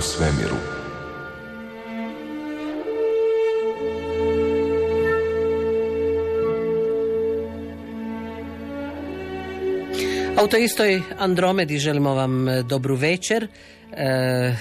[0.00, 0.56] svemiru.
[10.36, 13.46] A u toj istoj Andromedi želimo vam e, dobru večer.
[13.92, 14.54] E,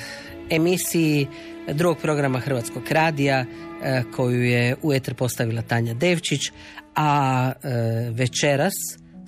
[0.49, 1.27] emisiji
[1.73, 3.45] drugog programa Hrvatskog radija
[3.83, 6.51] e, koju je u eter postavila Tanja Devčić,
[6.95, 7.69] a e,
[8.11, 8.73] večeras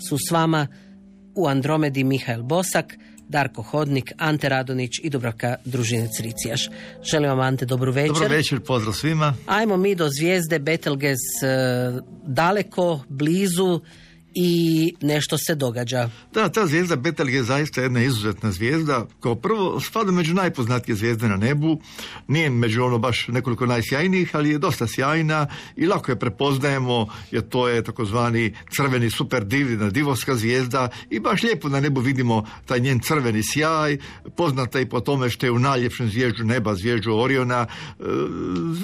[0.10, 0.68] su s vama
[1.36, 2.98] u Andromedi Mihael Bosak,
[3.32, 6.70] Darko Hodnik, Ante Radonić i Dubravka Družinec Ricijaš.
[7.12, 8.14] Želim vam Ante dobru večer.
[8.14, 9.34] Dobro večer, pozdrav svima.
[9.48, 11.92] Ajmo mi do zvijezde Betelgeuse
[12.24, 13.82] daleko, blizu
[14.34, 16.10] i nešto se događa.
[16.34, 19.06] Da, ta zvijezda Betelge je zaista jedna izuzetna zvijezda.
[19.20, 21.82] Kao prvo, spada među najpoznatije zvijezde na nebu.
[22.28, 27.44] Nije među ono baš nekoliko najsjajnijih, ali je dosta sjajna i lako je prepoznajemo jer
[27.50, 32.80] to je takozvani crveni super divna divovska zvijezda i baš lijepo na nebu vidimo taj
[32.80, 33.98] njen crveni sjaj,
[34.36, 37.68] poznata i po tome što je u najljepšem zvježđu neba, zvježđu Oriona.
[38.00, 38.04] E,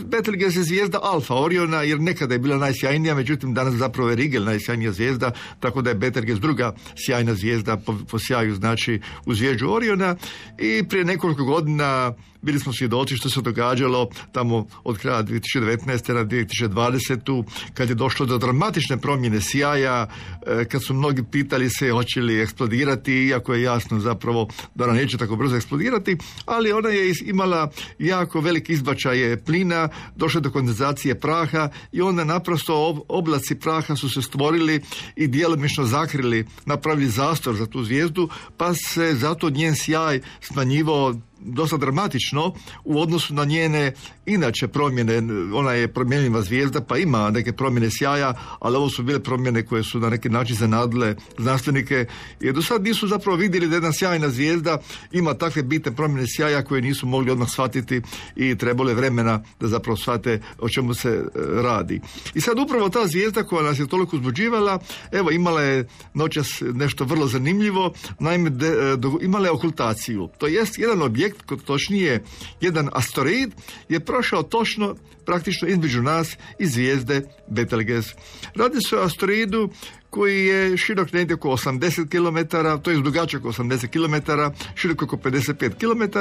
[0.05, 4.43] Betelge je zvijezda Alfa Oriona, jer nekada je bila najsjajnija, međutim danas zapravo je Rigel
[4.43, 6.73] najsjajnija zvijezda tako da je Betelgeuse druga
[7.05, 10.15] sjajna zvijezda po, po sjaju znači u zvježđu Oriona.
[10.57, 12.13] I prije nekoliko godina
[12.47, 16.13] bili smo svjedoci što se događalo tamo od kraja 2019.
[16.13, 17.43] na 2020.
[17.73, 20.07] kad je došlo do dramatične promjene sjaja,
[20.47, 24.93] e, kad su mnogi pitali se hoće li eksplodirati, iako je jasno zapravo da ona
[24.93, 31.19] neće tako brzo eksplodirati, ali ona je imala jako veliki izbačaje plina, došlo do kondenzacije
[31.19, 34.81] praha i onda naprosto oblaci praha su se stvorili
[35.15, 41.77] i djelomično zakrili, napravili zastor za tu zvijezdu, pa se zato njen sjaj smanjivao dosta
[41.77, 42.53] dramatično
[42.83, 43.93] u odnosu na njene
[44.25, 45.21] inače promjene.
[45.53, 49.83] Ona je promjenjiva zvijezda pa ima neke promjene sjaja, ali ovo su bile promjene koje
[49.83, 52.05] su na neki način zanadile znanstvenike
[52.39, 54.77] jer do sad nisu zapravo vidjeli da jedna sjajna zvijezda
[55.11, 58.01] ima takve bitne promjene sjaja koje nisu mogli odmah shvatiti
[58.35, 61.21] i trebalo je vremena da zapravo shvate o čemu se e,
[61.61, 62.01] radi.
[62.33, 64.79] I sad upravo ta zvijezda koja nas je toliko uzbuđivala,
[65.11, 70.29] evo imala je noćas nešto vrlo zanimljivo, naime de, e, imala je okultaciju.
[70.37, 72.23] To jest jedan objekt objekt, točnije
[72.61, 73.51] jedan asteroid,
[73.89, 74.95] je prošao točno
[75.25, 78.15] praktično između nas i zvijezde Betelgeuse.
[78.55, 79.69] Radi se o asteroidu
[80.09, 84.31] koji je širok negdje oko 80 km, to je dugačak oko 80 km,
[84.75, 86.19] širok oko 55 km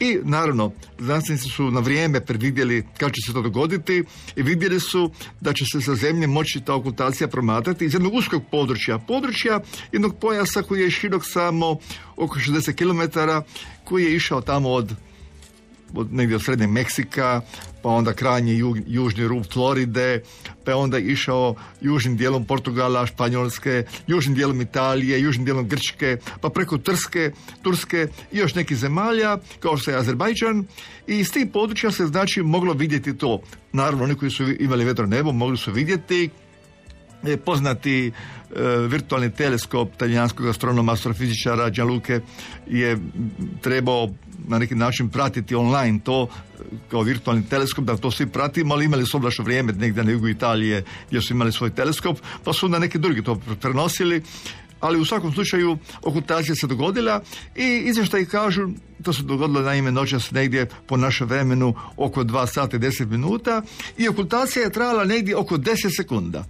[0.00, 4.04] i naravno, znanstvenici su na vrijeme predvidjeli kad će se to dogoditi
[4.36, 8.42] i vidjeli su da će se sa zemlje moći ta okultacija promatrati iz jednog uskog
[8.50, 8.98] područja.
[8.98, 9.60] Područja
[9.92, 11.76] jednog pojasa koji je širok samo
[12.16, 13.18] oko 60 km,
[13.84, 14.94] koji je išao tamo od
[15.94, 17.40] od negdje od srednje Meksika,
[17.82, 20.22] pa onda krajnji južni rub Floride,
[20.70, 26.48] pa je onda išao južnim dijelom Portugala, Španjolske, južnim dijelom Italije, južnim dijelom Grčke, pa
[26.48, 27.32] preko Trske,
[27.62, 30.64] Turske i još nekih zemalja, kao što je Azerbajdžan.
[31.06, 33.40] I iz tih područja se znači moglo vidjeti to.
[33.72, 36.28] Naravno, oni koji su imali vetro nebo mogli su vidjeti je
[37.44, 38.12] poznati e,
[38.88, 42.20] virtualni teleskop talijanskog astronoma astrofizičara Gianluca
[42.66, 42.98] je
[43.60, 44.08] trebao
[44.48, 46.28] na neki način pratiti online to
[46.90, 50.28] kao virtualni teleskop, da to svi pratimo, ali imali su oblačno vrijeme negdje na jugu
[50.28, 54.22] Italije gdje su imali svoj teleskop, pa su na neki drugi to prenosili
[54.80, 57.22] ali u svakom slučaju okultacija se dogodila
[57.56, 58.68] i izvještaji kažu,
[59.02, 63.62] to se dogodilo naime noćas negdje po našem vremenu oko 2 sata i 10 minuta
[63.98, 66.44] i okultacija je trajala negdje oko 10 sekunda.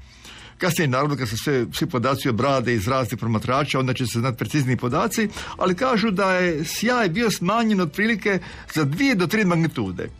[0.61, 4.39] Kasnije, naravno, kad se sve, svi podaci obrade iz raznih promatrača, onda će se znati
[4.39, 8.39] precizniji podaci, ali kažu da je sjaj bio smanjen otprilike
[8.75, 10.11] za dvije do tri magnitude.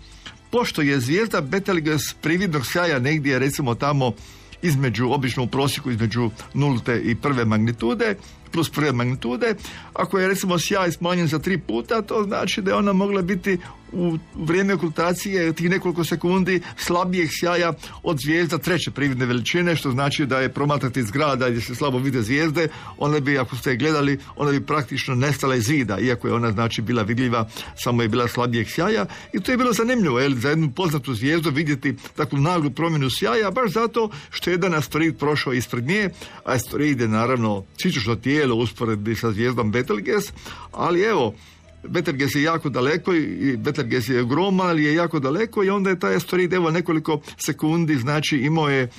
[0.51, 4.13] Pošto je zvijezda Betelgeuse prividnog sjaja negdje, recimo tamo
[4.63, 8.15] između, obično u prosjeku između nulte i prve magnitude,
[8.53, 9.55] plus prve magnitude.
[9.93, 13.59] Ako je recimo sjaj smanjen za tri puta, to znači da je ona mogla biti
[13.93, 20.27] u vrijeme okultacije tih nekoliko sekundi slabijeg sjaja od zvijezda treće prividne veličine, što znači
[20.27, 22.69] da je promatrati zgrada gdje se slabo vide zvijezde,
[22.99, 26.83] ona bi, ako ste gledali, ona bi praktično nestala iz vida, iako je ona znači
[26.83, 30.71] bila vidljiva, samo je bila slabijeg sjaja i to je bilo zanimljivo, jel, za jednu
[30.71, 35.85] poznatu zvijezdu vidjeti takvu naglu promjenu sjaja, baš zato što je jedan asteroid prošao ispred
[35.85, 36.11] nje,
[36.45, 40.33] a asteroid je naravno sičušno tijelo usporedbi sa zvijezdom Betelgeuse,
[40.73, 41.35] ali evo,
[41.89, 45.99] Betelgeuse je jako daleko i Betelgeuse je ogroman, ali je jako daleko i onda je
[45.99, 48.91] taj asteroid evo nekoliko sekundi, znači imao je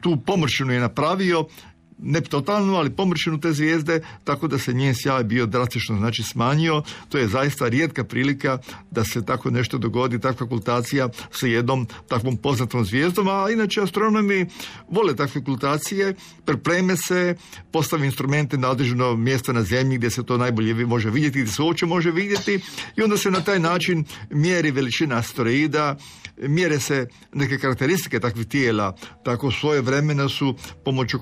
[0.00, 1.44] tu pomršinu je napravio
[2.02, 6.82] ne totalno, ali pomršenu te zvijezde, tako da se njen sjaj bio drastično znači smanjio.
[7.08, 8.58] To je zaista rijetka prilika
[8.90, 14.46] da se tako nešto dogodi, takva kultacija sa jednom takvom poznatom zvijezdom, a inače astronomi
[14.88, 16.14] vole takve kultacije,
[16.44, 17.36] prepreme se,
[17.72, 21.62] postave instrumente na određeno mjesto na zemlji gdje se to najbolje može vidjeti, gdje se
[21.62, 22.60] uopće može vidjeti.
[22.96, 25.96] I onda se na taj način mjeri veličina asteroida,
[26.36, 30.54] mjere se neke karakteristike takvih tijela, tako svoje vremena su
[30.84, 31.18] pomoću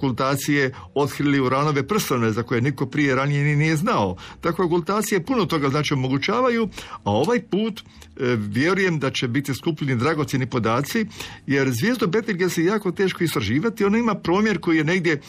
[0.94, 4.16] otkrili uranove prstane za koje niko prije ranije ni nije znao.
[4.40, 6.68] Takve okultacije puno toga znači omogućavaju,
[7.04, 11.06] a ovaj put e, vjerujem da će biti skupljeni dragocjeni podaci,
[11.46, 15.20] jer zvijezdo Betelgeuse je jako teško istraživati, ona ima promjer koji je negdje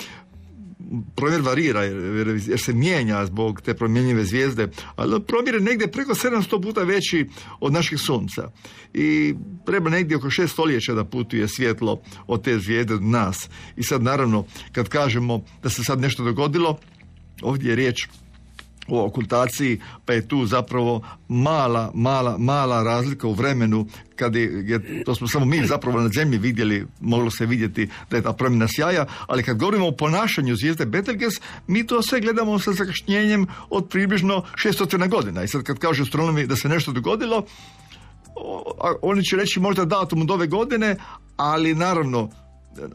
[1.15, 6.61] promjer varira jer, se mijenja zbog te promjenjive zvijezde, ali promjer je negdje preko 700
[6.61, 7.29] puta veći
[7.59, 8.51] od naših sunca.
[8.93, 9.35] I
[9.65, 13.49] treba negdje oko šest stoljeća da putuje svjetlo od te zvijezde od nas.
[13.75, 16.79] I sad naravno, kad kažemo da se sad nešto dogodilo,
[17.41, 18.07] ovdje je riječ
[18.91, 25.15] o okultaciji, pa je tu zapravo mala, mala, mala razlika u vremenu kad je, to
[25.15, 29.05] smo samo mi zapravo na zemlji vidjeli, moglo se vidjeti da je ta promjena sjaja,
[29.27, 34.43] ali kad govorimo o ponašanju zvijezde Betelgeuse, mi to sve gledamo sa zakašnjenjem od približno
[34.63, 35.43] 600 godina.
[35.43, 37.45] I sad kad kažu astronomi da se nešto dogodilo,
[39.01, 40.95] oni će reći možda datum od ove godine,
[41.37, 42.29] ali naravno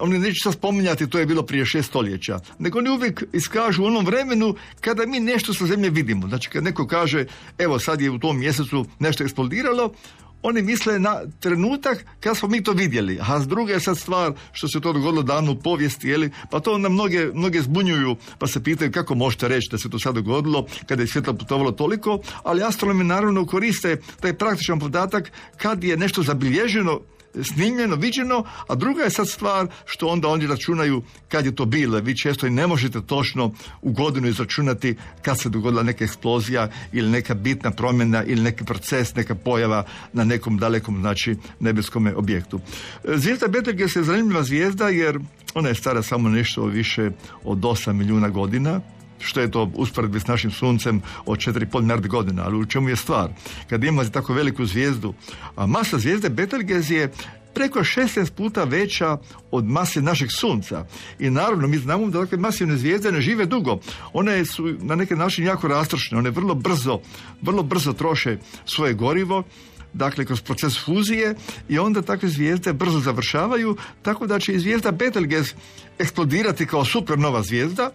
[0.01, 3.87] oni neće sad spominjati to je bilo prije šest stoljeća, nego oni uvijek iskažu u
[3.87, 6.29] onom vremenu kada mi nešto sa zemlje vidimo.
[6.29, 7.27] Znači kad neko kaže
[7.59, 9.95] evo sad je u tom mjesecu nešto eksplodiralo,
[10.45, 13.19] oni misle na trenutak kad smo mi to vidjeli.
[13.23, 16.31] A druga je sad stvar što se to dogodilo davno u povijesti, jeli?
[16.51, 19.99] pa to onda mnoge, mnoge zbunjuju, pa se pitaju kako možete reći da se to
[19.99, 25.85] sad dogodilo kada je svjetlo putovalo toliko, ali astronomi naravno koriste taj praktičan podatak kad
[25.85, 27.01] je nešto zabilježeno
[27.43, 31.99] snimljeno, viđeno, a druga je sad stvar što onda oni računaju kad je to bilo.
[31.99, 33.53] Vi često i ne možete točno
[33.83, 39.15] u godinu izračunati kad se dogodila neka eksplozija ili neka bitna promjena ili neki proces,
[39.15, 42.61] neka pojava na nekom dalekom znači nebeskom objektu.
[43.05, 45.19] Zvijezda Betelgeuse je zanimljiva zvijezda jer
[45.55, 47.11] ona je stara samo nešto više
[47.45, 48.81] od 8 milijuna godina,
[49.25, 52.97] što je to usporedbi s našim suncem od 4,5 milijarde godina, ali u čemu je
[52.97, 53.31] stvar?
[53.71, 55.15] Kad imate tako veliku zvijezdu,
[55.57, 57.13] a masa zvijezde Betelgeuse je
[57.55, 59.19] preko 16 puta veća
[59.51, 60.87] od mase našeg sunca.
[61.19, 63.79] I naravno, mi znamo da takve masivne zvijezde ne žive dugo.
[64.13, 67.01] One su na neki način jako rastrošne, one vrlo brzo,
[67.43, 69.43] vrlo brzo troše svoje gorivo,
[69.93, 71.35] dakle kroz proces fuzije
[71.69, 75.55] i onda takve zvijezde brzo završavaju, tako da će i zvijezda Betelgeuse
[75.99, 77.91] eksplodirati kao supernova zvijezda,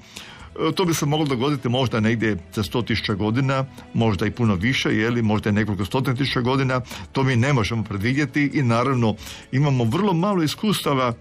[0.76, 4.90] to bi se moglo dogoditi možda negdje za sto tisuća godina, možda i puno više,
[4.90, 6.82] jeli, možda i nekoliko stotina tisuća godina.
[7.12, 9.16] To mi ne možemo predvidjeti i naravno
[9.52, 11.14] imamo vrlo malo iskustava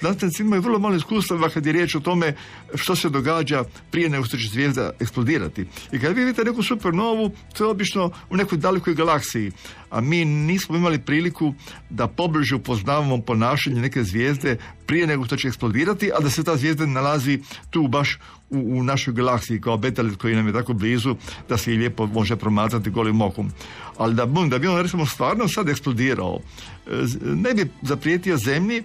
[0.00, 2.34] Znanstvenici imaju vrlo malo iskustava kad je riječ o tome
[2.74, 5.66] što se događa prije nego što će zvijezda eksplodirati.
[5.92, 9.52] I kad vi vidite neku supernovu, to je obično u nekoj dalekoj galaksiji.
[9.90, 11.54] A mi nismo imali priliku
[11.90, 14.56] da pobliže upoznavamo ponašanje neke zvijezde
[14.86, 17.38] prije nego što će eksplodirati, a da se ta zvijezda nalazi
[17.70, 18.18] tu baš
[18.54, 21.16] u, u našoj galaksiji kao betalit koji nam je tako blizu
[21.48, 23.50] da se i lijepo može promatrati golim okom.
[23.96, 26.40] Ali da, da bi on recimo stvarno sad eksplodirao,
[26.86, 26.90] e,
[27.22, 28.82] ne bi zaprijetio zemlji,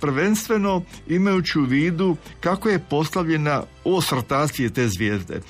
[0.00, 5.40] prvenstveno imajući u vidu kako je postavljena osrtacije te zvijezde.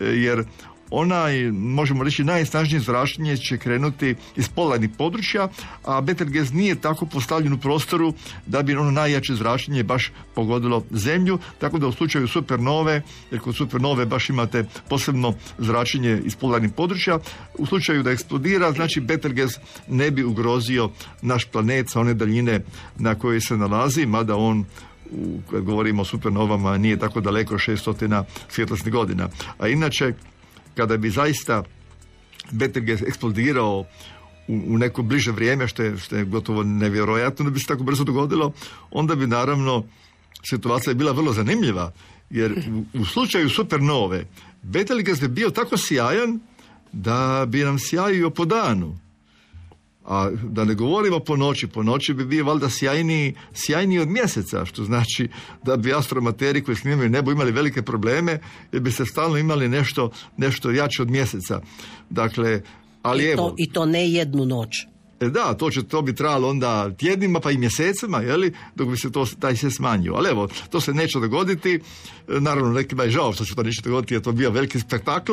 [0.00, 0.44] E, jer
[0.90, 5.48] onaj, možemo reći, najsnažnije zračenje će krenuti iz polarnih područja,
[5.84, 8.12] a Betelgeuse nije tako postavljen u prostoru
[8.46, 13.56] da bi ono najjače zračenje baš pogodilo zemlju, tako da u slučaju supernove, jer kod
[13.56, 17.18] supernove baš imate posebno zračenje iz polarnih područja,
[17.58, 20.90] u slučaju da eksplodira, znači Betelgeuse ne bi ugrozio
[21.22, 22.60] naš planet sa one daljine
[22.98, 24.64] na kojoj se nalazi, mada on
[25.10, 29.28] u, kad govorimo o supernovama nije tako daleko 600 svjetlosnih godina.
[29.58, 30.12] A inače,
[30.78, 31.64] kada bi zaista
[32.50, 33.84] Betelgeuse eksplodirao
[34.48, 37.82] u, u neko bliže vrijeme, što je, što je gotovo nevjerojatno da bi se tako
[37.82, 38.52] brzo dogodilo,
[38.90, 39.84] onda bi naravno
[40.50, 41.92] situacija bila vrlo zanimljiva,
[42.30, 44.26] jer u, u slučaju supernove
[44.62, 46.40] Betelgeuse bi bio tako sjajan
[46.92, 48.98] da bi nam sjajio po danu.
[50.08, 54.64] A da ne govorimo po noći, po noći bi bio valjda sjajniji, sjajniji od mjeseca,
[54.64, 55.28] što znači
[55.64, 58.40] da bi astromateri koji snimaju nebo imali velike probleme,
[58.72, 61.60] jer bi se stalno imali nešto, nešto jače od mjeseca.
[62.10, 62.62] Dakle,
[63.02, 63.54] ali I to, evo...
[63.58, 64.68] I to ne jednu noć.
[65.20, 68.96] E da, to, će, to bi trajalo onda tjednima pa i mjesecima, jeli, dok bi
[68.96, 70.14] se to, taj se smanjio.
[70.14, 71.74] Ali evo, to se neće dogoditi.
[71.74, 71.80] E,
[72.40, 75.32] naravno, nekima je žao što se to neće dogoditi, jer to bio veliki spektakl,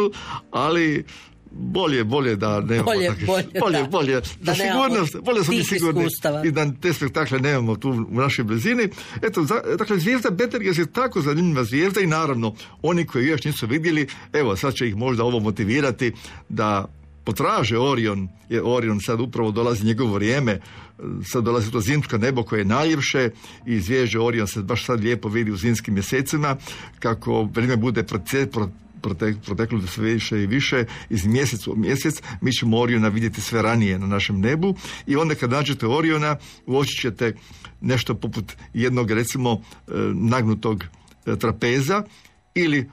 [0.52, 1.06] ali
[1.56, 3.88] bolje, bolje da nemamo Bolje, takvih- bolje, bolje, da.
[3.88, 6.46] bolje, Da nemamo sigurnost, bolje smo mi tih sigurni iskustava.
[6.46, 8.90] i da te spektakle nemamo tu u našoj blizini.
[9.22, 13.68] Eto, za, dakle, zvijezda Betelgeuse je tako zanimljiva zvijezda i naravno, oni koji još nisu
[13.68, 16.12] vidjeli, evo, sad će ih možda ovo motivirati
[16.50, 16.86] da
[17.24, 20.60] potraže Orion, jer Orion sad upravo dolazi njegovo vrijeme,
[21.24, 23.30] sad dolazi to zimsko nebo koje je najljepše
[23.66, 26.56] i zvježe Orion se baš sad lijepo vidi u zimskim mjesecima,
[27.00, 28.04] kako vrijeme bude
[29.06, 33.62] protek, proteklo sve više i više iz mjeseca u mjesec, mi ćemo Oriona vidjeti sve
[33.62, 34.76] ranije na našem nebu
[35.08, 37.34] i onda kad nađete Oriona uočit ćete
[37.82, 40.84] nešto poput jednog recimo e, nagnutog
[41.26, 42.04] e, trapeza
[42.56, 42.90] ili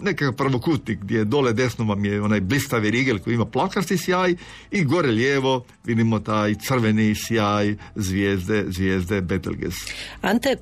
[0.00, 4.34] nekakav prvokutnik gdje dole desno vam je onaj blistavi rigel koji ima plakasti sjaj
[4.70, 9.92] i gore lijevo vidimo taj crveni sjaj zvijezde, zvijezde Betelgeuse.
[10.20, 10.56] Ante,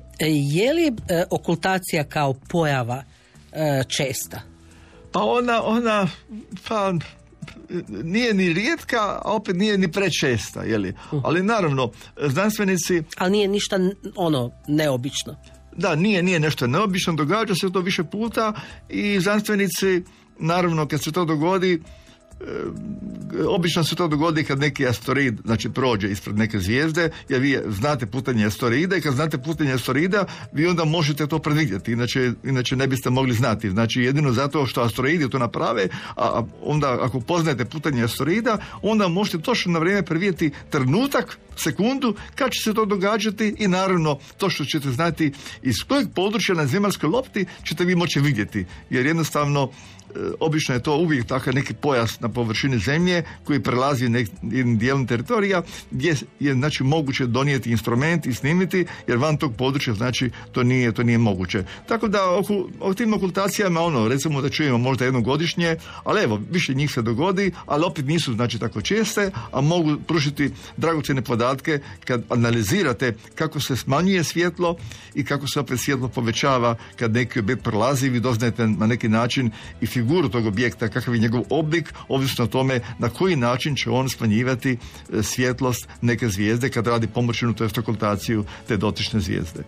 [0.53, 0.91] je li e,
[1.31, 3.03] okultacija kao pojava
[3.97, 4.52] česta?
[5.13, 6.07] Pa ona, ona,
[6.67, 6.93] pa
[8.03, 10.93] nije ni rijetka, a opet nije ni prečesta, je li?
[11.23, 11.91] Ali naravno,
[12.27, 13.79] znanstvenici, Ali nije ništa
[14.15, 15.35] ono neobično.
[15.77, 18.53] da, nije, nije nešto neobično, događa se to više puta
[18.89, 20.03] i znanstvenici,
[20.39, 21.81] naravno, kad se to dogodi,
[23.47, 28.05] obično se to dogodi kad neki asteroid znači prođe ispred neke zvijezde jer vi znate
[28.05, 32.87] putanje asteroida i kad znate putanje asteroida vi onda možete to predvidjeti inače, inače ne
[32.87, 33.69] biste mogli znati.
[33.69, 39.37] Znači jedino zato što asteroidi to naprave a onda ako poznajete putanje asteroida onda možete
[39.37, 44.65] točno na vrijeme predvidjeti trenutak sekundu kad će se to događati i naravno to što
[44.65, 49.71] ćete znati iz kojeg područja na zemaljskoj lopti ćete vi moći vidjeti jer jednostavno
[50.39, 54.05] obično je to uvijek takav neki pojas na površini zemlje koji prelazi
[54.41, 59.93] jednim dijelom teritorija gdje je znači moguće donijeti instrument i snimiti jer van tog područja
[59.93, 61.63] znači to nije to nije moguće.
[61.87, 66.41] Tako da oko, o tim okultacijama ono recimo da čujemo možda jednom godišnje, ali evo
[66.51, 71.79] više njih se dogodi, ali opet nisu znači tako česte, a mogu pružiti dragocjene podatke
[72.05, 74.75] kad analizirate kako se smanjuje svjetlo
[75.15, 79.51] i kako se opet svjetlo povećava kad neki objekt prolazi, vi doznajete na neki način
[79.81, 83.89] i figuru tog objekta, kakav je njegov oblik, ovisno o tome na koji način će
[83.89, 89.63] on smanjivati e, svjetlost neke zvijezde kad radi pomoćnu to okultaciju te dotične zvijezde.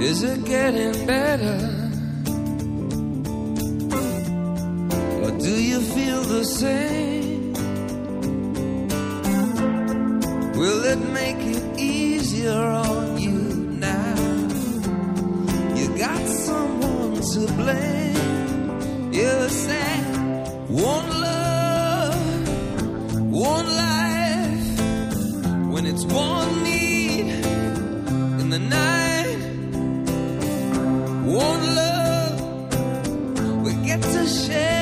[0.00, 1.81] Is it getting better?
[5.22, 7.52] Or do you feel the same?
[10.60, 13.38] Will it make it easier on you
[13.88, 14.16] now?
[15.76, 19.12] You got someone to blame.
[19.12, 20.04] You said
[20.68, 22.48] one love,
[23.30, 24.80] one life.
[25.72, 27.28] When it's one need
[28.40, 29.38] in the night.
[31.24, 32.36] One love,
[33.64, 34.81] we get to share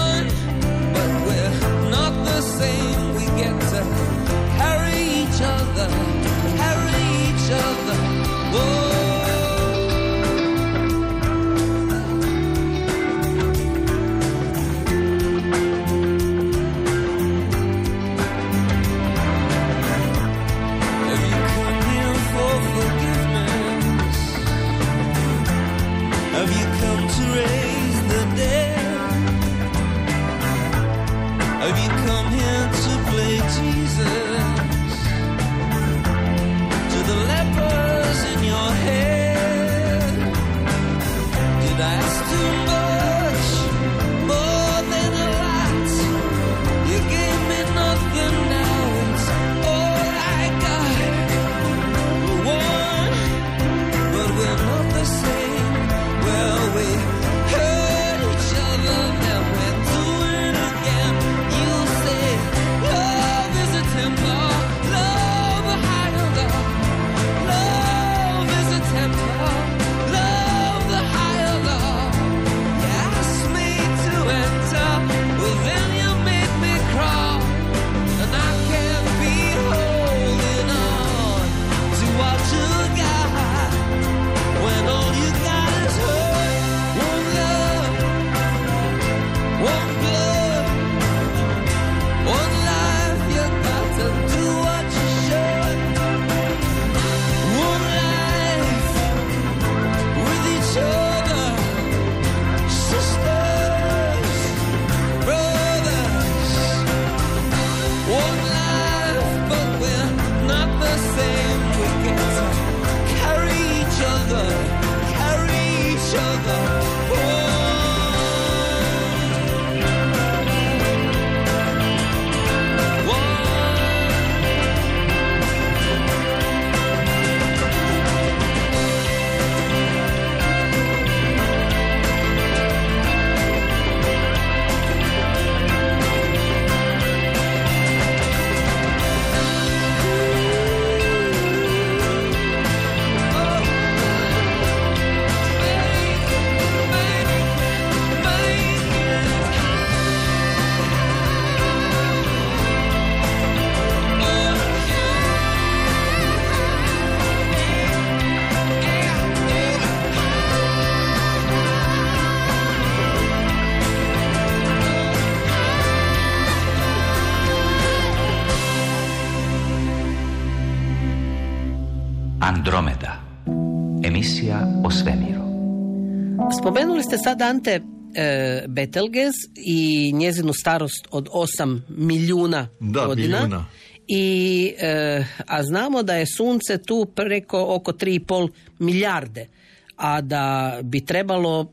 [177.11, 177.81] ste sad Ante
[178.15, 183.37] e, Betelgez i njezinu starost od 8 milijuna Da, godina.
[183.37, 183.65] milijuna.
[184.07, 189.47] I, e, a znamo da je sunce tu preko oko 3,5 milijarde,
[189.95, 191.71] a da bi trebalo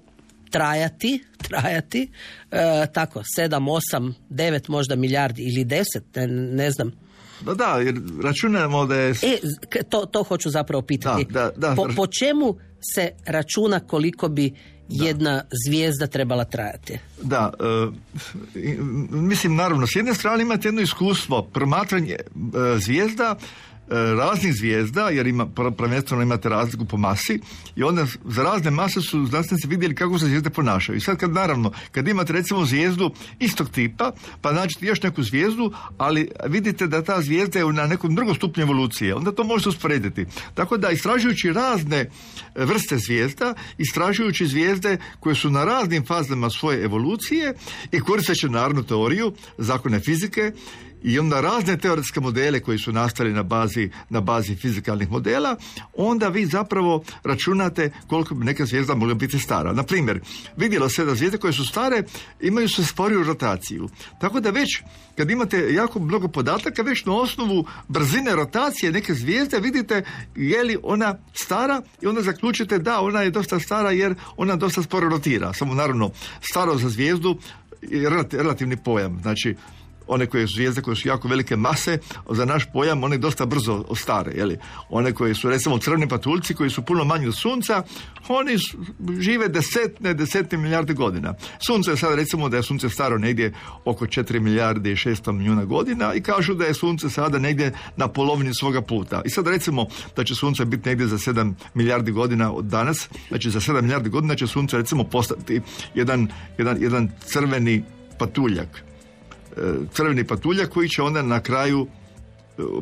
[0.50, 2.10] trajati, trajati,
[2.50, 6.92] e, tako, 7, 8, 9 možda milijardi ili 10, ne, ne znam.
[7.40, 9.10] Da, da, jer računamo da je...
[9.10, 9.38] E,
[9.88, 11.24] to, to hoću zapravo pitati.
[11.24, 11.74] Da, da, da.
[11.74, 12.56] Po, po čemu
[12.94, 14.54] se računa koliko bi
[14.88, 16.98] jedna zvijezda trebala trajati?
[17.22, 17.88] Da, e,
[19.10, 22.20] mislim naravno, s jedne strane imate jedno iskustvo, promatranje e,
[22.78, 23.36] zvijezda,
[23.90, 27.40] raznih zvijezda, jer ima, pr- prvenstveno imate razliku po masi
[27.76, 30.96] i onda za razne mase su znanstvenici vidjeli kako se zvijezde ponašaju.
[30.96, 35.72] I sad kad naravno, kad imate recimo zvijezdu istog tipa, pa nađete još neku zvijezdu,
[35.98, 40.26] ali vidite da ta zvijezda je na nekom drugom stupnju evolucije, onda to možete usporediti.
[40.54, 42.08] Tako da istražujući razne e,
[42.54, 47.54] vrste zvijezda, istražujući zvijezde koje su na raznim fazama svoje evolucije
[47.92, 50.52] i koristeći naravno teoriju, zakone fizike,
[51.02, 55.56] i onda razne teoretske modele koji su nastali na bazi, na bazi fizikalnih modela,
[55.96, 59.72] onda vi zapravo računate koliko bi neka zvijezda mogla biti stara.
[59.72, 60.20] Na primjer,
[60.56, 62.02] vidjelo se da zvijezde koje su stare
[62.40, 63.88] imaju se sporiju rotaciju.
[64.20, 64.82] Tako da već
[65.16, 70.02] kad imate jako mnogo podataka, već na osnovu brzine rotacije neke zvijezde vidite
[70.36, 74.82] je li ona stara i onda zaključite da ona je dosta stara jer ona dosta
[74.82, 75.52] sporo rotira.
[75.52, 77.38] Samo naravno staro za zvijezdu
[77.82, 79.18] je relati- relativni pojam.
[79.22, 79.56] Znači
[80.08, 81.98] one koje su zvijezde koje su jako velike mase,
[82.30, 84.58] za naš pojam one dosta brzo ostare, jeli?
[84.88, 87.82] One koje su recimo crveni patuljci koji su puno manji od sunca,
[88.28, 88.56] oni
[89.20, 91.34] žive desetne, desetne milijarde godina.
[91.66, 93.52] Sunce je sad recimo da je sunce staro negdje
[93.84, 98.08] oko 4 milijarde i 600 milijuna godina i kažu da je sunce sada negdje na
[98.08, 99.22] polovini svoga puta.
[99.24, 103.50] I sad recimo da će sunce biti negdje za 7 milijardi godina od danas, znači
[103.50, 105.60] za 7 milijardi godina će sunce recimo postati
[105.94, 107.84] jedan, jedan, jedan crveni
[108.18, 108.87] patuljak
[109.92, 111.86] crveni patuljak koji će onda na kraju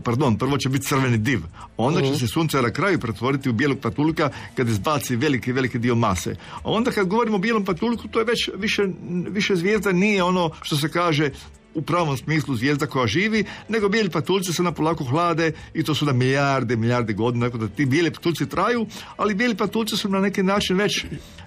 [0.04, 1.40] pardon, prvo će biti crveni div.
[1.76, 5.94] Onda će se sunce na kraju pretvoriti u bijelog patuljka kad izbaci veliki, veliki dio
[5.94, 6.36] mase.
[6.62, 8.82] A onda kad govorimo o bijelom patuljku, to je već više,
[9.28, 11.30] više zvijezda nije ono što se kaže
[11.74, 15.94] u pravom smislu zvijezda koja živi, nego bijeli patuljci se na polako hlade i to
[15.94, 18.86] su na milijarde, milijarde godina, tako da ti bijeli patuljci traju,
[19.16, 21.04] ali bijeli patuljci su na neki način već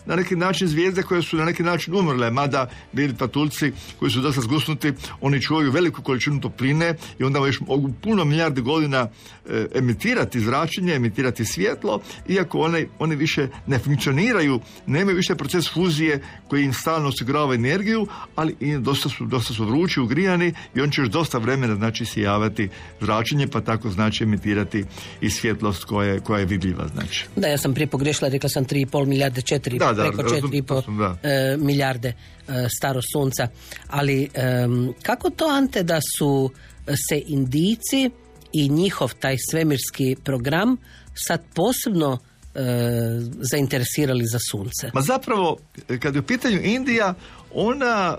[0.10, 4.22] na neki način zvijezde koje su na neki način umrle, mada bijeli patuljci koji su
[4.22, 9.08] dosta zgusnuti, oni čuvaju veliku količinu topline i onda još mogu puno milijardi godina
[9.50, 16.22] e, emitirati zračenje, emitirati svjetlo, iako one, oni više ne funkcioniraju, nemaju više proces fuzije
[16.48, 20.91] koji im stalno osigurava energiju, ali i dosta su, dosta su vrući, ugrijani i on
[20.91, 22.69] će još dosta vremena znači sijavati
[23.02, 24.86] zračenje, pa tako znači emitirati
[25.22, 27.26] i svjetlost koja je, koja je vidljiva, znači.
[27.36, 31.29] Da, ja sam prije pogrešila, rekla sam 3,5 milijarde, 4, Da, preko razum- 4,5 da.
[31.29, 32.13] e, milijarde
[32.47, 33.47] e, staro sunca.
[33.88, 36.51] Ali em, kako to, Ante, da su
[37.09, 38.09] se Indijci
[38.53, 40.77] i njihov taj svemirski program
[41.27, 42.17] sad posebno
[42.55, 42.59] e,
[43.51, 44.91] zainteresirali za sunce?
[44.93, 45.57] Ma zapravo,
[45.99, 47.13] kad je u pitanju Indija,
[47.53, 48.17] ona,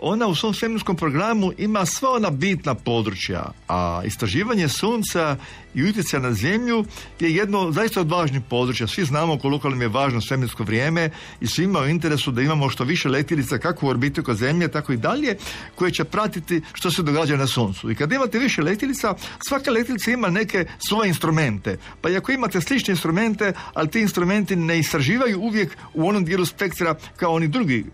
[0.00, 5.36] ona u svom svemirskom programu ima sva ona bitna područja, a istraživanje sunca
[5.74, 6.84] i utjecaja na zemlju
[7.20, 8.86] je jedno zaista od važnih područja.
[8.86, 12.84] Svi znamo koliko nam je važno svemirsko vrijeme i svi imaju interesu da imamo što
[12.84, 15.36] više letjelica kako u orbiti oko zemlje, tako i dalje,
[15.74, 17.90] koje će pratiti što se događa na suncu.
[17.90, 19.14] I kad imate više letjelica,
[19.48, 21.78] svaka letjelica ima neke svoje instrumente.
[22.00, 26.46] Pa i ako imate slične instrumente, ali ti instrumenti ne istraživaju uvijek u onom dijelu
[26.46, 27.84] spektra kao oni drugi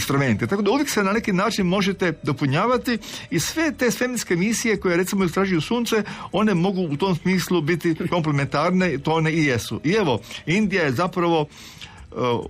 [0.00, 0.46] i, i, instrumenti.
[0.46, 2.98] Tako da uvijek se na neki način možete dopunjavati
[3.30, 7.94] i sve te svemirske misije koje recimo istražuju sunce, one mogu u tom smislu biti
[8.10, 9.80] komplementarne, to one i jesu.
[9.84, 11.46] I evo, Indija je zapravo uh,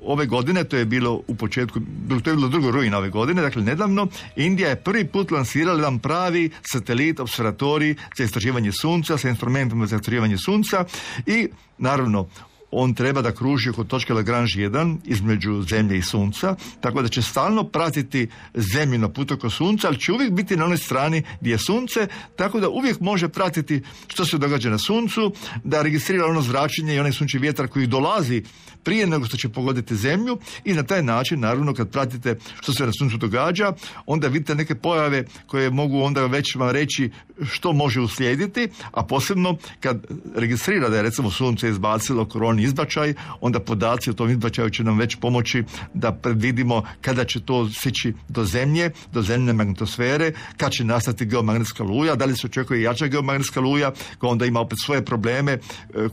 [0.03, 1.81] ove godine, to je bilo u početku,
[2.25, 5.99] to je bilo drugo rujna ove godine, dakle nedavno, Indija je prvi put lansirala jedan
[5.99, 10.85] pravi satelit, observatorij za istraživanje sunca, sa instrumentima za istraživanje sunca
[11.27, 12.29] i naravno
[12.71, 17.23] on treba da kruži oko točke Lagrange 1 između zemlje i sunca, tako da će
[17.23, 21.51] stalno pratiti zemlju na put oko sunca, ali će uvijek biti na onoj strani gdje
[21.51, 22.07] je sunce,
[22.37, 25.33] tako da uvijek može pratiti što se događa na suncu,
[25.65, 28.43] da registrira ono zračenje i onaj sunčevi vjetar koji dolazi
[28.85, 32.87] prije nego što će pogoditi zemlju i na taj način, naravno, kad pratite što se
[32.87, 33.73] na suncu događa,
[34.07, 37.11] onda vidite neke pojave koje mogu onda već vam reći
[37.45, 43.61] što može uslijediti, a posebno kad registrira da je recimo sunce izbacilo koroni izbačaj, onda
[43.61, 45.65] podaci o tom izbačaju će nam već pomoći
[45.95, 51.83] da predvidimo kada će to sići do zemlje, do zemljne magnetosfere, kad će nastati geomagnetska
[51.85, 55.59] luja, da li se očekuje jača geomagnetska luja, koja onda ima opet svoje probleme, e,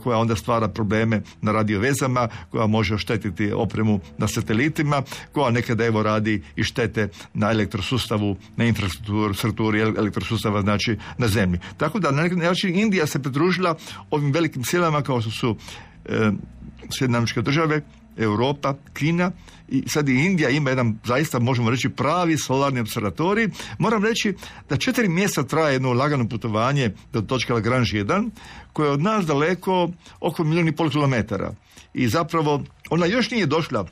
[0.02, 6.02] koja onda stvara probleme na radiovezama, koja može oštetiti opremu na satelitima, koja nekada evo
[6.02, 11.58] radi i štete na elektrosustavu, na infrastrukturi elektrosustava, znači na zemlji.
[11.76, 13.74] Tako da na neki način Indija se pridružila
[14.10, 15.56] ovim velikim silama kao što su
[16.04, 16.30] e,
[16.90, 17.82] Sjedinjene Američke države,
[18.18, 19.32] Europa, Kina
[19.68, 23.48] i sad i Indija ima jedan zaista možemo reći pravi solarni observatorij.
[23.78, 24.34] Moram reći
[24.68, 28.30] da četiri mjeseca traje jedno lagano putovanje do točke Lagrange 1
[28.72, 31.54] koje je od nas daleko oko milijun i pol kilometara.
[31.94, 33.86] I zapravo ona još nije došla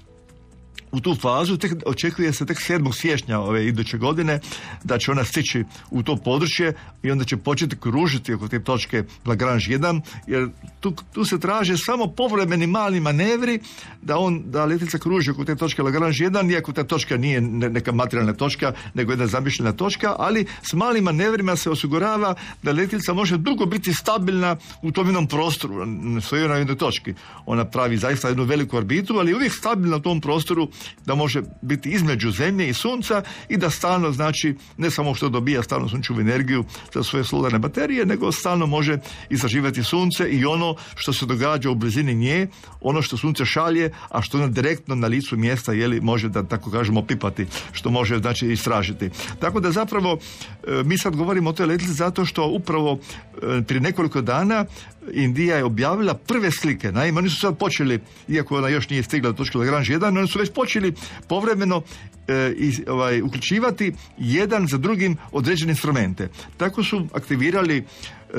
[0.97, 2.95] u tu fazu, tek, očekuje se tek 7.
[2.95, 4.41] siječnja ove iduće godine
[4.85, 9.05] da će ona stići u to područje i onda će početi kružiti oko te točke
[9.27, 10.49] Lagrange 1, jer
[10.81, 13.61] tu, tu se traže samo povremeni mali manevri
[14.03, 17.69] da on, da letjenica kruži oko te točke Lagrange 1, iako ta točka nije ne-
[17.69, 23.13] neka materijalna točka, nego jedna zamišljena točka, ali s malim manevrima se osigurava da letjenica
[23.13, 25.87] može dugo biti stabilna u tom jednom prostoru,
[26.23, 27.15] stoji na jednoj točki.
[27.47, 30.69] Ona pravi zaista jednu veliku orbitu, ali je uvijek stabilna u tom prostoru
[31.07, 35.63] da može biti između zemlje i sunca i da stalno znači ne samo što dobija
[35.63, 38.99] stalno sunčevu energiju za svoje solarne baterije, nego stalno može
[39.31, 42.49] istraživati sunce i ono što se događa u blizini nje,
[42.81, 46.71] ono što sunce šalje, a što ona direktno na licu mjesta jeli, može da tako
[46.71, 49.11] kažemo pipati, što može znači istražiti.
[49.41, 50.19] Tako da zapravo
[50.67, 52.99] e, mi sad govorimo o toj letlici zato što upravo
[53.43, 54.65] e, prije nekoliko dana
[55.13, 56.93] Indija je objavila prve slike.
[56.93, 60.29] Naime, oni su sad počeli, iako ona još nije stigla do točke Lagrange 1, oni
[60.29, 60.95] su već počeli
[61.29, 61.83] povremeno
[62.29, 66.29] e, i, ovaj, uključivati jedan za drugim određene instrumente.
[66.57, 67.85] Tako su aktivirali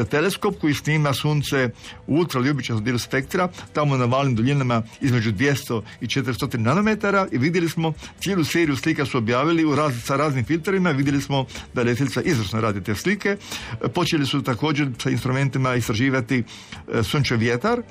[0.09, 1.69] teleskop koji snima sunce
[2.07, 7.69] u ultraljubičastom dijelu spektra, tamo na valnim duljinama između 200 i 400 nanometara i vidjeli
[7.69, 12.21] smo cijelu seriju slika su objavili u raz, sa raznim filterima, vidjeli smo da letjelica
[12.21, 13.37] izvrsno radi te slike.
[13.93, 16.43] Počeli su također sa instrumentima istraživati
[16.93, 17.81] e, sunčev vjetar,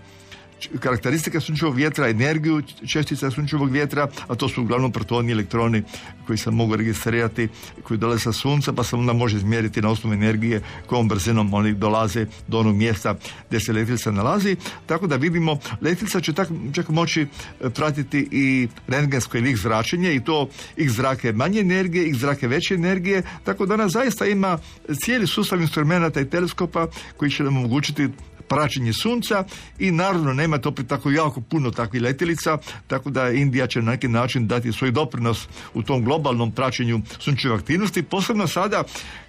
[0.81, 5.83] karakteristike sunčevog vjetra, energiju čestica sunčevog vjetra, a to su uglavnom protoni elektroni
[6.27, 7.49] koji se mogu registrirati,
[7.83, 11.73] koji dolaze sa sunca, pa se onda može izmjeriti na osnovu energije kojom brzinom oni
[11.73, 13.14] dolaze do onog mjesta
[13.49, 14.57] gdje se letilica nalazi.
[14.87, 20.14] Tako da vidimo, letilica će tak, čak moći e, pratiti i rentgensko ili X zračenje
[20.14, 24.59] i to X zrake manje energije, X zrake veće energije, tako da ona zaista ima
[25.01, 28.09] cijeli sustav instrumenta i teleskopa koji će nam omogućiti
[28.48, 29.44] praćenje sunca
[29.78, 34.09] i naravno nema to tako jako puno takvih letjelica, tako da Indija će na neki
[34.09, 38.82] način dati svoj doprinos u tom globalnom praćenju sunčeve aktivnosti, posebno sada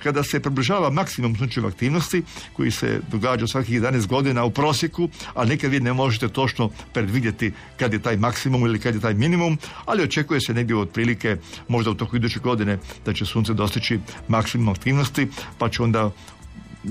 [0.03, 5.45] kada se približava maksimum sunčeve aktivnosti koji se događa svakih 11 godina u prosjeku, a
[5.45, 9.57] nekad vi ne možete točno predvidjeti kad je taj maksimum ili kad je taj minimum,
[9.85, 14.69] ali očekuje se negdje otprilike možda u toku iduće godine da će sunce dostići maksimum
[14.69, 15.27] aktivnosti,
[15.57, 16.11] pa će onda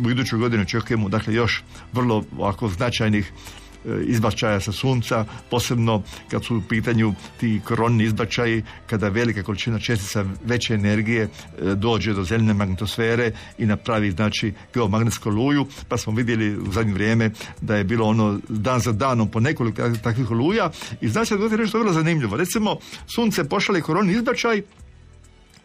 [0.06, 3.32] u idućoj godini očekujemo dakle još vrlo ovako značajnih
[3.85, 9.78] e, izbačaja sa sunca, posebno kad su u pitanju ti koronni izbačaji, kada velika količina
[9.78, 11.28] čestica veće energije e,
[11.74, 17.30] dođe do zemljne magnetosfere i napravi znači geomagnetsku luju, pa smo vidjeli u zadnje vrijeme
[17.61, 21.44] da je bilo ono dan za danom po nekoliko tak- takvih luja i znači da
[21.44, 22.37] je nešto vrlo zanimljivo.
[22.37, 24.62] Recimo, sunce pošalje koronni izbačaj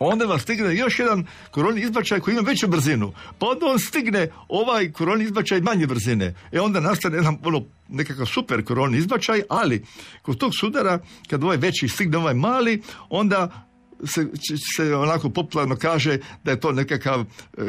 [0.06, 3.14] onda vam stigne još jedan koroni izbačaj koji ima veću brzinu.
[3.40, 6.36] Pa onda on stigne ovaj koroni izbačaj manje brzine.
[6.52, 9.86] E onda nastane jedan ono, nekakav super koroni izbačaj, ali
[10.22, 13.68] kod tog sudara, kad ovaj veći stigne ovaj mali, onda
[14.06, 14.28] se,
[14.76, 17.26] se onako popularno kaže da je to nekakav e,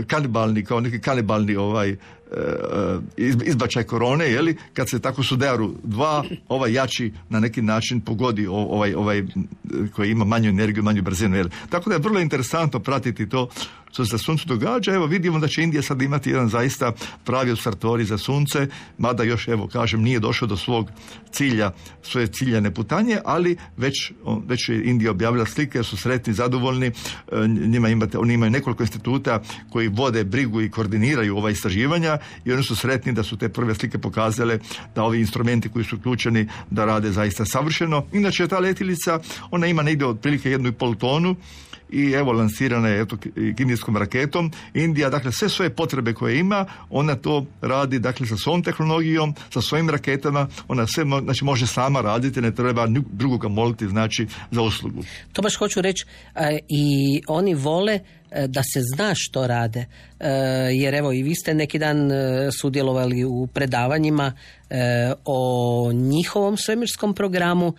[0.07, 1.97] kanibalni, kao neki kanibalni ovaj
[3.45, 8.95] izbačaj korone, jeli, kad se tako sudaru dva, ovaj jači na neki način pogodi ovaj,
[8.95, 9.23] ovaj
[9.95, 11.37] koji ima manju energiju, manju brzinu.
[11.37, 11.51] Jeli.
[11.71, 13.49] Tako da je vrlo interesantno pratiti to
[13.93, 14.95] što se suncu događa.
[14.95, 16.93] Evo vidimo da će Indija sad imati jedan zaista
[17.25, 18.67] pravi observatorij za sunce,
[18.99, 20.91] mada još, evo kažem, nije došao do svog
[21.31, 21.71] cilja,
[22.03, 24.13] svoje ciljane putanje, ali već,
[24.47, 26.93] već je Indija objavila slike, su sretni, zadovoljni, e,
[27.49, 32.63] njima imate, oni imaju nekoliko instituta koji vode brigu i koordiniraju ova istraživanja i oni
[32.63, 34.59] su sretni da su te prve slike pokazale
[34.95, 38.07] da ovi instrumenti koji su uključeni da rade zaista savršeno.
[38.13, 41.37] Inače ta letilica, ona ima negdje otprilike jednu i pol tonu
[41.93, 43.17] i evo lansirana je eto,
[43.57, 44.53] kineskom raketom.
[44.75, 49.61] Indija, dakle, sve svoje potrebe koje ima, ona to radi, dakle, sa svojom tehnologijom, sa
[49.61, 55.03] svojim raketama, ona sve znači, može sama raditi, ne treba drugoga moliti, znači, za uslugu.
[55.33, 56.05] To baš hoću reći
[56.69, 57.93] i oni vole
[58.31, 59.87] e, da se zna što rade.
[60.21, 60.29] E,
[60.73, 64.33] jer evo i vi ste neki dan e, sudjelovali u predavanjima
[65.25, 67.75] o njihovom svemirskom programu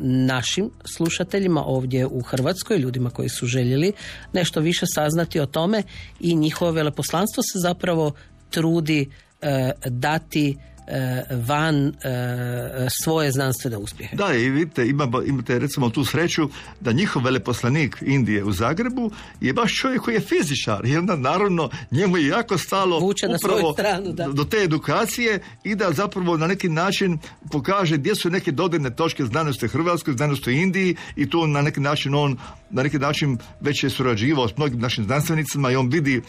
[0.00, 3.92] našim slušateljima ovdje u Hrvatskoj, ljudima koji su željeli
[4.32, 5.82] nešto više saznati o tome
[6.20, 8.12] i njihovo veleposlanstvo se zapravo
[8.50, 9.10] trudi
[9.42, 10.75] e, dati e,
[11.46, 11.92] van e,
[13.02, 14.16] svoje znanstvene uspjehe.
[14.16, 16.48] Da, i vidite, ima- imate recimo tu sreću
[16.80, 21.70] da njihov veleposlanik Indije u Zagrebu je baš čovjek koji je fizičar i onda naravno
[21.90, 24.28] njemu je jako stalo Vuče na svoju stranu, da.
[24.28, 27.18] do te edukacije i da zapravo na neki način
[27.52, 31.62] pokaže gdje su neke dodirne točke znanosti u Hrvatskoj, znanosti u Indiji i tu na
[31.62, 32.36] neki način on
[32.70, 36.20] na neki način već je surađivao s mnogim našim znanstvenicima i on vidi, e,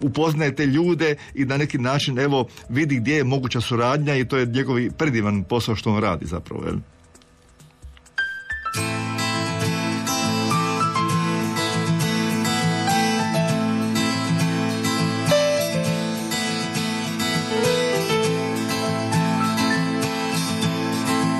[0.00, 3.73] upoznaje te ljude i na neki način evo vidi gdje je moguća suradnja
[4.20, 6.64] i to je njegov predivan posao što on radi zapravo.
[6.64, 6.76] Jel?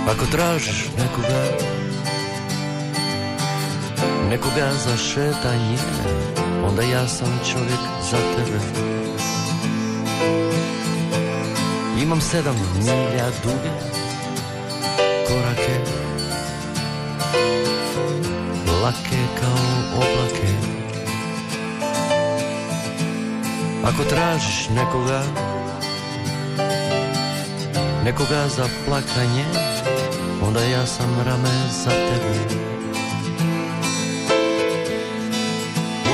[0.08, 1.44] Ako tražiš nekoga
[4.30, 5.78] Nekoga za šetanje
[6.66, 8.84] Onda ja sam čovjek za tebe
[12.04, 13.72] Imam sedam milja duge
[15.26, 15.78] Korake.
[18.82, 19.58] Lake kao
[19.96, 20.52] oblake.
[23.84, 25.22] Ako tražiš nekoga
[28.04, 29.44] Nekoga za plakanje
[30.42, 32.64] Onda ja sam rame za tebe.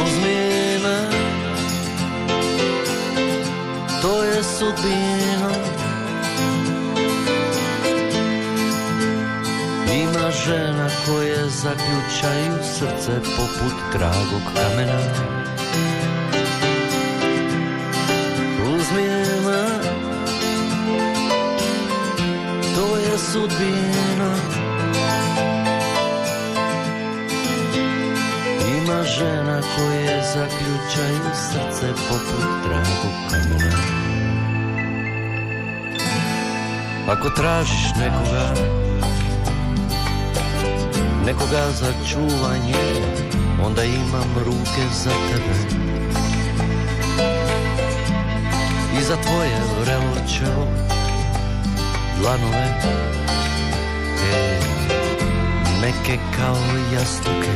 [0.02, 1.10] Uzmi me.
[4.02, 5.39] To je sudbina
[10.30, 14.98] Žena koje zaključaju srce poput dragog kamena.
[18.64, 19.02] Uzmi
[19.46, 19.66] me
[22.74, 24.34] To je sudbina.
[28.76, 33.76] Ima žena koje zaključaju srce poput dragog kamena.
[37.08, 38.89] Ako tražiš nekoga
[41.26, 42.74] Nekoga za čuvanje
[43.66, 45.80] Onda imam ruke za tebe.
[49.00, 50.66] I za tvoje vrelo čelo
[52.20, 52.80] Dlanove
[54.32, 54.60] e,
[55.80, 56.56] Meke kao
[56.94, 57.52] jastuke.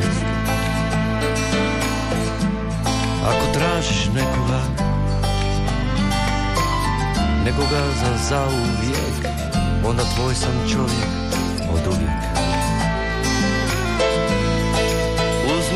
[3.27, 4.61] Ako tražiš nekoga
[7.45, 9.35] Nekoga za zauvijek
[9.85, 11.09] Onda tvoj sam čovjek
[11.73, 12.34] od uvijek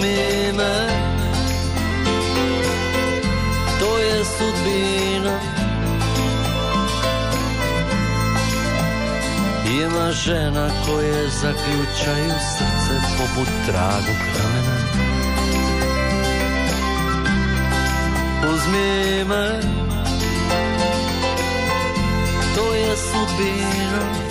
[0.09, 0.87] Uzmi me
[3.79, 5.39] To je sudbina.
[9.81, 14.79] Ima žena koje zaključaju srce poput dragog kamena
[18.53, 19.61] Uzmi me.
[22.55, 24.28] To je sudbina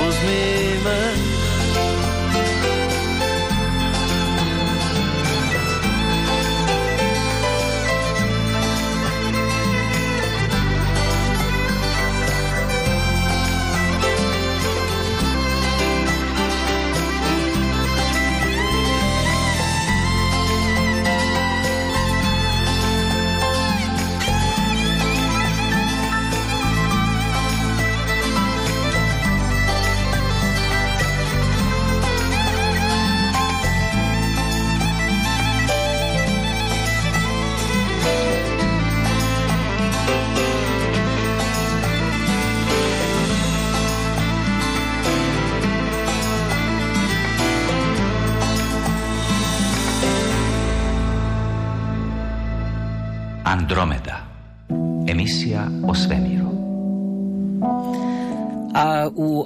[0.09, 1.30] Uzmi me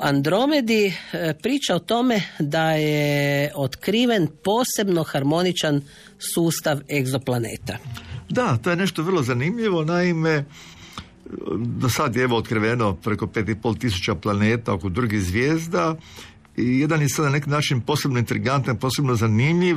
[0.05, 5.81] Andromedi e, priča o tome da je otkriven posebno harmoničan
[6.35, 7.79] sustav egzoplaneta.
[8.29, 10.45] Da, to je nešto vrlo zanimljivo, naime,
[11.57, 15.97] do sad je evo otkriveno preko 5,5 tisuća planeta oko drugih zvijezda
[16.57, 19.77] i jedan je sada na neki način posebno intrigantan, posebno zanimljiv,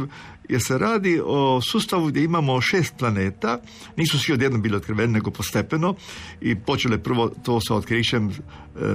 [0.49, 3.59] jer se radi o sustavu gdje imamo šest planeta,
[3.97, 5.95] nisu svi odjednom bili otkriveni, nego postepeno.
[6.41, 8.33] I počelo je prvo to sa otkrićem e,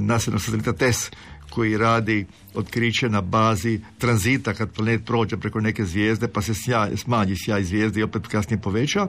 [0.01, 1.11] nasljednog satelita TES,
[1.55, 6.97] koji radi otkriće na bazi tranzita kad planet prođe preko neke zvijezde pa se sjaj,
[6.97, 9.07] smanji sjaj zvijezde i opet kasnije poveća.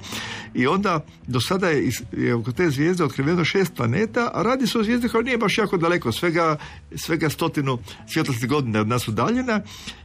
[0.53, 4.79] I onda do sada je, je oko te zvijezde otkriveno šest planeta a radi se
[4.79, 6.57] o zvijezdi koja nije baš jako daleko svega,
[6.95, 7.77] svega stotinu
[8.13, 9.61] svjetlosnih godina od nas udaljena.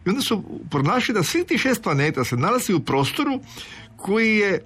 [0.07, 3.41] I onda su pronašli da svi ti šest planeta se nalazi u prostoru
[3.97, 4.63] koji je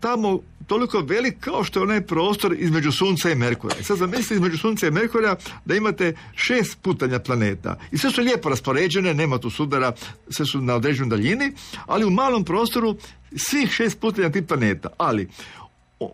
[0.00, 3.74] tamo toliko velik kao što je onaj prostor između Sunca i Merkura.
[3.80, 7.78] I sad zamislite između Sunca i Merkura da imate šest putanja planeta.
[7.92, 9.92] I sve su lijepo raspoređene, nema tu sudara,
[10.28, 11.52] sve su na određenoj daljini,
[11.86, 12.96] ali u malom prostoru
[13.36, 14.88] svih šest putanja tih planeta.
[14.98, 16.06] Ali e,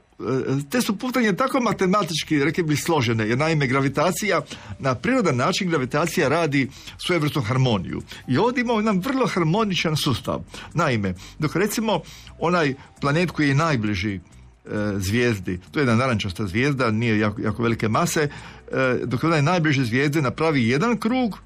[0.71, 4.41] te su putanje tako matematički, rekli bi, složene, jer naime gravitacija,
[4.79, 6.71] na prirodan način gravitacija radi
[7.07, 8.01] svojevrsnu harmoniju.
[8.29, 10.41] I ovdje imamo jedan vrlo harmoničan sustav.
[10.75, 12.01] Naime, dok recimo
[12.39, 14.21] onaj planet koji je najbliži
[14.97, 19.85] zvijezdi, to je jedna narančasta zvijezda, nije jako, jako velike mase, e, dok onaj najbliže
[19.85, 21.39] zvijezde napravi jedan krug,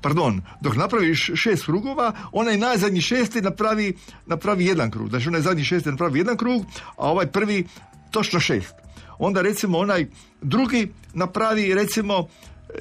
[0.00, 5.08] pardon, dok napraviš šest krugova, onaj najzadnji šesti napravi, napravi jedan krug.
[5.08, 6.62] Znači onaj zadnji šesti napravi jedan krug,
[6.96, 7.66] a ovaj prvi
[8.10, 8.74] točno šest.
[9.18, 10.06] Onda recimo onaj
[10.42, 12.28] drugi napravi recimo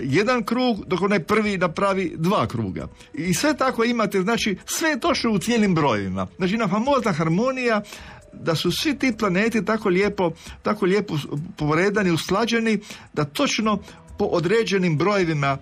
[0.01, 2.87] jedan krug, dok onaj prvi napravi dva kruga.
[3.13, 6.27] I sve tako imate, znači sve je točno u cijelim brojevima.
[6.37, 7.81] Znači jedna famozna harmonija
[8.41, 10.31] da su svi ti planeti tako lijepo,
[10.63, 11.17] tako lijepo
[11.57, 12.79] poredani, usklađeni,
[13.13, 13.79] da točno
[14.17, 15.57] po određenim brojevima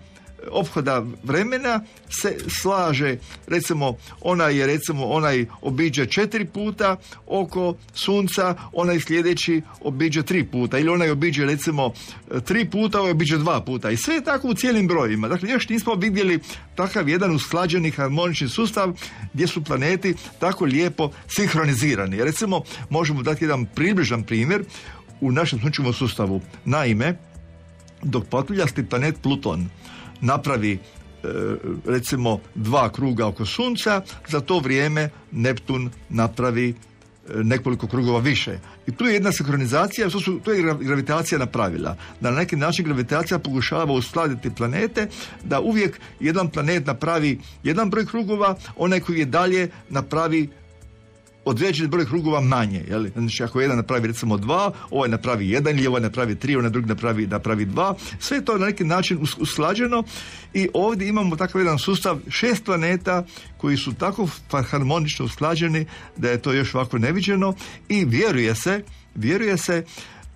[0.51, 3.17] ophoda vremena se slaže.
[3.47, 10.79] Recimo onaj je recimo onaj obiđe četiri puta oko sunca onaj sljedeći obiđe tri puta.
[10.79, 11.93] Ili onaj obiđe recimo
[12.45, 13.91] tri puta ovaj obiđe dva puta.
[13.91, 16.39] I sve je tako u cijelim brojima dakle još nismo vidjeli
[16.75, 18.93] takav jedan usklađeni harmonični sustav
[19.33, 22.23] gdje su planeti tako lijepo sinhronizirani.
[22.23, 24.63] Recimo možemo dati jedan približan primjer
[25.21, 26.41] u našem sunčevom sustavu.
[26.65, 27.17] Naime
[28.03, 29.69] dok patuljasti planet Pluton
[30.21, 30.79] napravi e,
[31.85, 36.73] recimo dva kruga oko sunca, za to vrijeme Neptun napravi e,
[37.43, 38.59] nekoliko krugova više.
[38.87, 41.97] I tu je jedna sinkronizacija, to, su, to je gra- gravitacija napravila.
[42.21, 45.07] Da na neki način gravitacija pokušava uskladiti planete,
[45.43, 50.49] da uvijek jedan planet napravi jedan broj krugova, onaj koji je dalje napravi
[51.45, 52.83] određeni broj krugova manje.
[52.89, 53.07] Jel?
[53.15, 56.87] Znači ako jedan napravi recimo dva, ovaj napravi jedan ili ovaj napravi tri, ovaj drugi
[56.87, 57.95] napravi, napravi dva.
[58.19, 60.03] Sve je to na neki način us- usklađeno
[60.53, 63.25] i ovdje imamo takav jedan sustav šest planeta
[63.57, 64.27] koji su tako
[64.69, 65.85] harmonično usklađeni
[66.17, 67.53] da je to još ovako neviđeno
[67.89, 68.83] i vjeruje se,
[69.15, 69.83] vjeruje se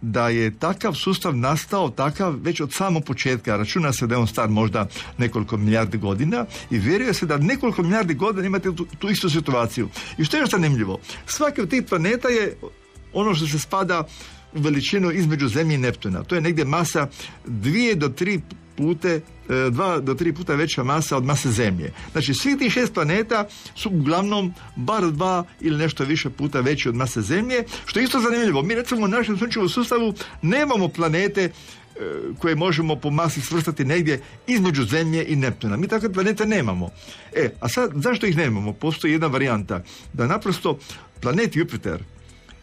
[0.01, 3.57] da je takav sustav nastao takav već od samog početka.
[3.57, 4.87] Računa se da je on star možda
[5.17, 9.89] nekoliko milijardi godina i vjeruje se da nekoliko milijardi godina imate tu, tu istu situaciju.
[10.17, 10.99] I što je još zanimljivo?
[11.25, 12.57] Svaki od tih planeta je
[13.13, 14.03] ono što se spada
[14.53, 16.23] u veličinu između Zemlje i Neptuna.
[16.23, 17.07] To je negdje masa
[17.45, 18.41] dvije do tri
[18.77, 19.21] pute,
[19.71, 21.93] dva do tri puta veća masa od mase Zemlje.
[22.11, 26.95] Znači, svih tih šest planeta su uglavnom bar dva ili nešto više puta veći od
[26.95, 28.61] mase Zemlje, što je isto zanimljivo.
[28.61, 31.51] Mi recimo u našem sunčevom sustavu nemamo planete e,
[32.39, 35.77] koje možemo po masi svrstati negdje između Zemlje i Neptuna.
[35.77, 36.89] Mi takve planete nemamo.
[37.33, 38.73] E, a sad, zašto ih nemamo?
[38.73, 39.83] Postoji jedna varijanta
[40.13, 40.79] da naprosto
[41.21, 42.03] planet Jupiter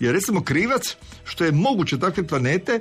[0.01, 2.81] je recimo krivac što je moguće takve planete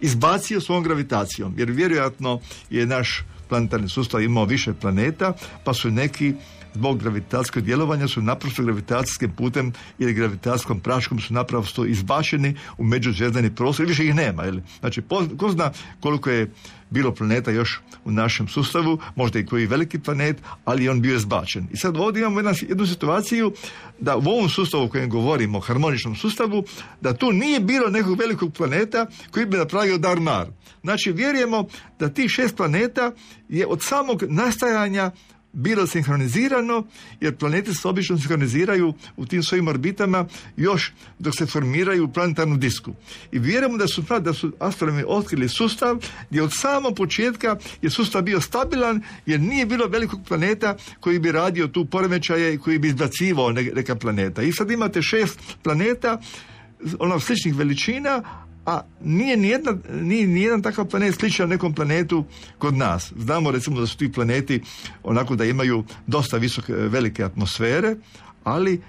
[0.00, 1.54] izbacio svojom gravitacijom.
[1.58, 2.40] Jer vjerojatno
[2.70, 5.32] je naš planetarni sustav imao više planeta,
[5.64, 6.34] pa su neki
[6.74, 13.54] zbog gravitacijskog djelovanja su naprosto gravitacijskim putem ili gravitacijskom praškom su naprosto izbačeni u međuzvjezdani
[13.54, 14.42] prostor i više ih nema.
[14.42, 14.60] Jel?
[14.80, 15.02] Znači,
[15.38, 15.70] ko zna
[16.00, 16.50] koliko je
[16.90, 21.66] bilo planeta još u našem sustavu, možda i koji veliki planet, ali on bio izbačen.
[21.72, 23.52] I sad ovdje imamo jednu situaciju
[24.00, 26.64] da u ovom sustavu o kojem govorimo, harmoničnom sustavu,
[27.00, 30.46] da tu nije bilo nekog velikog planeta koji bi napravio Darmar.
[30.82, 31.66] Znači, vjerujemo
[31.98, 33.12] da tih šest planeta
[33.48, 35.10] je od samog nastajanja
[35.52, 36.84] bilo sinhronizirano,
[37.20, 40.26] jer planeti se obično sinhroniziraju u tim svojim orbitama
[40.56, 42.94] još dok se formiraju u planetarnom disku.
[43.32, 45.96] I vjerujemo da su, da su astronomi otkrili sustav
[46.30, 51.32] gdje od samog početka je sustav bio stabilan jer nije bilo velikog planeta koji bi
[51.32, 54.42] radio tu poremećaje i koji bi izbacivao ne- neka planeta.
[54.42, 56.20] I sad imate šest planeta
[56.98, 58.22] ono sličnih veličina,
[58.66, 62.24] a nije nijedna, nije nijedan takav planet sličan nekom planetu
[62.58, 63.12] kod nas.
[63.18, 64.60] Znamo recimo da su ti planeti
[65.02, 67.96] onako da imaju dosta visoke, velike atmosfere,
[68.44, 68.80] ali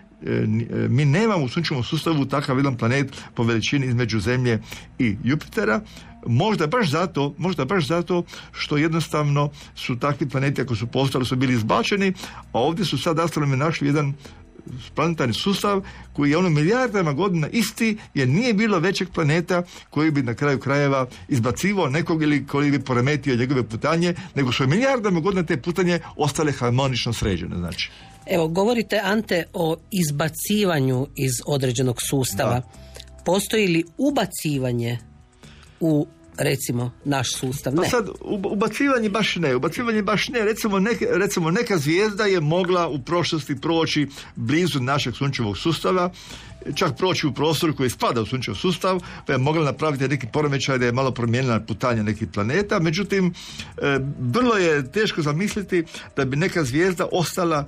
[0.48, 4.62] ni- e, mi nemamo u sunčevom sustavu takav jedan planet po veličini između Zemlje
[5.00, 5.82] i Jupitera.
[6.28, 11.36] Možda baš zato, možda baš zato što jednostavno su takvi planeti ako su postali su
[11.36, 12.14] bili izbačeni,
[12.52, 14.14] a ovdje su sad astronomi našli jedan
[14.96, 15.82] planetarni sustav
[16.14, 20.60] koji je ono milijardama godina isti jer nije bilo većeg planeta koji bi na kraju
[20.60, 26.00] krajeva izbacivao nekog ili koji bi poremetio njegove putanje, nego su milijardama godina te putanje
[26.16, 27.58] ostale harmonično sređene.
[27.58, 27.92] Znači.
[28.26, 32.62] Evo, govorite Ante o izbacivanju iz određenog sustava.
[33.26, 34.98] Postoji li ubacivanje
[35.80, 36.08] u
[36.38, 37.74] recimo naš sustav?
[37.76, 37.90] Pa Ne.
[37.90, 40.46] sad, ub- ubacivanje baš ne, ubacivanje baš ne.
[40.46, 46.10] Recimo, neke, recimo neka zvijezda je mogla u prošlosti proći blizu našeg sunčevog sustava,
[46.76, 50.78] čak proći u prostor koji spada u sunčev sustav, pa je mogla napraviti neki poremećaj
[50.78, 52.80] da je malo promijenila putanje nekih planeta.
[52.80, 53.34] Međutim,
[53.78, 55.84] e, vrlo je teško zamisliti
[56.16, 57.66] da bi neka zvijezda ostala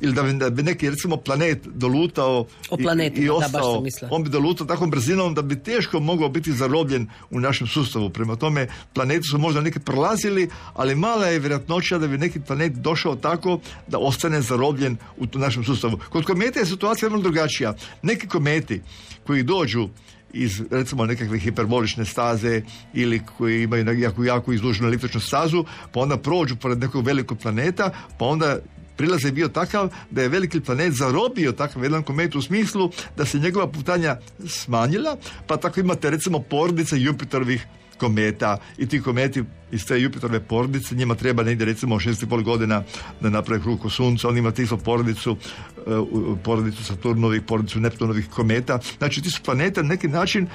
[0.00, 3.44] ili da bi, da bi neki recimo planet dolutao O i- planetima, i, da, baš
[3.46, 4.08] ostao, sam mislila.
[4.12, 8.10] on bi dolutao takvom brzinom da bi teško mogao biti zarobljen u našem sustavu.
[8.10, 12.72] Prema tome, planeti su možda neki prolazili, ali mala je vjerojatnoća da bi neki planet
[12.72, 15.98] došao tako da ostane zarobljen u našem sustavu.
[16.08, 17.74] Kod kometa je situacija malo drugačija.
[18.02, 18.80] Neki kometi
[19.26, 19.88] koji dođu
[20.32, 22.62] iz recimo nekakve hiperbolične staze
[22.94, 27.90] ili koji imaju jako, jako izduženu električnu stazu, pa onda prođu pored nekog velikog planeta,
[28.18, 28.58] pa onda
[28.98, 33.24] prilaz je bio takav da je veliki planet zarobio takav jedan komet u smislu da
[33.24, 37.66] se njegova putanja smanjila, pa tako imate recimo porodice Jupiterovih
[37.98, 42.82] kometa i ti kometi iz te Jupiterove porodice, njima treba negdje recimo 6,5 godina
[43.20, 45.36] da naprave krug oko sunca, on ima isto porodicu,
[45.76, 45.80] e,
[46.44, 48.78] porodicu Saturnovih, porodicu Neptunovih kometa.
[48.98, 50.46] Znači ti su planete na neki način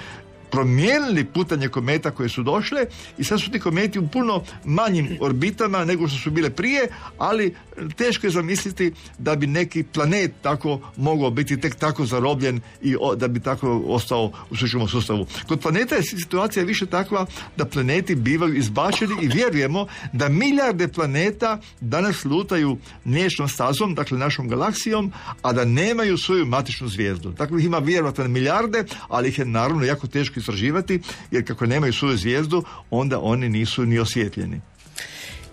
[0.54, 2.86] promijenili putanje kometa koje su došle
[3.18, 6.88] i sad su ti kometi u puno manjim orbitama nego što su bile prije,
[7.18, 7.56] ali
[7.98, 13.16] teško je zamisliti da bi neki planet tako mogao biti tek tako zarobljen i o-
[13.16, 15.26] da bi tako ostao u sunčevom sustavu.
[15.48, 17.26] Kod planeta je situacija više takva
[17.58, 24.48] da planeti bivaju izbačeni i vjerujemo da milijarde planeta danas lutaju mliječnom stazom, dakle našom
[24.48, 27.32] galaksijom, a da nemaju svoju matičnu zvijezdu.
[27.32, 31.00] Takvih ima vjerojatno milijarde, ali ih je naravno jako teško istraživati,
[31.32, 34.62] jer kako nemaju svoju zvijezdu, onda oni nisu ni osvjetljeni.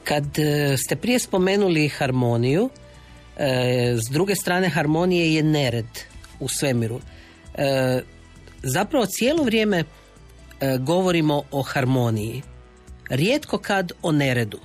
[0.05, 2.71] Kad e, ste prije spomenuli harmoniju,
[3.37, 5.87] e, s druge strane harmonije je nered
[6.41, 7.01] u svemiru.
[7.55, 8.03] E,
[8.63, 9.85] zapravo cijelo vrijeme
[10.81, 12.43] govorimo o harmoniji.
[13.11, 14.59] Rijetko kad o neredu.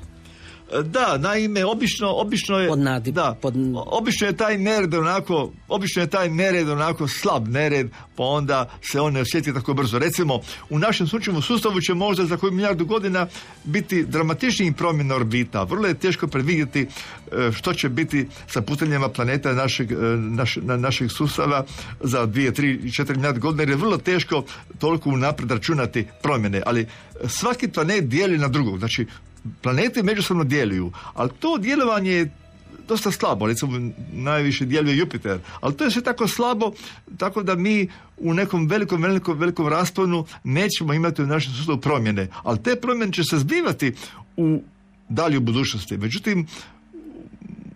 [0.83, 2.67] Da, naime, obično, obično je...
[2.69, 5.35] Pod nadi- da, pod- obično je taj nered onako,
[5.67, 9.99] obično je taj nered onako slab nered, pa onda se on ne osjeti tako brzo.
[9.99, 13.27] Recimo, u našem sunčevom sustavu će možda za koju milijardu godina
[13.63, 15.63] biti dramatičnijih promjena orbita.
[15.63, 16.87] Vrlo je teško predvidjeti e,
[17.51, 21.65] što će biti sa putanjima planeta našeg, e, naš- na- našeg sustava
[22.01, 24.43] za dvije, tri, četiri milijarde godina, jer je vrlo teško
[24.79, 26.61] toliko unaprijed računati promjene.
[26.65, 26.87] Ali
[27.25, 28.79] svaki planet dijeli na drugog.
[28.79, 29.05] Znači,
[29.61, 32.31] planeti međusobno djeluju, ali to djelovanje je
[32.87, 36.71] dosta slabo, recimo najviše djeluje Jupiter, ali to je sve tako slabo,
[37.17, 42.27] tako da mi u nekom velikom, velikom, velikom rasponu nećemo imati u našem sustavu promjene,
[42.43, 43.93] ali te promjene će se zbivati
[44.37, 44.61] u
[45.09, 45.97] dalje u budućnosti.
[45.97, 46.47] Međutim,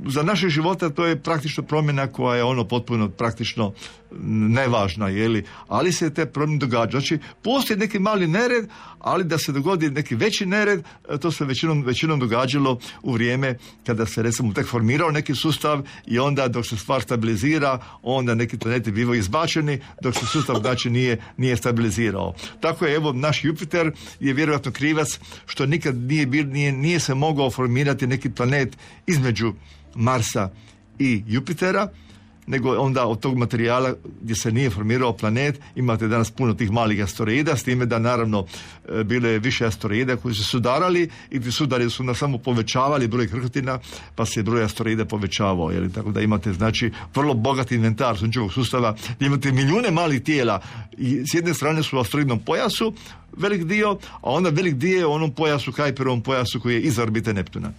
[0.06, 3.74] za naše živote to je praktično promjena koja je ono potpuno praktično
[4.50, 5.44] nevažna, jeli?
[5.68, 7.02] ali se te promjene događaju.
[7.02, 11.46] Znači, postoji neki mali nered, ali da se dogodi neki veći nered, e, to se
[11.46, 16.66] većinom, većinom događalo u vrijeme kada se recimo tek formirao neki sustav i onda dok
[16.66, 22.34] se stvar stabilizira, onda neki planeti bivaju izbačeni, dok se sustav znači nije, nije stabilizirao.
[22.60, 27.52] Tako je, evo, naš Jupiter je vjerojatno krivac što nikad nije, nije, nije se mogao
[27.52, 29.54] formirati neki planet između
[29.96, 30.50] Marsa
[31.00, 31.88] i Jupitera,
[32.50, 37.04] nego onda od tog materijala gdje se nije formirao planet imate danas puno tih malih
[37.04, 38.46] asteroida s time da naravno
[38.90, 43.28] e, bile više asteroida koji su sudarali i ti sudari su na samo povećavali broj
[43.28, 43.80] krhotina
[44.16, 45.94] pa se broj asteroida povećavao jeli?
[45.94, 50.62] tako da imate znači vrlo bogat inventar sunčevog sustava gdje imate milijune malih tijela
[50.98, 52.94] i s jedne strane su u asteroidnom pojasu
[53.38, 57.02] velik dio, a onda velik dio je u onom pojasu, Kajperovom pojasu koji je iza
[57.04, 57.72] orbite Neptuna.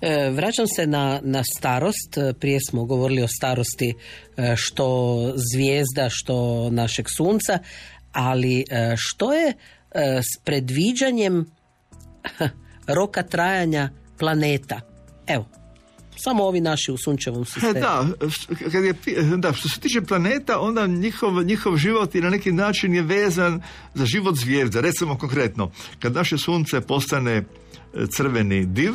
[0.00, 2.18] E, vraćam se na, na starost.
[2.40, 3.94] Prije smo govorili o starosti
[4.36, 5.18] e, što
[5.52, 7.58] zvijezda, što našeg sunca,
[8.12, 9.52] ali e, što je
[9.94, 11.50] s predviđanjem
[12.98, 14.80] roka trajanja planeta?
[15.26, 15.48] Evo,
[16.16, 17.72] samo ovi naši u sunčevom sistemu.
[17.72, 18.06] Da,
[18.72, 18.94] kad je,
[19.36, 23.62] da, što se tiče planeta, onda njihov, njihov život i na neki način je vezan
[23.94, 24.80] za život zvijezda.
[24.80, 27.44] Recimo konkretno, kad naše sunce postane
[28.16, 28.92] crveni div,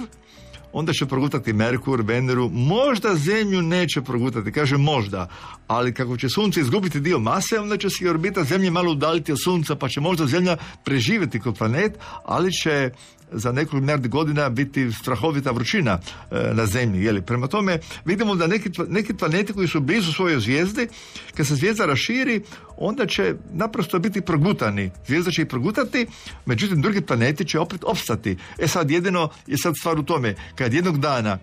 [0.77, 5.27] onda će progutati Merkur, Veneru, možda Zemlju neće progutati, kaže možda,
[5.67, 9.37] ali kako će Sunce izgubiti dio mase, onda će se orbita Zemlje malo udaliti od
[9.43, 12.89] Sunca, pa će možda Zemlja preživjeti kao planet, ali će
[13.31, 15.99] za nekoliko milijardi godina biti strahovita vrućina
[16.31, 17.03] e, na zemlji.
[17.03, 17.21] Jeli?
[17.21, 20.87] Prema tome vidimo da neki, neki planeti koji su blizu svojoj zvijezdi,
[21.37, 22.41] kad se zvijezda raširi,
[22.77, 24.91] onda će naprosto biti progutani.
[25.07, 26.07] Zvijezda će ih progutati,
[26.45, 28.37] međutim drugi planeti će opet opstati.
[28.59, 31.39] E sad jedino je sad stvar u tome, kad jednog dana e,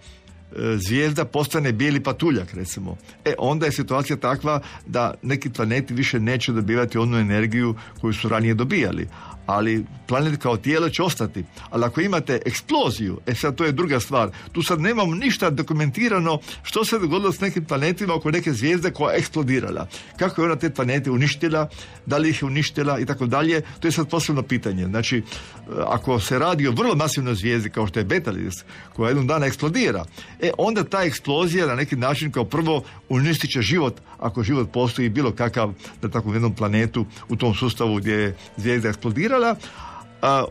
[0.76, 2.96] zvijezda postane bijeli patuljak recimo.
[3.24, 8.28] E onda je situacija takva da neki planeti više neće dobivati onu energiju koju su
[8.28, 9.08] ranije dobijali.
[9.52, 11.44] Ali planet kao tijelo će ostati.
[11.70, 14.30] Ali ako imate eksploziju, e sad to je druga stvar.
[14.52, 19.12] Tu sad nemamo ništa dokumentirano što se dogodilo s nekim planetima oko neke zvijezde koja
[19.12, 19.86] je eksplodirala.
[20.16, 21.68] Kako je ona te planete uništila,
[22.06, 24.86] da li ih je uništila i tako dalje, to je sad posebno pitanje.
[24.86, 25.22] Znači, e,
[25.86, 30.04] ako se radi o vrlo masivnoj zvijezdi kao što je Betelgeuse, koja jednog dana eksplodira,
[30.40, 35.08] e onda ta eksplozija na neki način kao prvo uništit će život, ako život postoji
[35.08, 35.72] bilo kakav
[36.02, 39.41] na takvom jednom planetu u tom sustavu gdje je zvijezda eksplodirala,
[40.22, 40.44] a,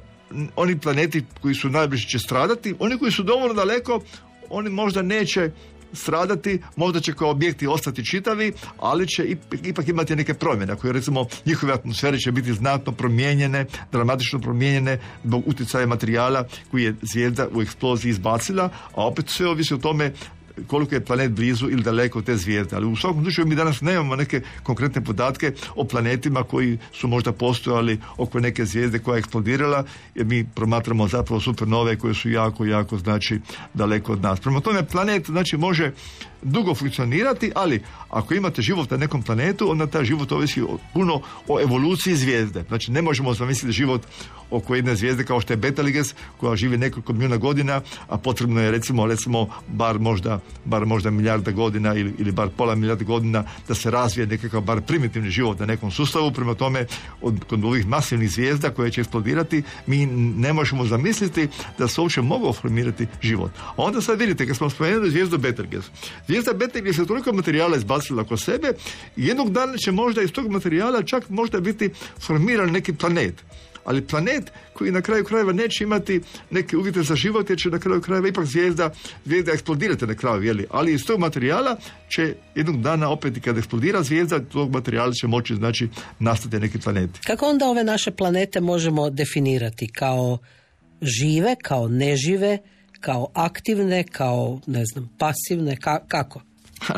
[0.56, 4.02] oni planeti koji su najbliži će stradati, oni koji su dovoljno daleko,
[4.50, 5.52] oni možda neće
[5.94, 10.94] stradati, možda će kao objekti ostati čitavi, ali će ip- ipak imati neke promjene, koje
[10.94, 17.48] recimo njihove atmosfere će biti znatno promijenjene, dramatično promijenjene zbog utjecaja materijala koji je zvijezda
[17.54, 20.14] u eksploziji izbacila, a opet sve ovisi o tome
[20.68, 22.76] koliko je planet blizu ili daleko te zvijezde.
[22.76, 27.32] Ali u svakom slučaju mi danas nemamo neke konkretne podatke o planetima koji su možda
[27.32, 29.84] postojali oko neke zvijezde koja je eksplodirala,
[30.16, 33.40] jer mi promatramo zapravo supernove koje su jako, jako znači
[33.74, 34.40] daleko od nas.
[34.40, 35.92] Prema tome planet znači može
[36.42, 40.62] dugo funkcionirati, ali ako imate život na nekom planetu, onda taj život ovisi
[40.94, 42.64] puno o evoluciji zvijezde.
[42.68, 44.02] Znači ne možemo zamisliti život
[44.52, 48.72] oko jedne zvijezde kao što je Betelgeuse koja živi nekoliko milijuna godina, a potrebno je
[48.72, 53.76] recimo recimo bar možda bar možda milijarda godina ili, ili bar pola milijarde godina da
[53.76, 56.32] se razvije nekakav bar primitivni život na nekom sustavu.
[56.32, 56.86] Prema tome
[57.22, 62.22] od, kod ovih masivnih zvijezda koje će eksplodirati mi ne možemo zamisliti da se uopće
[62.22, 63.52] mogao formirati život.
[63.58, 65.90] A onda sad vidite kad smo spomenuli zvijezdu Betelgeuse.
[66.32, 68.74] Zvijezda Betelgeuse je toliko materijala izbacila oko sebe
[69.18, 71.90] i jednog dana će možda iz tog materijala čak možda biti
[72.26, 73.34] formiran neki planet
[73.84, 76.22] ali planet koji na kraju krajeva neće imati
[76.52, 78.90] neke uvjete za život jer će na kraju krajeva ipak zvijezda,
[79.26, 80.66] zvijezda eksplodirati na kraju, jeli?
[80.70, 81.78] ali iz tog materijala
[82.10, 86.80] će jednog dana opet i kad eksplodira zvijezda, tog materijala će moći znači nastati neki
[86.80, 87.20] planeti.
[87.28, 90.38] Kako onda ove naše planete možemo definirati kao
[91.02, 92.58] žive, kao nežive,
[93.02, 96.42] kao aktivne, kao ne znam, pasivne, ka- kako?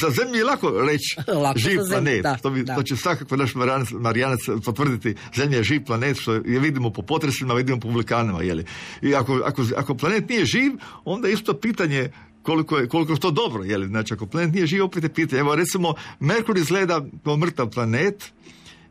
[0.00, 2.22] Za- zemlju je lako reći Lako živ za zemlju, planet.
[2.22, 2.74] da, to, bi, da.
[2.74, 5.14] to će svakako naš Marijanac, Marijanac potvrditi.
[5.36, 8.42] Zemlja je živ planet, što je vidimo po potresima, vidimo po vulkanima.
[8.42, 8.64] Jeli?
[9.02, 10.72] I ako, ako, ako planet nije živ,
[11.04, 12.10] onda je isto pitanje
[12.42, 13.64] koliko je, koliko je to dobro.
[13.64, 13.86] Jeli?
[13.86, 15.40] Znači, ako planet nije živ, opet je pitanje.
[15.40, 18.32] Evo, recimo, Merkur izgleda kao mrtav planet,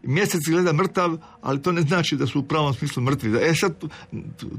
[0.04, 3.38] mjesec izgleda mrtav, ali to ne znači da su u pravom smislu mrtvi.
[3.42, 3.74] E sad,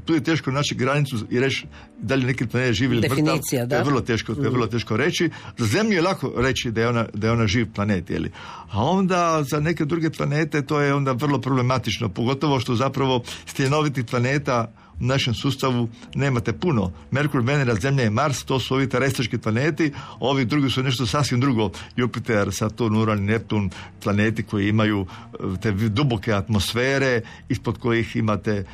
[0.05, 1.65] tu, je teško naći granicu i reći
[2.01, 3.15] da li neki planet živ ili mrtav.
[3.17, 3.83] Definicija, To je da.
[3.83, 5.29] vrlo teško, to je vrlo teško reći.
[5.57, 8.31] Za Zemlju je lako reći da je ona, da je ona živ planet, jeli?
[8.71, 14.05] A onda za neke druge planete to je onda vrlo problematično, pogotovo što zapravo stjenovitih
[14.05, 14.71] planeta
[15.01, 16.91] u našem sustavu nemate puno.
[17.11, 21.39] Merkur, Venera, Zemlja i Mars, to su ovi terestički planeti, ovi drugi su nešto sasvim
[21.39, 21.71] drugo.
[21.95, 23.69] Jupiter, Saturn, Uran, Neptun,
[24.03, 28.65] planeti koji imaju e, te duboke atmosfere, ispod kojih imate e,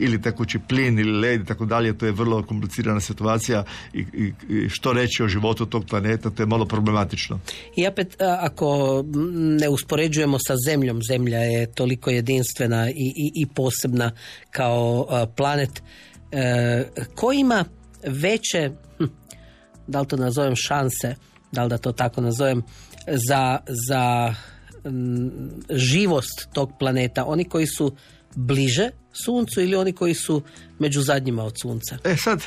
[0.00, 4.32] ili tekući plin ili led i tako dalje, to je vrlo komplicirana situacija i, i,
[4.48, 7.40] i što reći o životu tog planeta, to je malo problematično.
[7.76, 9.04] I opet, a, ako
[9.60, 14.10] ne uspoređujemo sa zemljom, zemlja je toliko jedinstvena i, i, posebna
[14.50, 15.26] kao a,
[15.56, 15.82] planet,
[16.32, 17.64] e, ko ima
[18.06, 19.04] veće, hm,
[19.86, 21.14] da li to nazovem šanse,
[21.52, 22.62] da li da to tako nazovem,
[23.06, 24.34] za, za
[25.70, 27.96] živost tog planeta, oni koji su
[28.34, 30.42] bliže suncu ili oni koji su
[30.78, 31.98] među zadnjima od sunca?
[32.04, 32.44] E sad, e,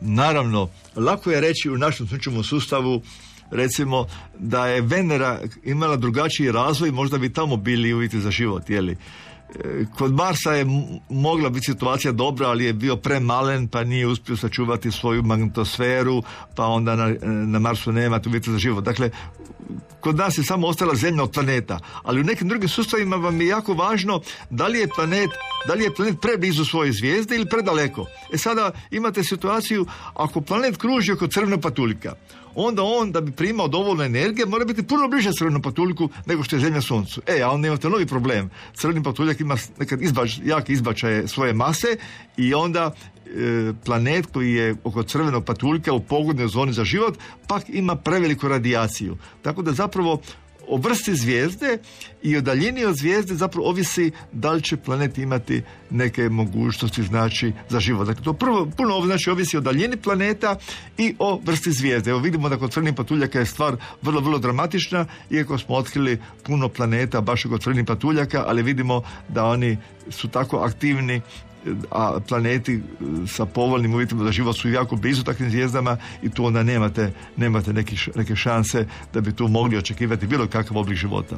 [0.00, 3.02] naravno, lako je reći u našem sunčevom sustavu
[3.50, 4.06] recimo
[4.38, 8.92] da je Venera imala drugačiji razvoj, možda bi tamo bili uvjeti za život, jeli?
[8.92, 8.96] E,
[9.98, 10.66] Kod Marsa je
[11.10, 16.22] mogla biti situacija dobra, ali je bio premalen, pa nije uspio sačuvati svoju magnetosferu,
[16.56, 18.84] pa onda na, na Marsu nema uvjeti za život.
[18.84, 19.10] Dakle,
[20.00, 23.46] kod nas je samo ostala zemlja od planeta, ali u nekim drugim sustavima vam je
[23.46, 25.30] jako važno da li je planet,
[25.66, 28.06] da li je planet preblizu svoje zvijezde ili predaleko.
[28.32, 32.14] E sada imate situaciju, ako planet kruži oko crvenog patuljka,
[32.54, 36.56] onda on da bi primao dovoljno energije mora biti puno bliže crvenom patuljku nego što
[36.56, 37.22] je zemlja suncu.
[37.26, 38.50] E, a onda imate novi problem.
[38.74, 41.96] Crveni patuljak ima nekad izbač, jake izbačaje svoje mase
[42.36, 42.90] i onda
[43.26, 48.48] e, planet koji je oko crvenog patuljka u pogodnoj zoni za život pak ima preveliku
[48.48, 49.16] radijaciju.
[49.42, 50.20] Tako da zapravo
[50.68, 51.78] o vrsti zvijezde
[52.22, 57.52] i o daljini od zvijezde zapravo ovisi da li će planet imati neke mogućnosti znači
[57.68, 58.06] za život.
[58.06, 60.56] Dakle, to prvo, puno znači ovisi o daljini planeta
[60.98, 62.10] i o vrsti zvijezde.
[62.10, 66.68] Evo vidimo da kod crnih patuljaka je stvar vrlo, vrlo dramatična, iako smo otkrili puno
[66.68, 69.78] planeta baš kod crnih patuljaka, ali vidimo da oni
[70.10, 71.20] su tako aktivni
[71.90, 72.80] a planeti e,
[73.26, 77.72] sa povoljnim uvjetima za život su jako blizu takvim zvijezdama i tu onda nemate, nemate
[77.72, 81.36] neki, neke šanse da bi tu mogli očekivati bilo kakav oblik života.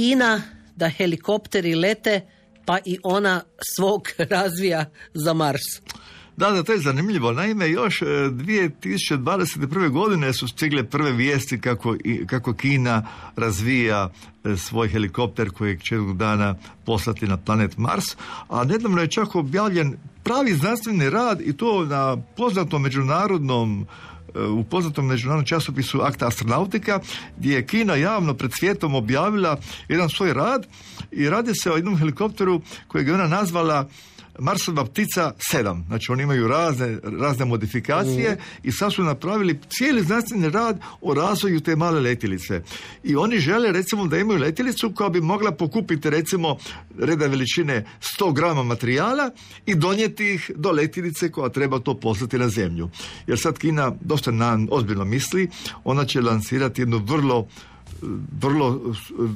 [0.00, 0.42] Kina
[0.76, 2.20] da helikopteri lete,
[2.64, 3.42] pa i ona
[3.76, 4.84] svog razvija
[5.14, 5.80] za Mars.
[6.36, 7.32] Da, da, to je zanimljivo.
[7.32, 9.90] Naime, još e, 2021.
[9.90, 11.96] godine su stigle prve vijesti kako,
[12.26, 14.10] kako Kina razvija
[14.44, 16.54] e, svoj helikopter kojeg će jednog dana
[16.86, 18.04] poslati na planet Mars,
[18.48, 24.09] a nedavno je čak objavljen pravi znanstveni rad i to na poznatom međunarodnom e,
[24.58, 27.00] u poznatom međunarodnom časopisu Akta astronautika
[27.36, 29.56] gdje je Kina javno pred svijetom objavila
[29.88, 30.66] jedan svoj rad
[31.10, 33.88] i radi se o jednom helikopteru kojeg je ona nazvala
[34.38, 35.86] Marsova ptica 7.
[35.86, 41.60] Znači oni imaju razne, razne modifikacije i sad su napravili cijeli znanstveni rad o razvoju
[41.60, 42.62] te male letjelice.
[43.04, 46.56] I oni žele recimo da imaju letjelicu koja bi mogla pokupiti recimo
[46.98, 47.86] reda veličine
[48.18, 49.30] 100 grama materijala
[49.66, 52.90] i donijeti ih do letjelice koja treba to poslati na zemlju.
[53.26, 55.48] Jer sad Kina dosta na, ozbiljno misli,
[55.84, 57.48] ona će lansirati jednu vrlo
[58.40, 58.94] vrlo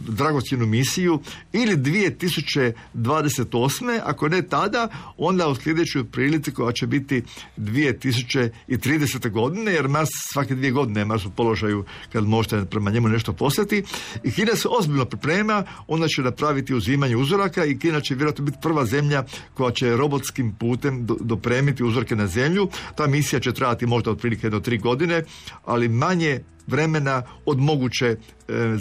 [0.08, 1.20] dragocjenu misiju
[1.52, 4.00] ili 2028.
[4.04, 7.22] ako ne tada, onda u sljedećoj prilici koja će biti
[7.56, 9.30] 2030.
[9.30, 13.32] godine, jer Mars svake dvije godine je Mars u položaju kad možete prema njemu nešto
[13.32, 13.82] poslati.
[14.22, 18.58] I Kina se ozbiljno priprema, ona će napraviti uzimanje uzoraka i Kina će vjerojatno biti
[18.62, 22.68] prva zemlja koja će robotskim putem do- dopremiti uzorke na zemlju.
[22.96, 25.24] Ta misija će trajati možda otprilike do tri godine,
[25.64, 28.16] ali manje vremena od moguće e,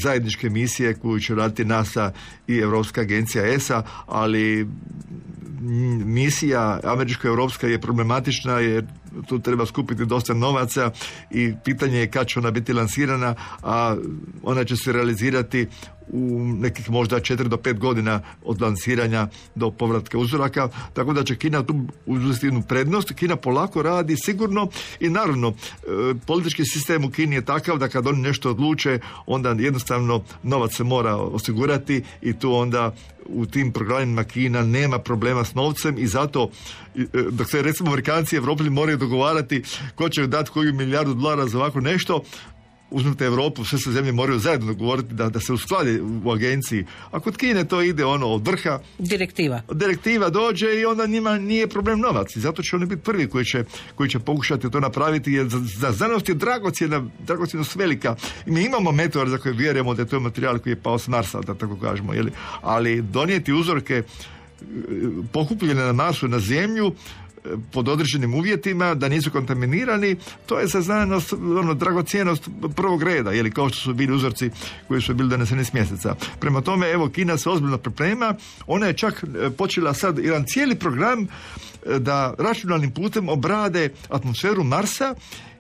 [0.04, 2.12] zajedničke misije koju će raditi NASA
[2.48, 4.68] i Europska agencija ESA, ali
[6.06, 8.86] misija američko-europska je problematična jer
[9.28, 10.92] tu treba skupiti dosta novaca
[11.32, 13.96] i pitanje je kad će ona biti lansirana, a
[14.44, 15.68] ona će se realizirati
[16.08, 21.36] u nekih možda 4 do 5 godina od lansiranja do povratka uzoraka, tako da će
[21.36, 23.14] Kina tu uzeti jednu prednost.
[23.14, 24.68] Kina polako radi sigurno
[25.00, 25.54] i naravno e,
[26.28, 30.84] politički sistem u Kini je takav da kad oni nešto odluče, onda jednostavno novac se
[30.84, 32.94] mora osigurati i tu onda
[33.26, 36.50] u tim programima Kina nema problema s novcem i zato
[36.96, 39.64] e, dok se recimo Amerikanci i Evropljani moraju dogovarati
[39.96, 42.24] ko će dati koju milijardu dolara za ovako nešto,
[42.94, 46.86] uzmite Europu, sve se zemlje moraju zajedno dogovoriti da, da se usklade u agenciji.
[47.12, 49.62] A kod Kine to ide ono od vrha, Direktiva.
[49.72, 53.46] direktiva dođe i onda njima nije problem novac i zato će oni biti prvi koji
[53.46, 53.64] će,
[53.96, 58.16] koji će pokušati to napraviti jer za, za znanost je dragocjena, dragocjenost velika
[58.46, 61.08] i mi imamo meteor za koje vjerujemo da je to materijal koji je pao s
[61.08, 62.32] Marsa, da tako kažemo, jeli?
[62.62, 64.04] ali donijeti uzorke e,
[65.32, 66.94] pokupljene na Marsu na zemlju
[67.72, 70.16] pod određenim uvjetima, da nisu kontaminirani,
[70.46, 74.50] to je za znanost ono, dragocjenost prvog reda, jeli, kao što su bili uzorci
[74.88, 76.16] koji su bili doneseni s mjeseca.
[76.40, 78.36] Prema tome, evo, Kina se ozbiljno priprema,
[78.68, 81.28] ona je čak e, počela sad jedan cijeli program e,
[82.00, 85.16] da računalnim putem obrade atmosferu Marsa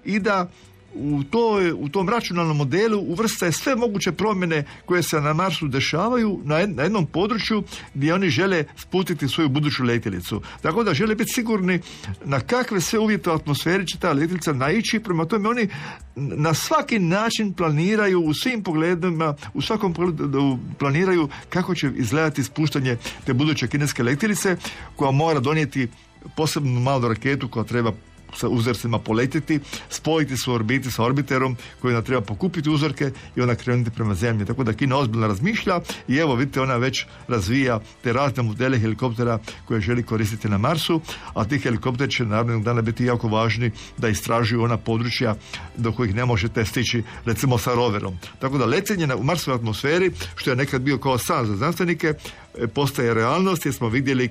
[0.05, 0.51] i da
[0.95, 6.39] u, toj, u tom računalnom modelu uvrste sve moguće promjene koje se na Marsu dešavaju
[6.43, 7.63] na, jed- na jednom području
[7.93, 10.41] gdje oni žele spustiti svoju buduću letjelicu.
[10.61, 11.79] Tako da žele biti sigurni
[12.25, 14.99] na kakve sve uvjete u atmosferi će ta letjelica naići.
[14.99, 15.67] Prema tome oni
[16.15, 22.97] na svaki način planiraju u svim pogledima, u svakom pogledu planiraju kako će izgledati spuštanje
[23.25, 24.57] te buduće kineske letjelice
[24.95, 25.87] koja mora donijeti
[26.35, 27.91] posebnu malu raketu koja treba
[28.37, 29.59] sa uzorcima poletjeti,
[29.89, 34.45] spojiti se orbiti sa orbiterom koji onda treba pokupiti uzorke i onda krenuti prema zemlji.
[34.45, 39.39] Tako da Kina ozbiljno razmišlja i evo vidite ona već razvija te razne modele helikoptera
[39.65, 41.01] koje želi koristiti na Marsu,
[41.33, 45.35] a ti helikopteri će naravno dana biti jako važni da istražuju ona područja
[45.77, 48.17] do kojih ne možete stići recimo sa roverom.
[48.39, 52.13] Tako da letenje u Marsovoj atmosferi, što je nekad bio kao san za znanstvenike,
[52.57, 54.29] e, postaje realnost jer smo vidjeli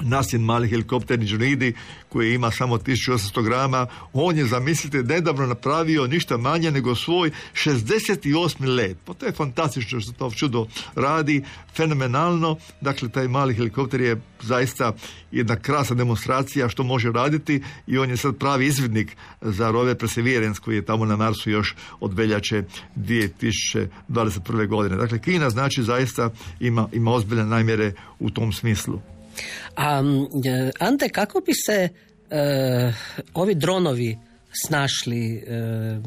[0.00, 1.74] Nasin mali helikopter Inžunidi
[2.08, 8.76] koji ima samo 1800 grama, on je, zamislite, nedavno napravio ništa manje nego svoj 68.
[8.76, 8.96] let.
[9.04, 11.44] Pa to je fantastično što to čudo radi,
[11.76, 12.56] fenomenalno.
[12.80, 14.92] Dakle, taj mali helikopter je zaista
[15.32, 20.60] jedna krasna demonstracija što može raditi i on je sad pravi izvidnik za rover Perseverance
[20.60, 22.62] koji je tamo na Marsu još od veljače
[22.96, 24.68] 2021.
[24.68, 24.96] godine.
[24.96, 26.30] Dakle, Kina znači zaista
[26.60, 29.15] ima, ima ozbiljne namjere u tom smislu.
[29.76, 30.02] A
[30.44, 31.88] e, Ante, kako bi se
[32.30, 32.92] e,
[33.34, 34.18] ovi dronovi
[34.64, 35.42] snašli e,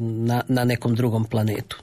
[0.00, 1.76] na, na nekom drugom planetu?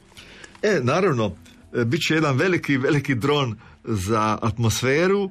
[0.62, 1.36] E, naravno,
[1.74, 5.30] e, bit će jedan veliki, veliki dron za atmosferu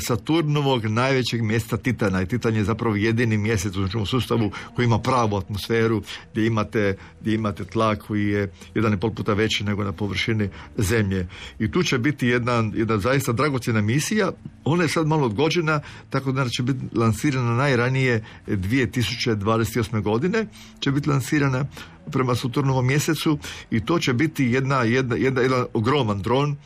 [0.00, 4.98] Saturnovog najvećeg mjesta Titana i Titan je zapravo jedini mjesec u našem sustavu koji ima
[4.98, 9.84] pravu atmosferu gdje imate, gdje imate tlak koji je jedan i pol puta veći nego
[9.84, 11.28] na površini zemlje.
[11.58, 14.32] I tu će biti jedna, jedna zaista dragocjena misija.
[14.64, 15.80] Ona je sad malo odgođena,
[16.10, 20.02] tako da će biti lansirana najranije 2028.
[20.02, 20.46] godine.
[20.80, 21.64] Će biti lansirana
[22.12, 23.38] prema Saturnovom mjesecu
[23.70, 26.56] i to će biti jedna, jedna, jedna, jedan ogroman dron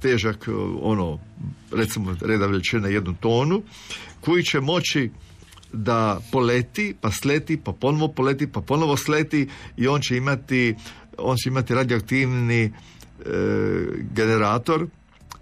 [0.00, 0.48] težak
[0.82, 1.18] ono
[1.72, 3.62] recimo reda veličine jednu tonu
[4.20, 5.10] koji će moći
[5.72, 10.74] da poleti, pa sleti, pa ponovo poleti, pa ponovo sleti i on će imati,
[11.18, 12.70] on će imati radioaktivni e,
[14.14, 14.86] generator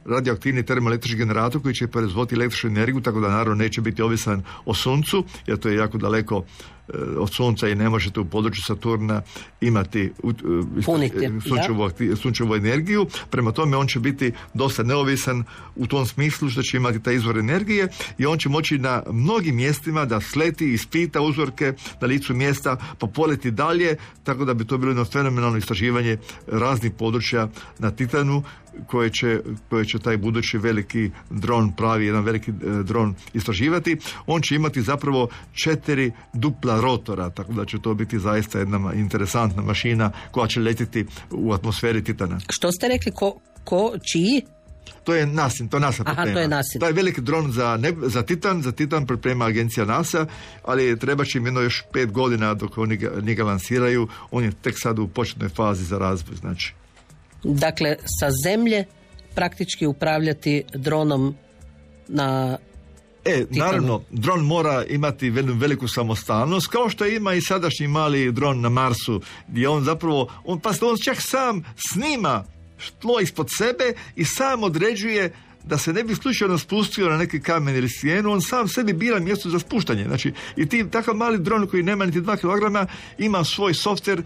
[0.04, 4.74] radioaktivni termoelektrični generator koji će proizvoditi električnu energiju, tako da naravno neće biti ovisan o
[4.74, 6.79] suncu, jer to je jako daleko e,
[7.18, 9.22] od sunca i ne možete u području Saturna
[9.60, 10.10] imati e,
[12.04, 13.06] e, sunčevu, energiju.
[13.30, 15.44] Prema tome on će biti dosta neovisan
[15.76, 17.88] u tom smislu što će imati taj izvor energije
[18.18, 23.06] i on će moći na mnogim mjestima da sleti, ispita uzorke na licu mjesta, pa
[23.06, 28.42] poleti dalje, tako da bi to bilo jedno fenomenalno istraživanje raznih područja na Titanu
[28.86, 33.96] koje će, koje će taj budući veliki dron, pravi jedan veliki e, dron istraživati.
[34.26, 39.62] On će imati zapravo četiri dupla rotora, tako da će to biti zaista jedna interesantna
[39.62, 42.40] mašina koja će letiti u atmosferi Titana.
[42.48, 44.42] Što ste rekli, ko, ko čiji?
[45.04, 46.34] To je NASIN, to NASA Aha, priprema.
[46.34, 46.80] to je NASIN.
[46.80, 50.26] To je veliki dron za, ne, za Titan, za Titan priprema agencija NASA,
[50.64, 54.08] ali treba će im jedno još pet godina dok oni ga, njega lansiraju.
[54.30, 56.74] On je tek sad u početnoj fazi za razvoj, znači.
[57.44, 58.84] Dakle, sa zemlje
[59.34, 61.34] praktički upravljati dronom
[62.08, 62.58] na...
[63.24, 68.60] E, naravno, dron mora imati vel- veliku samostalnost, kao što ima i sadašnji mali dron
[68.60, 72.44] na Marsu, gdje on zapravo, on, pa on čak sam snima
[72.98, 75.32] tlo ispod sebe i sam određuje
[75.64, 79.20] da se ne bi slučajno spustio na neki kamen ili stijenu, on sam sebi bira
[79.20, 80.04] mjesto za spuštanje.
[80.04, 84.22] Znači, i ti takav mali dron koji nema niti 2 kg ima svoj softver, e,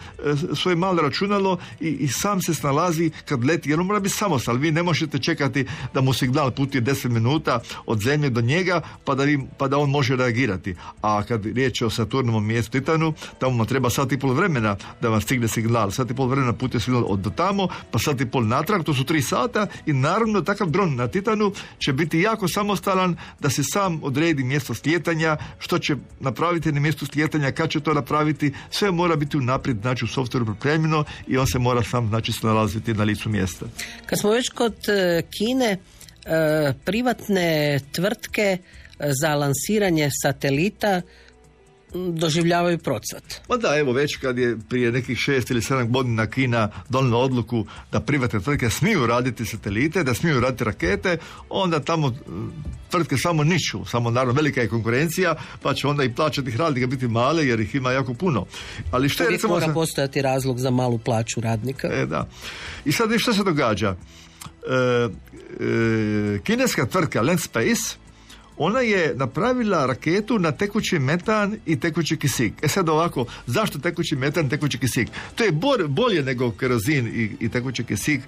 [0.55, 4.57] svoje malo računalo i, i sam se snalazi kad leti, jer on mora biti samostal.
[4.57, 9.15] Vi ne možete čekati da mu signal putuje 10 minuta od zemlje do njega pa
[9.15, 10.75] da, vi, pa da on može reagirati.
[11.03, 14.77] A kad riječ je o Saturnovom mjestu Titanu, tamo mu treba sat i pol vremena
[15.01, 15.91] da vam stigne signal.
[15.91, 18.95] Sat i pol vremena putuje signal od do tamo, pa sat i pol natrag, to
[18.95, 21.24] su tri sata i naravno takav dron na Titanu
[21.79, 27.07] će biti jako samostalan da se sam odredi mjesto slijetanja, što će napraviti na mjestu
[27.07, 31.47] slijetanja, kad će to napraviti, sve mora biti unaprijed znači u softveru pripremljeno i on
[31.47, 33.67] se mora sam znači snalaziti na licu mjesta.
[34.07, 35.79] Kad smo već kod e, Kine,
[36.25, 38.59] e, privatne tvrtke e,
[39.23, 41.03] za lansiranje satelita
[41.95, 43.25] doživljavaju procvat.
[43.49, 47.67] Pa da, evo već kad je prije nekih šest ili sedam godina Kina donijela odluku
[47.93, 51.19] da privatne tvrtke smiju raditi satelite, da smiju raditi rakete,
[51.49, 52.13] onda tamo e,
[52.91, 56.87] tvrtke samo niču, samo naravno velika je konkurencija, pa će onda i plaćati ih radnika
[56.87, 58.47] biti male jer ih ima jako puno.
[58.91, 59.55] Ali što je recimo...
[59.55, 61.89] mora postojati razlog za malu plaću radnika.
[61.93, 62.29] E, da.
[62.85, 63.97] I sad što se događa.
[64.69, 64.75] E,
[65.65, 68.04] e, kineska tvrtka Landspace
[68.57, 72.53] ona je napravila raketu na tekući metan i tekući kisik.
[72.63, 75.09] E sad ovako, zašto tekući metan, tekući kisik?
[75.35, 75.53] To je
[75.89, 78.21] bolje nego kerozin i, i tekući kisik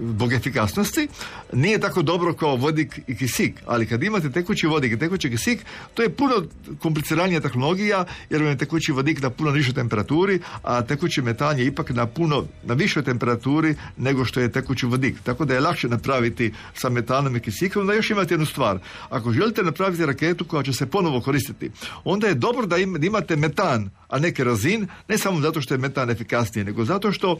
[0.00, 1.08] zbog efikasnosti.
[1.52, 5.64] Nije tako dobro kao vodik i kisik, ali kad imate tekući vodik i tekući kisik,
[5.94, 6.34] to je puno
[6.78, 11.66] kompliciranija tehnologija, jer vam je tekući vodik na puno nižoj temperaturi, a tekući metan je
[11.66, 15.14] ipak na puno, na višoj temperaturi nego što je tekući vodik.
[15.22, 18.78] Tako da je lakše napraviti sa metanom i kisikom, da još imate jednu stvar.
[19.10, 21.70] Ako želite napraviti raketu koja će se ponovo koristiti,
[22.04, 25.74] onda je dobro da, im- da imate metan, a ne kerozin, ne samo zato što
[25.74, 27.36] je metan efikasniji, nego zato što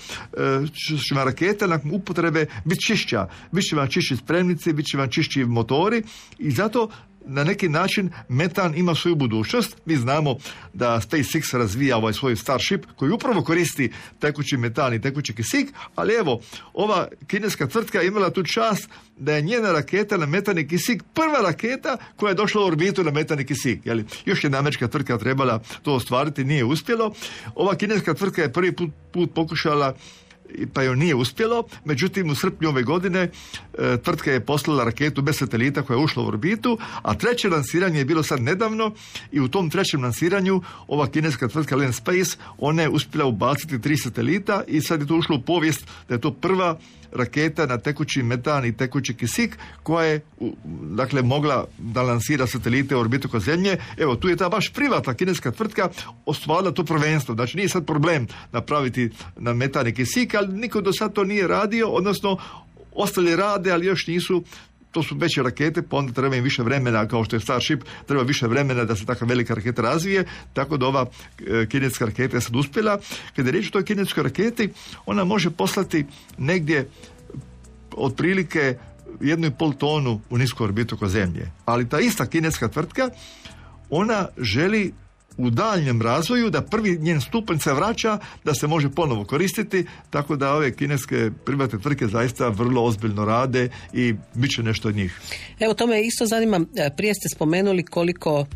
[0.74, 3.28] će- će vam raketa nakon upotrebe biti čišća.
[3.52, 6.02] Bit vam čišći spremnici, bit će vam čišći motori
[6.38, 6.88] i zato
[7.26, 9.76] na neki način metan ima svoju budućnost.
[9.84, 10.36] Mi znamo
[10.72, 16.14] da SpaceX razvija ovaj svoj Starship koji upravo koristi tekući metan i tekući kisik, ali
[16.14, 16.40] evo,
[16.72, 21.02] ova kineska tvrtka je imala tu čast da je njena raketa na metan i kisik
[21.14, 23.80] prva raketa koja je došla u orbitu na metan i kisik.
[23.84, 24.04] Jeli?
[24.24, 27.14] Još jedna američka tvrtka trebala to ostvariti, nije uspjelo.
[27.54, 29.94] Ova kineska tvrtka je prvi put, put pokušala
[30.72, 31.64] pa joj nije uspjelo.
[31.84, 33.20] Međutim, u srpnju ove godine
[33.78, 37.98] e, tvrtka je poslala raketu bez satelita koja je ušla u orbitu, a treće lansiranje
[37.98, 38.92] je bilo sad nedavno
[39.32, 43.96] i u tom trećem lansiranju ova kineska tvrtka Land Space, ona je uspjela ubaciti tri
[43.96, 46.78] satelita i sad je to ušlo u povijest da je to prva
[47.12, 50.20] raketa na tekući metan i tekući kisik koja je
[50.82, 53.76] dakle mogla da lansira satelite u orbitu oko zemlje.
[53.96, 55.88] Evo tu je ta baš privatna kineska tvrtka
[56.26, 57.34] ostvarila to prvenstvo.
[57.34, 61.48] Znači nije sad problem napraviti na metan i kisik, ali niko do sad to nije
[61.48, 62.38] radio, odnosno
[62.94, 64.44] ostali rade, ali još nisu
[64.92, 68.22] to su veće rakete, pa onda treba im više vremena, kao što je Starship, treba
[68.22, 71.06] više vremena da se takva velika raketa razvije, tako da ova
[71.46, 72.98] e, kineska raketa je sad uspjela.
[73.36, 74.68] Kada je riječ o toj kineskoj raketi,
[75.06, 76.06] ona može poslati
[76.38, 76.88] negdje
[77.96, 78.78] otprilike
[79.20, 81.50] jednu i pol tonu u nisku orbitu oko zemlje.
[81.64, 83.10] Ali ta ista kineska tvrtka,
[83.90, 84.92] ona želi
[85.36, 90.36] u daljnjem razvoju da prvi njen stupanj se vraća da se može ponovo koristiti, tako
[90.36, 95.20] da ove kineske privatne tvrtke zaista vrlo ozbiljno rade i bit će nešto od njih.
[95.60, 98.46] Evo, to me isto zanima, e, prije ste spomenuli koliko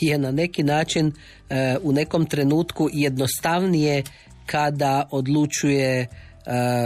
[0.00, 1.12] je na neki način
[1.50, 4.02] e, u nekom trenutku jednostavnije
[4.46, 6.06] kada odlučuje e,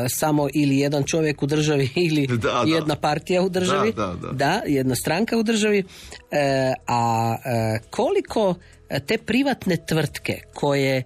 [0.08, 2.64] samo ili jedan čovjek u državi ili Da, da.
[2.66, 3.92] jedna partija u državi.
[3.92, 4.62] Da, da, da.
[4.66, 5.84] jedna stranka u državi.
[6.86, 7.36] A
[7.90, 8.54] koliko
[9.06, 11.04] te privatne tvrtke koje e,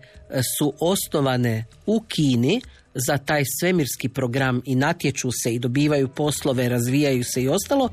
[0.58, 2.60] su osnovane u Kini
[2.94, 7.88] za taj svemirski program i natječu se i dobivaju poslove, razvijaju se i ostalo,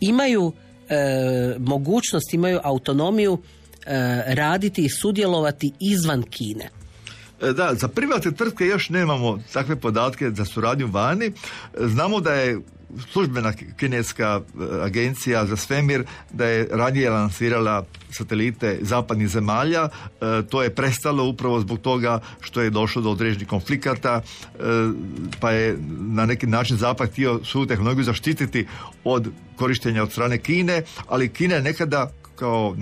[0.00, 0.52] imaju
[0.88, 6.70] e, mogućnost, imaju autonomiju e, raditi i sudjelovati izvan Kine.
[7.42, 11.32] E, Da, za privatne tvrtke još nemamo takve podatke za suradnju vani.
[11.80, 12.60] Znamo da je
[13.12, 19.88] službena kineska e, agencija za svemir da je ranije lansirala satelite zapadnih zemalja.
[19.88, 24.58] E, To je prestalo upravo zbog toga što je došlo do određenih konflikata e,
[25.40, 28.66] pa je na neki način zapad htio svoju tehnologiju zaštititi
[29.04, 32.76] od korištenja od strane Kine, ali Kina je nekada kao,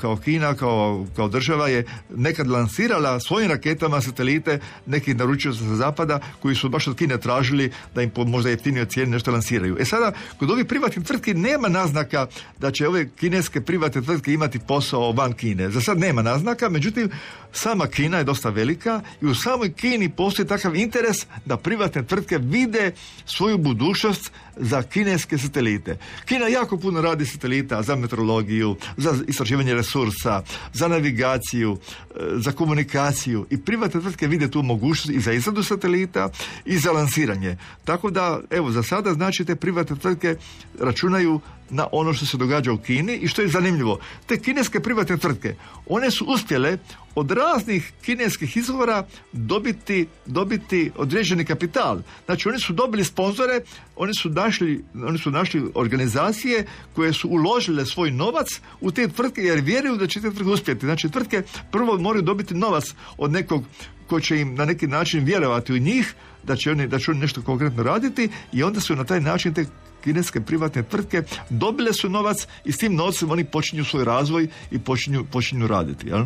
[0.00, 1.84] kao Kina, kao, kao država je
[2.16, 7.72] nekad lansirala svojim raketama satelite nekih naručioca sa zapada koji su baš od Kine tražili
[7.94, 9.76] da im po možda jeftinijoj cijeni nešto lansiraju.
[9.80, 12.26] E sada, kod ovih privatnih tvrtki nema naznaka
[12.58, 15.70] da će ove kineske privatne tvrtke imati posao van Kine.
[15.70, 17.10] Za sad nema naznaka, međutim,
[17.52, 22.38] sama Kina je dosta velika i u samoj Kini postoji takav interes da privatne tvrtke
[22.38, 22.92] vide
[23.26, 25.98] svoju budućnost za kineske satelite.
[26.24, 30.42] Kina jako puno radi satelita za meteorologiju, za istraživanje resursa,
[30.72, 36.28] za navigaciju, e, za komunikaciju i privatne tvrtke vide tu mogućnost i za izradu satelita
[36.64, 37.56] i za lansiranje.
[37.84, 40.36] Tako da, evo, za sada znači te privatne tvrtke
[40.80, 41.40] računaju
[41.70, 43.98] na ono što se događa u Kini i što je zanimljivo.
[44.26, 45.54] Te kineske privatne tvrtke,
[45.86, 46.78] one su uspjele
[47.14, 52.02] od raznih kineskih izvora dobiti, dobiti određeni kapital.
[52.26, 53.60] Znači oni su dobili sponzore,
[53.96, 59.40] oni su našli, oni su našli organizacije koje su uložile svoj novac u te tvrtke
[59.40, 60.86] jer vjeruju da će te tvrtke uspjeti.
[60.86, 63.64] Znači tvrtke prvo moraju dobiti novac od nekog
[64.06, 67.20] ko će im na neki način vjerovati u njih, da će oni, da će oni
[67.20, 69.64] nešto konkretno raditi i onda su na taj način te
[70.04, 74.78] kineske privatne tvrtke dobile su novac i s tim novcem oni počinju svoj razvoj i
[74.78, 76.08] počinju, počinju raditi.
[76.08, 76.24] Jel?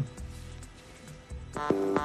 [1.57, 2.05] All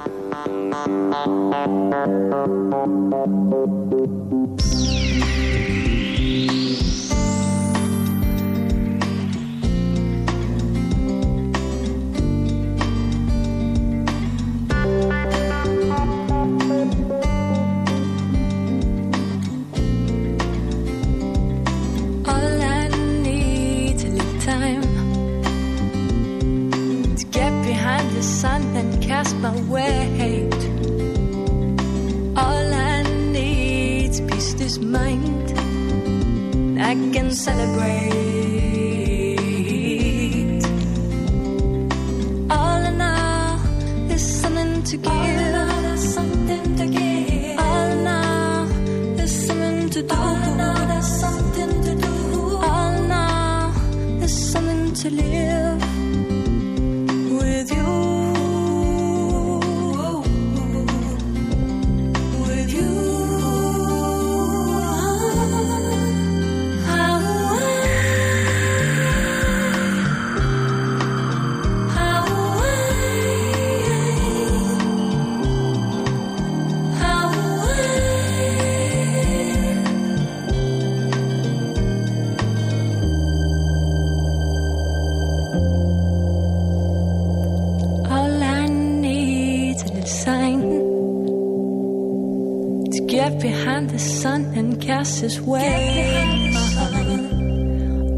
[95.00, 96.52] cast his way.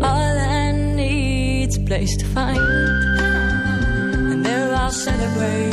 [0.03, 2.59] All I need's place to find,
[4.33, 5.72] and there I'll celebrate.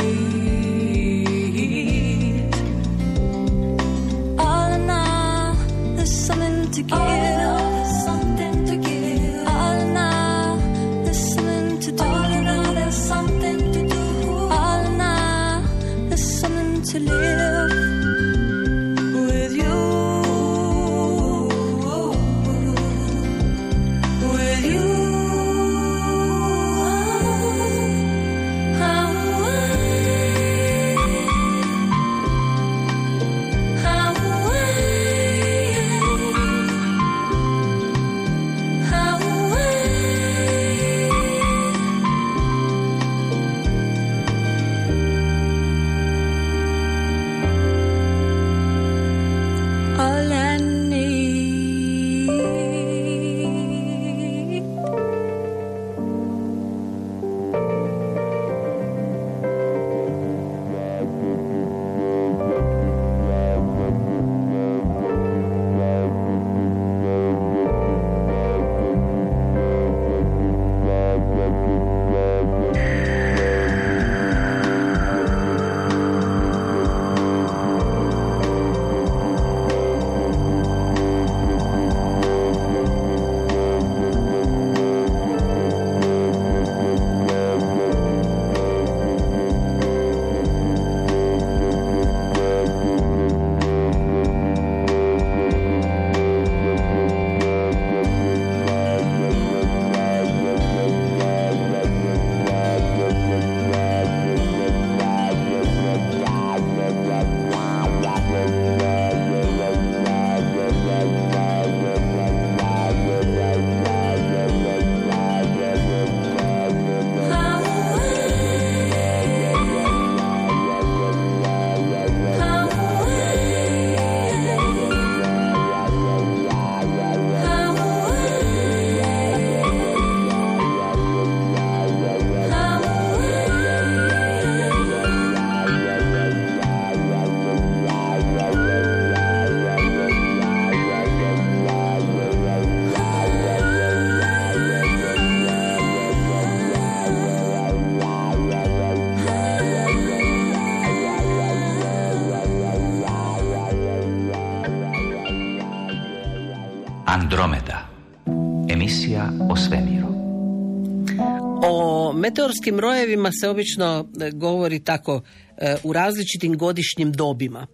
[162.50, 165.22] O meteorskim rojevima se obično e, govori tako
[165.56, 167.66] e, u različitim godišnjim dobima.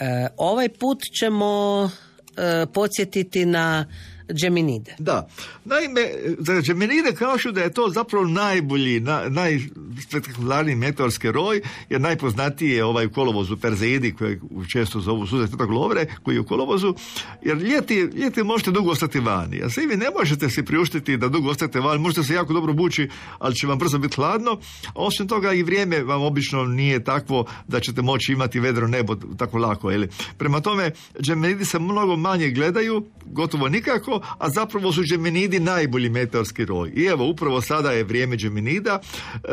[0.00, 1.90] E, Ovaj put ćemo
[2.74, 3.86] podsjetiti na
[4.28, 4.94] Geminide.
[4.98, 5.28] Da.
[5.64, 12.70] Naime, za Geminide kažu da je to zapravo najbolji, na, najspektakularniji meteorski roj, jer najpoznatiji
[12.70, 14.38] je ovaj u kolovozu Perzeidi, koji
[14.72, 16.94] često zovu suze Lovre, koji je u kolovozu,
[17.42, 19.62] jer ljeti, ljeti možete dugo ostati vani.
[19.64, 22.72] A svi vi ne možete si priuštiti da dugo ostate vani, možete se jako dobro
[22.72, 23.08] bući,
[23.38, 24.58] ali će vam brzo biti hladno.
[24.94, 29.58] Osim toga i vrijeme vam obično nije takvo da ćete moći imati vedro nebo tako
[29.58, 29.92] lako.
[29.92, 30.08] Ili.
[30.38, 36.64] Prema tome, Geminidi se mnogo manje gledaju, gotovo nikako, a zapravo su Geminidi najbolji meteorski
[36.64, 36.92] roj.
[36.96, 39.00] I evo, upravo sada je vrijeme Geminida.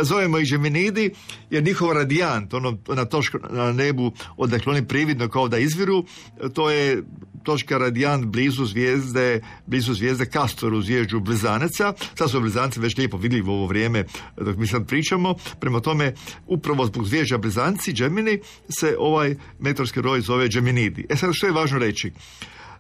[0.02, 1.12] Zovemo ih Geminidi
[1.50, 6.06] jer njihov radijant, ono na točku na nebu odakle oni prividno kao da izviru,
[6.54, 7.04] to je
[7.44, 11.94] točka radijant blizu zvijezde, blizu zvijezde Kastor u zvježđu Blizanaca.
[12.16, 14.06] Sad su Blizanci već lijepo vidljivi u ovo vrijeme
[14.38, 15.36] dok mi sad pričamo.
[15.60, 16.14] Prema tome,
[16.48, 18.40] upravo zbog zvježđa Blizanci, Gemini,
[18.70, 21.06] se ovaj meteorski roj zove Geminidi.
[21.10, 22.12] E sad što je važno reći?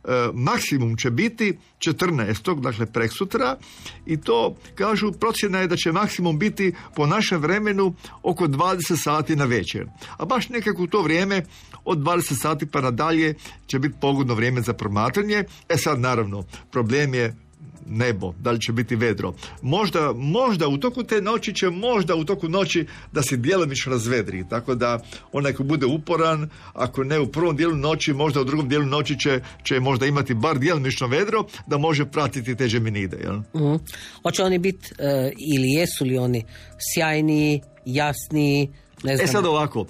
[0.03, 2.61] E, maksimum će biti 14.
[2.61, 3.57] dakle preksutra
[4.05, 9.35] i to kažu procjena je da će maksimum biti po našem vremenu oko 20 sati
[9.35, 9.87] na večer.
[10.17, 11.43] A baš nekako u to vrijeme
[11.85, 13.35] od 20 sati pa nadalje
[13.67, 15.43] će biti pogodno vrijeme za promatranje.
[15.69, 17.42] E sad naravno problem je
[17.87, 19.33] nebo, da li će biti vedro.
[19.61, 24.45] Možda, možda u toku te noći će možda u toku noći da se djelomično razvedri,
[24.49, 24.99] tako da
[25.31, 29.19] onaj ko bude uporan, ako ne u prvom dijelu noći, možda u drugom dijelu noći
[29.19, 33.17] će, će možda imati bar djelomično vedro da može pratiti te žeminide.
[33.17, 33.35] Jel?
[33.35, 33.75] Mhm.
[34.23, 36.45] Hoće oni biti e, ili jesu li oni
[36.93, 38.71] sjajni, jasni,
[39.03, 39.25] ne znam.
[39.25, 39.85] E sad ovako,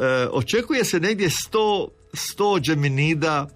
[0.00, 3.48] e, očekuje se negdje 100, 100 džeminida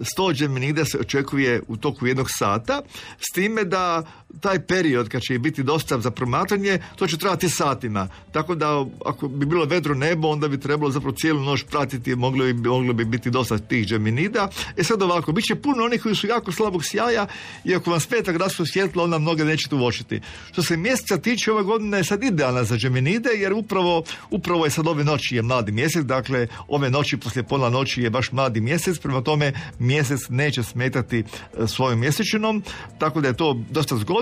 [0.00, 2.82] 100 džeminida se očekuje u toku jednog sata,
[3.18, 4.02] s time da
[4.40, 8.08] taj period kad će biti dosta za promatranje, to će trajati satima.
[8.32, 12.44] Tako da ako bi bilo vedro nebo, onda bi trebalo zapravo cijelu noć pratiti, moglo
[12.44, 14.48] bi, moglo bi biti dosta tih džeminida.
[14.76, 17.26] E sad ovako, bit će puno onih koji su jako slabog sjaja
[17.64, 20.20] i ako vam smeta gradsko svjetlo, onda mnoge nećete uočiti.
[20.52, 24.70] Što se mjeseca tiče, ova godina je sad idealna za džeminide, jer upravo, upravo je
[24.70, 28.60] sad ove noći je mladi mjesec, dakle ove noći poslije pola noći je baš mladi
[28.60, 32.62] mjesec, prema tome mjesec neće smetati e, svojom mjesečinom,
[32.98, 34.17] tako da je to dosta zgodno,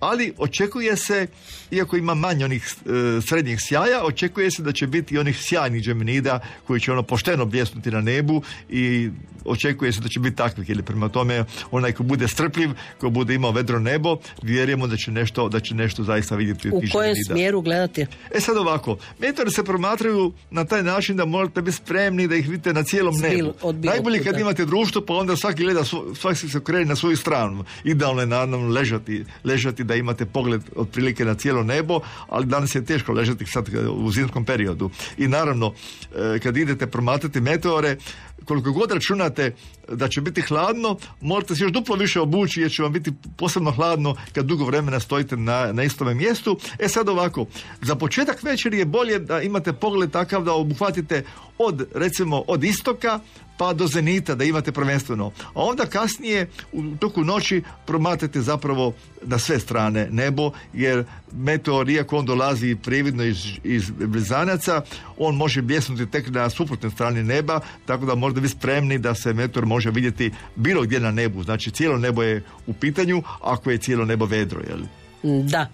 [0.00, 1.26] ali očekuje se,
[1.70, 6.40] iako ima manje onih e, srednjih sjaja, očekuje se da će biti onih sjajnih džeminida
[6.66, 9.10] koji će ono pošteno bljesnuti na nebu i
[9.44, 13.34] očekuje se da će biti takvih ili prema tome onaj ko bude strpljiv, ko bude
[13.34, 17.60] imao vedro nebo, vjerujemo da će nešto, da će nešto zaista vidjeti U kojem smjeru
[17.60, 18.06] gledati?
[18.34, 22.48] E sad ovako, meteori se promatraju na taj način da morate biti spremni da ih
[22.48, 23.86] vidite na cijelom S bilo- nebu.
[23.86, 25.84] Najbolje kad imate društvo pa onda svaki gleda,
[26.14, 27.64] svaki se krene na svoju stranu.
[27.84, 32.84] Idealno je naravno ležati, ležati da imate pogled otprilike na cijelo nebo, ali danas je
[32.84, 34.90] teško ležati sad u zimskom periodu.
[35.18, 35.72] I naravno,
[36.16, 37.96] e, kad idete promatrati meteore,
[38.44, 39.54] koliko god računate
[39.88, 43.70] da će biti hladno, morate se još duplo više obući jer će vam biti posebno
[43.70, 46.58] hladno kad dugo vremena stojite na, na istome mjestu.
[46.78, 47.46] E sad ovako,
[47.82, 51.24] za početak večeri je bolje da imate pogled takav da obuhvatite
[51.58, 53.20] od, recimo, od istoka
[53.60, 55.32] pa do zenita da imate prvenstveno.
[55.54, 62.16] A onda kasnije u toku noći promatrate zapravo na sve strane nebo, jer meteor, iako
[62.16, 64.82] on dolazi prividno iz, iz blizanaca,
[65.18, 69.32] on može bljesnuti tek na suprotnoj strani neba, tako da možete biti spremni da se
[69.32, 71.42] meteor može vidjeti bilo gdje na nebu.
[71.42, 74.60] Znači cijelo nebo je u pitanju, ako je cijelo nebo vedro.
[74.68, 74.80] Jel?
[75.22, 75.68] Da.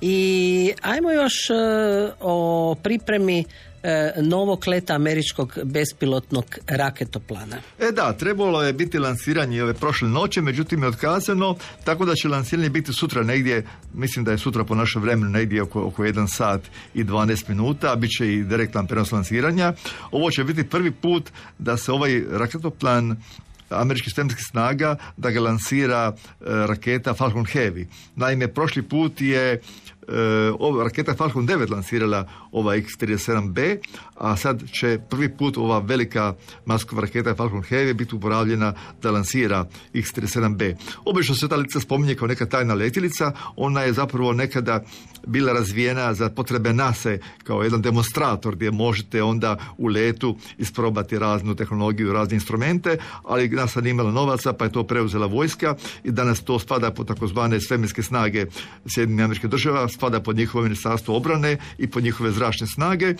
[0.00, 1.54] I ajmo još e,
[2.20, 3.44] o pripremi
[4.22, 7.56] novog leta američkog bespilotnog raketoplana.
[7.78, 12.28] E da, trebalo je biti lansiranje ove prošle noće, međutim je otkazano, tako da će
[12.28, 16.26] lansiranje biti sutra negdje, mislim da je sutra po našem vremenu negdje oko, oko 1
[16.36, 16.60] sat
[16.94, 19.72] i 12 minuta, a bit će i direktan prenos lansiranja.
[20.10, 23.16] Ovo će biti prvi put da se ovaj raketoplan
[23.70, 26.14] američkih svemirskih snaga da ga lansira e,
[26.66, 27.86] raketa Falcon Heavy.
[28.16, 29.60] Naime, prošli put je
[30.06, 33.80] e, ova raketa Falcon 9 lansirala ova X-37B,
[34.14, 36.34] a sad će prvi put ova velika
[36.66, 38.72] maskova raketa Falcon Heavy biti uporabljena
[39.02, 40.76] da lansira X-37B.
[41.04, 44.84] Obično se ta letilica spominje kao neka tajna letilica, ona je zapravo nekada
[45.26, 51.54] bila razvijena za potrebe NASA kao jedan demonstrator gdje možete onda u letu isprobati raznu
[51.54, 55.74] tehnologiju, razne instrumente, ali NASA nije imala novaca pa je to preuzela vojska
[56.04, 58.46] i danas to spada pod takozvane svemirske snage
[58.86, 63.14] Sjedinjenih američkih država, spada pod njihovo ministarstvo obrane i pod njihove zračne snage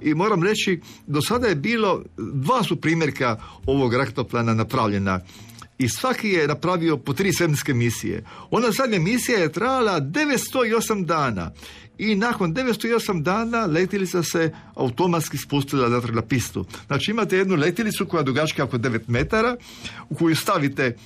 [0.00, 5.20] i moram reći do sada je bilo dva su primjerka ovog raketoplana napravljena
[5.78, 8.24] i svaki je napravio po tri svemirske misije.
[8.50, 11.50] Ona zadnja misija je trajala 908 dana
[11.98, 16.64] i nakon 908 dana letjelica se automatski spustila natrag na pistu.
[16.86, 19.56] Znači imate jednu letjelicu koja je dugačka oko 9 metara
[20.08, 20.96] u koju stavite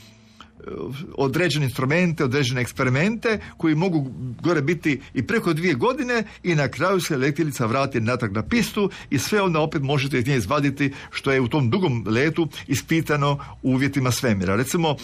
[1.14, 4.10] određene instrumente, određene eksperimente koji mogu
[4.42, 8.90] gore biti i preko dvije godine i na kraju se letjelica vrati natrag na pistu
[9.10, 13.38] i sve onda opet možete iz nje izvaditi što je u tom dugom letu ispitano
[13.62, 14.56] u uvjetima svemira.
[14.56, 14.96] Recimo,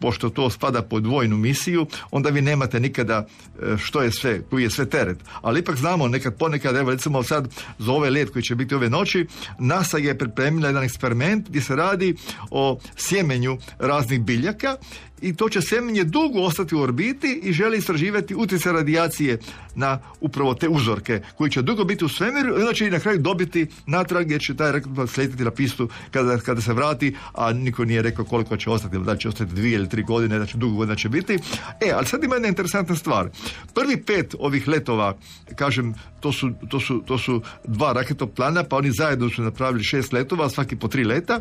[0.00, 4.62] pošto to spada pod vojnu misiju, onda vi nemate nikada e, što je sve, koji
[4.62, 5.18] je sve teret.
[5.40, 7.48] Ali ipak znamo nekad ponekad, evo recimo sad
[7.78, 9.26] za ovaj let koji će biti ove noći,
[9.58, 12.14] NASA je pripremila jedan eksperiment gdje se radi
[12.50, 14.76] o sjemenju raznih biljaka
[15.22, 19.38] i to će semenje dugo ostati u orbiti i želi istraživati utjecaj radijacije
[19.74, 23.00] na upravo te uzorke koji će dugo biti u svemiru i onda će i na
[23.00, 27.52] kraju dobiti natrag jer će taj rekord sletiti na pistu kada, kada se vrati, a
[27.52, 30.58] niko nije rekao koliko će ostati, da će ostati dvije ili tri godine, da će
[30.58, 31.38] dugo godina će biti.
[31.80, 33.28] E, ali sad ima jedna interesantna stvar.
[33.74, 35.16] Prvi pet ovih letova,
[35.56, 40.12] kažem, to su, to su, to su dva raketoplana, pa oni zajedno su napravili šest
[40.12, 41.40] letova, svaki po tri leta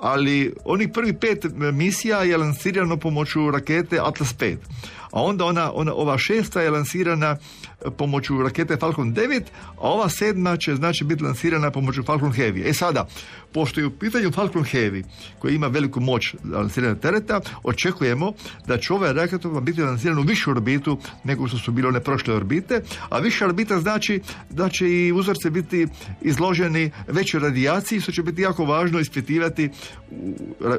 [0.00, 4.56] ali onih prvi pet misija je lansirano pomoću rakete Atlas 5.
[5.10, 7.36] A onda ona, ona, ova šesta je lansirana
[7.96, 9.42] pomoću rakete Falcon 9,
[9.76, 12.70] a ova sedma će znači biti lansirana pomoću Falcon Heavy.
[12.70, 13.06] E sada,
[13.52, 15.04] pošto je u pitanju Falcon Heavy,
[15.38, 18.32] koji ima veliku moć lansiranja tereta, očekujemo
[18.66, 22.34] da će ova raketa biti lansirana u višu orbitu nego što su bile one prošle
[22.34, 25.86] orbite, a viša orbita znači da će i uzorci biti
[26.20, 29.70] izloženi većoj radijaciji, što će biti jako važno ispitivati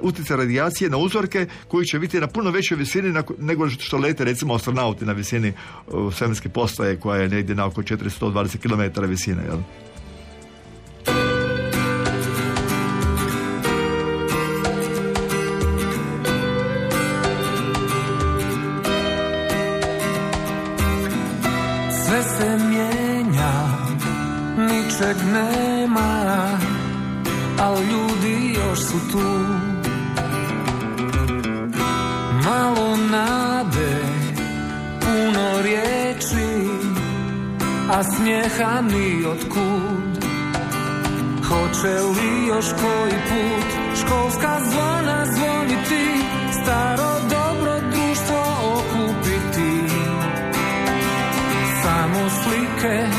[0.01, 4.53] utjecaj radijacije na uzorke koji će biti na puno većoj visini nego što lete recimo
[4.53, 5.53] astronauti na visini
[6.13, 9.43] svemirske postaje koja je negdje na oko 420 km visine.
[9.43, 9.57] Jel?
[22.05, 22.57] Sve se
[24.57, 26.59] ničeg nema,
[27.59, 29.68] ali ljudi još su tu.
[37.91, 40.25] A smijeha ni otkud.
[41.47, 43.67] Hoće li još koji put
[43.99, 46.05] školska zvona zvoniti,
[46.63, 48.41] staro dobro društvo
[48.73, 49.93] okupiti?
[51.83, 53.18] Samo slike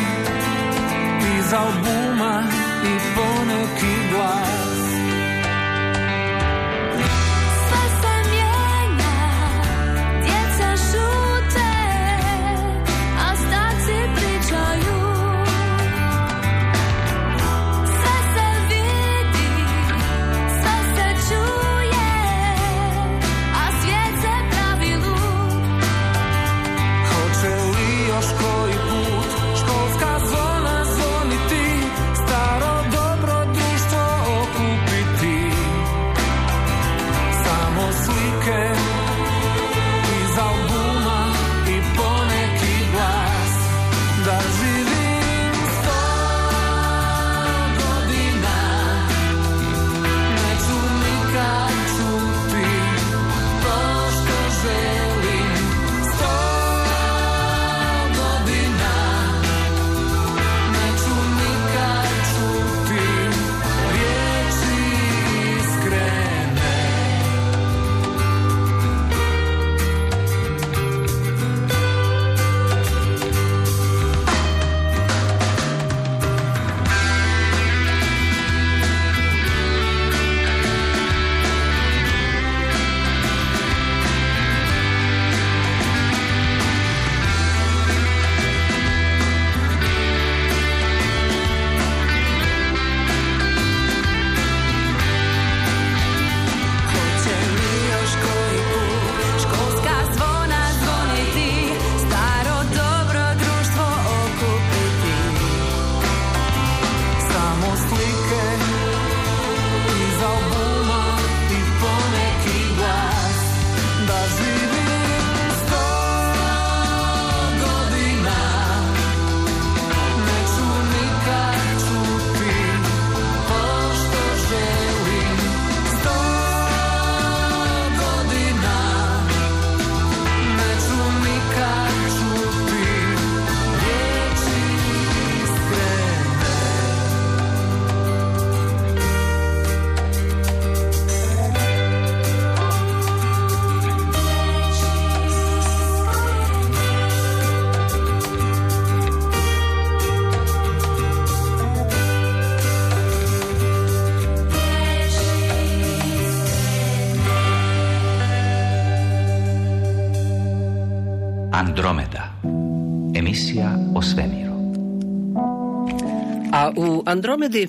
[167.11, 167.69] Andromedi,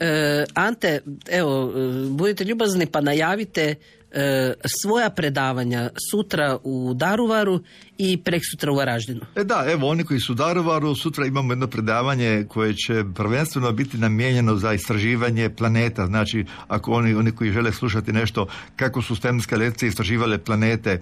[0.00, 1.00] e, Ante,
[1.30, 3.74] evo, e, budite ljubazni pa najavite
[4.12, 7.60] e, svoja predavanja sutra u Daruvaru
[7.98, 9.20] i preksutra u Varaždinu.
[9.36, 13.72] E da, evo oni koji su u Daruvaru, sutra imamo jedno predavanje koje će prvenstveno
[13.72, 16.06] biti namijenjeno za istraživanje planeta.
[16.06, 18.46] Znači, ako oni, oni koji žele slušati nešto
[18.76, 21.00] kako su svemirske lekcije istraživale planete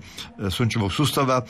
[0.51, 1.47] sunčevog sustava,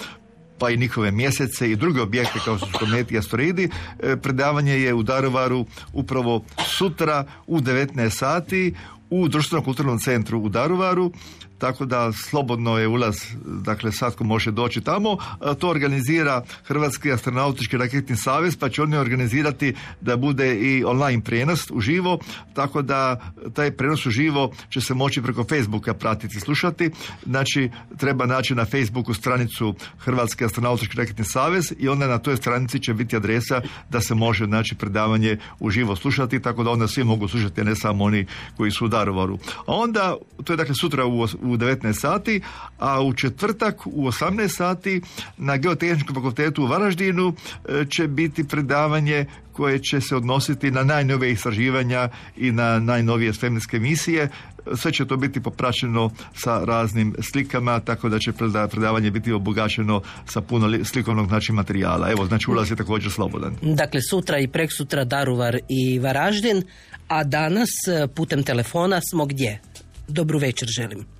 [0.59, 3.69] pa i njihove mjesece i druge objekte kao su kometi i asteroidi.
[4.03, 6.45] E, Predavanje je u Daruvaru upravo
[6.79, 8.75] sutra u 19 sati
[9.11, 11.13] u društveno kulturnom centru u Daruvaru
[11.59, 15.17] tako da slobodno je ulaz, dakle svatko može doći tamo.
[15.41, 21.23] A To organizira Hrvatski astronautički raketni savez, pa će oni organizirati da bude i online
[21.25, 22.19] prijenos uživo,
[22.55, 23.21] tako da
[23.55, 26.91] taj prijenos uživo će se moći preko Facebooka pratiti i slušati.
[27.27, 32.79] Znači, treba naći na Facebooku stranicu Hrvatski astronautički raketni savez i onda na toj stranici
[32.79, 37.29] će biti adresa da se može znači predavanje uživo slušati, tako da onda svi mogu
[37.29, 38.27] slušati, a ne samo oni
[38.57, 39.39] koji su u Daruvaru.
[39.67, 42.41] A onda, to je dakle sutra u, u 19 sati,
[42.79, 45.01] a u četvrtak u 18 sati
[45.39, 47.33] na Geotehničkom fakultetu u Varaždinu
[47.69, 53.79] e, će biti predavanje koje će se odnositi na najnovije istraživanja i na najnovije svemirske
[53.79, 54.29] misije.
[54.77, 60.03] Sve će to biti popraćeno sa raznim slikama, tako da će preda- predavanje biti obogaćeno
[60.27, 62.11] sa puno li- slikovnog znači materijala.
[62.11, 63.55] Evo, znači ulaz je također slobodan.
[63.63, 66.63] Dakle, sutra i preksutra Daruvar i Varaždin,
[67.09, 69.61] a danas e, putem telefona smo gdje?
[70.09, 71.16] Dobru večer želim.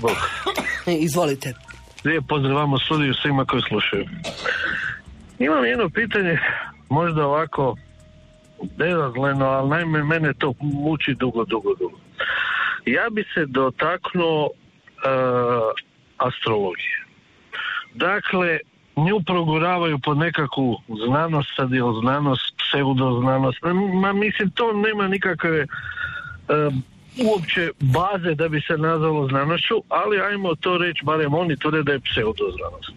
[0.00, 0.16] Bog.
[1.06, 1.54] Izvolite.
[2.04, 4.04] Lijep pozdrav vam u studiju svima koji slušaju.
[5.38, 6.38] Imam jedno pitanje,
[6.88, 7.76] možda ovako
[8.76, 11.98] bezazleno, ali najme mene to muči dugo, dugo, dugo.
[12.86, 14.50] Ja bi se dotaknuo e,
[16.16, 17.04] astrologije.
[17.94, 18.58] Dakle,
[18.96, 23.58] nju proguravaju pod nekakvu znanost, sad je znanost, pseudoznanost.
[24.02, 25.66] Ma mislim, to nema nikakve e,
[27.18, 31.92] uopće baze da bi se nazvalo znanošću, ali ajmo to reći, barem oni tvrde da
[31.92, 32.90] je pseudoznanost.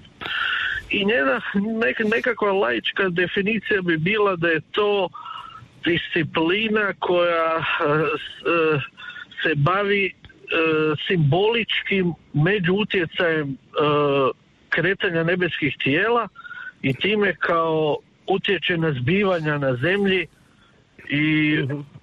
[0.90, 5.10] I njena nek- nekakva laička definicija bi bila da je to
[5.86, 7.64] disciplina koja e,
[8.16, 8.80] s- e,
[9.44, 10.12] se bavi e,
[11.08, 13.58] simboličkim međuutjecajem
[14.70, 16.28] kretanja nebeskih tijela
[16.82, 20.28] i time kao utječe na zbivanja na zemlji
[21.10, 21.58] i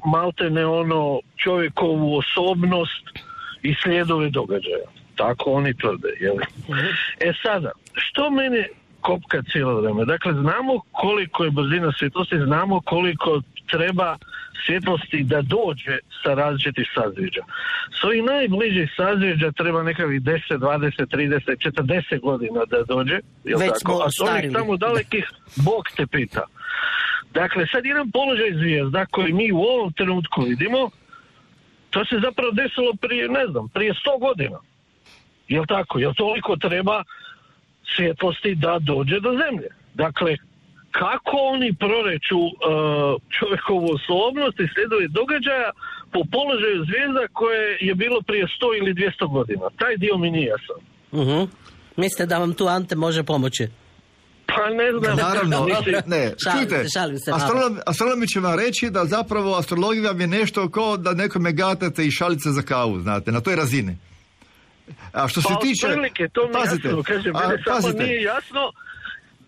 [0.06, 3.04] maltene ono čovjekovu osobnost
[3.62, 4.88] i slijedove događaja.
[5.16, 6.08] Tako oni tvrde.
[6.20, 6.36] Jel?
[7.20, 8.68] E sada, što mene
[9.00, 10.04] kopka cijelo vrijeme?
[10.04, 13.40] Dakle, znamo koliko je brzina svjetlosti, znamo koliko
[13.70, 14.16] treba
[14.66, 17.42] svjetlosti da dođe sa različitih sazvijeđa.
[18.00, 23.18] S ovih najbližih sazvijeđa treba nekakvih 10, 20, 30, 40 godina da dođe.
[23.44, 24.02] Jel Već tako?
[24.06, 24.54] A s onih ostarili.
[24.54, 25.24] tamo dalekih,
[25.56, 26.44] Bog te pita.
[27.34, 30.90] Dakle, sad jedan položaj zvijezda koji mi u ovom trenutku vidimo,
[31.90, 34.58] to se zapravo desilo prije, ne znam, prije 100 godina.
[35.48, 35.98] Jel tako?
[35.98, 37.02] Jel toliko treba
[37.96, 39.68] svjetlosti da dođe do zemlje?
[39.94, 40.36] Dakle,
[40.90, 42.52] kako oni proreću uh,
[43.38, 45.70] čovjekovu osobnost i sljedove događaja
[46.12, 49.66] po položaju zvijezda koje je bilo prije 100 ili 200 godina?
[49.78, 50.80] Taj dio mi nije jasan.
[51.20, 51.40] Mhm.
[51.96, 53.68] Mislite da vam tu Ante može pomoći?
[54.56, 55.16] Pa ne znam.
[55.16, 55.66] Naravno,
[56.16, 57.42] ne, Šalim čujte, se, šalim se malo.
[57.42, 62.06] astronom, astronomi će vam reći da zapravo astrologija vam je nešto kao da nekome gatate
[62.06, 63.96] i šalice za kavu, znate, na toj razini.
[65.12, 65.86] A što se Pa tiče...
[65.86, 68.60] otprilike, to mi pazite, jasno, kažem, a, mene samo pazite, nije jasno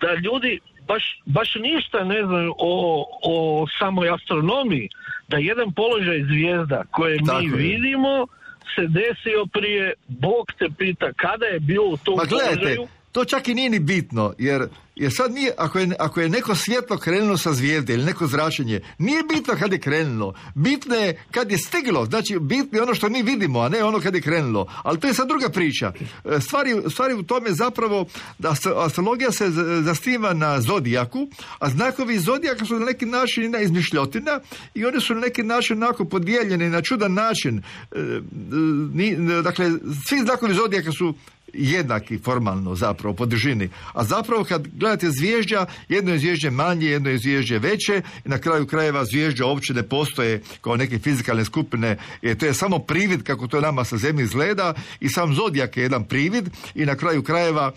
[0.00, 4.88] da ljudi baš, baš ništa ne znaju o, o samoj astronomiji,
[5.28, 7.56] da jedan položaj zvijezda koje Tako mi je.
[7.56, 8.26] vidimo
[8.74, 12.88] se desio prije, Bog te pita kada je bio u tom Ma gledajte, položaju.
[13.16, 16.54] To čak i nije ni bitno, jer, jer sad nije, ako je, ako je neko
[16.54, 21.50] svjetlo krenulo sa zvijezde ili neko zračenje, nije bitno kad je krenulo, bitno je kad
[21.50, 24.66] je stiglo, znači bitno je ono što mi vidimo, a ne ono kad je krenulo,
[24.82, 25.92] ali to je sad druga priča.
[26.24, 28.06] E, Stvari, stvari u tome zapravo
[28.38, 29.50] da astro- astrologija se
[29.82, 31.28] zasniva na zodijaku,
[31.58, 34.40] a znakovi zodijaka su na neki način jedna izmišljotina
[34.74, 37.62] i oni su na neki način onako podijeljeni na čudan način.
[37.92, 37.98] E,
[39.42, 39.70] dakle,
[40.08, 41.14] svi znakovi zodijaka su
[41.58, 43.70] jednaki formalno zapravo po dužini.
[43.92, 48.38] A zapravo kad gledate zvježđa, jedno je zvježđe manje, jedno je zvježđe veće i na
[48.38, 53.22] kraju krajeva zvježđa uopće ne postoje kao neke fizikalne skupine, jer to je samo privid
[53.22, 57.22] kako to nama sa zemlje izgleda i sam zodijak je jedan privid i na kraju
[57.22, 57.72] krajeva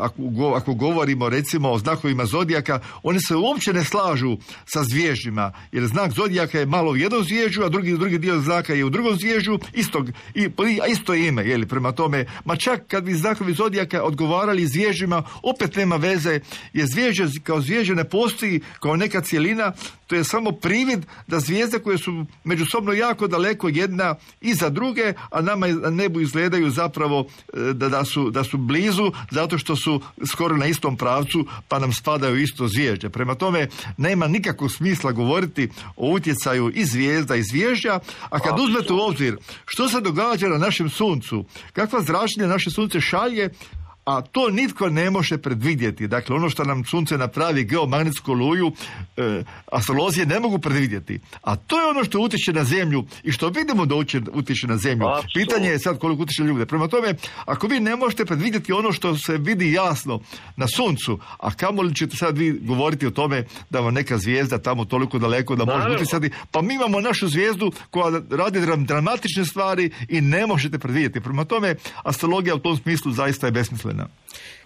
[0.00, 4.36] ako, go- ako govorimo recimo o znakovima zodijaka, oni se uopće ne slažu
[4.66, 8.74] sa zvježđima, jer znak zodijaka je malo u jednom zvježđu, a drugi, drugi dio znaka
[8.74, 10.48] je u drugom zvježđu, istog, i,
[10.88, 15.96] isto ime, je prema tome, ma čak kad bi znakovi zodijaka odgovarali zvježđima, opet nema
[15.96, 16.40] veze,
[16.72, 19.72] jer zvježđe kao zvježđe ne postoji kao neka cjelina,
[20.08, 25.40] to je samo privid da zvijezde koje su međusobno jako daleko jedna iza druge, a
[25.40, 30.00] nama na nebu izgledaju zapravo e, da, da, su, da su blizu, zato što su
[30.26, 33.08] skoro na istom pravcu, pa nam spadaju isto zvježđe.
[33.08, 38.92] Prema tome, nema nikakvog smisla govoriti o utjecaju i zvijezda i zvježđa, a kad uzmete
[38.92, 39.36] u obzir
[39.66, 43.50] što se događa na našem suncu, kakva zračenja naše sunce šalje,
[44.08, 46.08] a to nitko ne može predvidjeti.
[46.08, 48.72] Dakle, ono što nam sunce napravi geomagnetsku luju,
[49.16, 51.20] e, astrolozije ne mogu predvidjeti.
[51.42, 53.94] A to je ono što utječe na zemlju i što vidimo da
[54.32, 55.06] utječe na zemlju.
[55.06, 55.30] Apsolutno.
[55.34, 56.66] Pitanje je sad koliko utječe ljude.
[56.66, 57.14] Prema tome,
[57.44, 60.20] ako vi ne možete predvidjeti ono što se vidi jasno
[60.56, 64.84] na suncu, a kamoli ćete sad vi govoriti o tome da vam neka zvijezda tamo
[64.84, 69.90] toliko daleko da može utjecati, pa mi imamo našu zvijezdu koja radi dram- dramatične stvari
[70.08, 71.20] i ne možete predvidjeti.
[71.20, 73.97] Prema tome, astrologija u tom smislu zaista je besmislena.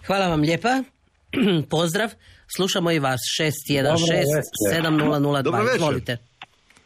[0.07, 0.83] Hvala vam lijepa.
[1.69, 2.09] Pozdrav.
[2.55, 3.19] Slušamo i vas.
[3.39, 3.95] 616
[4.73, 5.41] 7002.
[5.41, 5.75] Dobro večer.
[5.75, 6.17] Izvolite.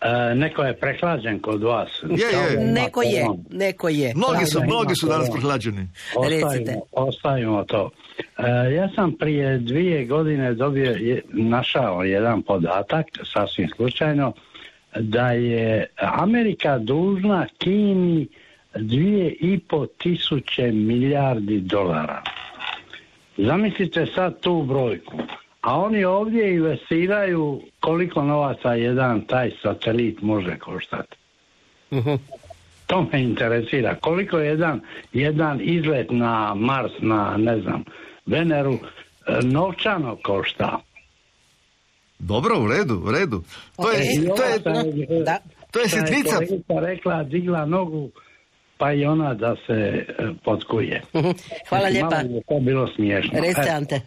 [0.01, 1.89] E, neko je prehlađen kod vas.
[2.03, 2.65] Je, je.
[2.65, 4.13] Neko je, neko je.
[4.15, 5.87] Mnogi su, mnogi su danas prehlađeni.
[6.29, 6.75] Recite.
[6.81, 7.89] Ostavimo, ostavimo to.
[8.37, 14.33] E, ja sam prije dvije godine dobio, je, našao jedan podatak, sasvim slučajno,
[14.95, 18.27] da je Amerika dužna Kini
[18.79, 22.23] dvije i po tisuće milijardi dolara.
[23.37, 25.17] Zamislite sad tu brojku.
[25.61, 31.15] A oni ovdje investiraju koliko novaca jedan taj satelit može koštati.
[31.93, 32.13] Mhm.
[32.87, 33.95] To me interesira.
[33.95, 34.81] Koliko jedan,
[35.13, 37.83] jedan izlet na Mars, na ne znam,
[38.25, 38.79] Veneru, e,
[39.43, 40.79] novčano košta.
[42.19, 43.43] Dobro, u redu, u redu.
[43.75, 43.97] To je,
[44.31, 44.37] Ok.
[44.37, 44.59] to je,
[45.23, 45.37] Da.
[45.71, 46.39] to je sitnica.
[46.81, 48.09] rekla, digla nogu,
[48.77, 50.05] pa i ona da se e,
[50.43, 51.01] potkuje.
[51.69, 52.09] Hvala lijepa.
[52.09, 53.39] Malo je to bilo smiješno.
[53.39, 54.01] Recite E, Ante.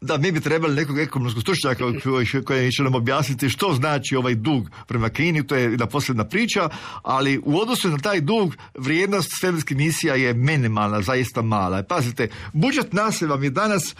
[0.00, 4.34] Da, mi bi trebali nekog ekonomskog stručnjaka koji, koji će nam objasniti što znači ovaj
[4.34, 6.68] dug prema Kini, to je jedna posljedna priča,
[7.02, 11.82] ali u odnosu na taj dug vrijednost svemirskih misija je minimalna, zaista mala.
[11.82, 13.96] Pazite, budžet NASA vam je danas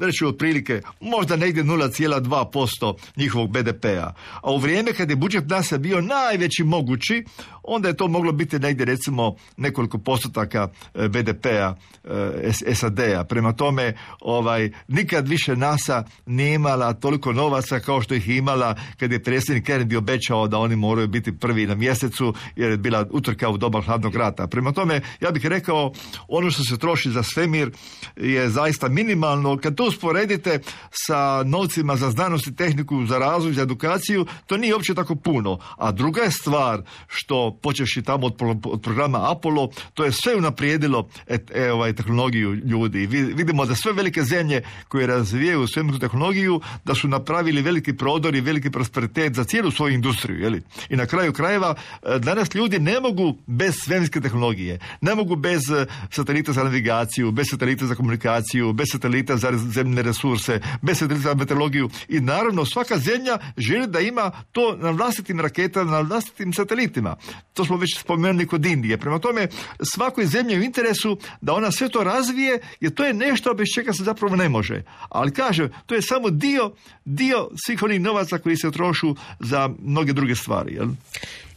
[0.00, 4.12] reći otprilike možda negdje 0,2% njihovog BDP-a.
[4.42, 7.24] A u vrijeme kad je budžet NASA bio najveći mogući,
[7.62, 11.74] onda je to moglo biti negdje recimo nekoliko postotaka e, BDP-a
[12.04, 13.24] e, SAD-a.
[13.24, 18.74] Prema tome, ovaj, nikad više NASA nije imala toliko novaca kao što ih je imala
[18.96, 23.06] kad je predsjednik Kennedy obećao da oni moraju biti prvi na mjesecu jer je bila
[23.10, 24.46] utrka u doba hladnog rata.
[24.46, 25.92] Prema tome, ja bih rekao,
[26.28, 27.70] ono što se troši za svemir
[28.16, 29.55] je zaista minimalno.
[29.58, 30.60] Kad to usporedite
[30.90, 35.58] sa novcima za znanost i tehniku, za razvoj, za edukaciju, to nije uopće tako puno.
[35.76, 40.36] A druga je stvar što, počevši tamo od, pro- od programa Apollo, to je sve
[40.36, 43.06] unaprijedilo et, e, ovaj, tehnologiju ljudi.
[43.06, 48.34] Vi- vidimo da sve velike zemlje koje razvijaju svemirsku tehnologiju, da su napravili veliki prodor
[48.34, 50.40] i veliki prosperitet za cijelu svoju industriju.
[50.40, 50.62] Jeli?
[50.88, 55.60] I na kraju krajeva, e, danas ljudi ne mogu bez svemirske tehnologije, ne mogu bez
[55.70, 60.98] e, satelita za navigaciju, bez satelita za komunikaciju, bez satelita za res- zemljne resurse, bez
[60.98, 66.00] satelita za meteorologiju i naravno svaka zemlja želi da ima to na vlastitim raketama, na
[66.00, 67.16] vlastitim satelitima.
[67.54, 68.98] To smo već spomenuli kod Indije.
[68.98, 69.48] Prema tome,
[69.94, 73.66] svakoj zemlji je u interesu da ona sve to razvije, jer to je nešto bez
[73.74, 74.82] čega se zapravo ne može.
[75.08, 76.72] Ali kažem, to je samo dio,
[77.04, 80.74] dio svih onih novaca koji se trošu za mnoge druge stvari.
[80.74, 80.88] Jel?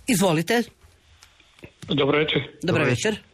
[0.07, 0.63] Izvolite.
[1.87, 2.41] Dobro večer.
[2.63, 3.28] Dobro večer.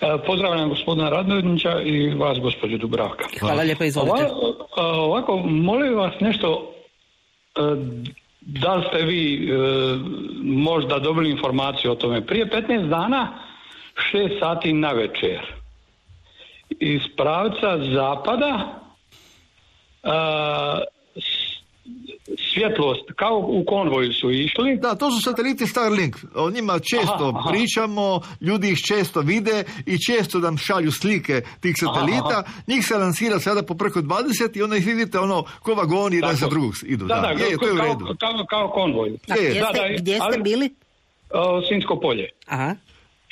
[0.00, 3.24] E, Pozdravljam gospodina Radnovića i vas, gospođu Dubravka.
[3.40, 4.26] Hvala lijepa, izvolite.
[4.32, 6.72] Ova- a, ovako, molim vas nešto,
[7.56, 7.60] e,
[8.40, 9.56] da li ste vi e,
[10.42, 12.26] možda dobili informaciju o tome?
[12.26, 13.28] Prije 15 dana,
[14.12, 15.40] 6 sati na večer,
[16.70, 18.80] iz pravca zapada,
[22.52, 26.16] svjetlost, kao u konvoju su išli, Da, to su sateliti Starlink.
[26.34, 27.50] O njima često Aha, aha.
[27.50, 28.04] pričamo,
[28.40, 32.42] ljudi ih često vide i često nam šalju slike tih satelita.
[32.66, 36.36] Njih se lansira sada po preko 20 i onda ih vidite ono ko vagoni jedan
[36.36, 37.04] za drugog idu.
[37.04, 38.04] Da, da, je, je, to je u kao, redu.
[38.20, 39.08] kao, kao konvoj.
[39.28, 40.70] A je, gdje, da, ste, da, gdje ste ali- bili?
[41.30, 42.28] O, Sinjsko polje.
[42.46, 42.74] Aha.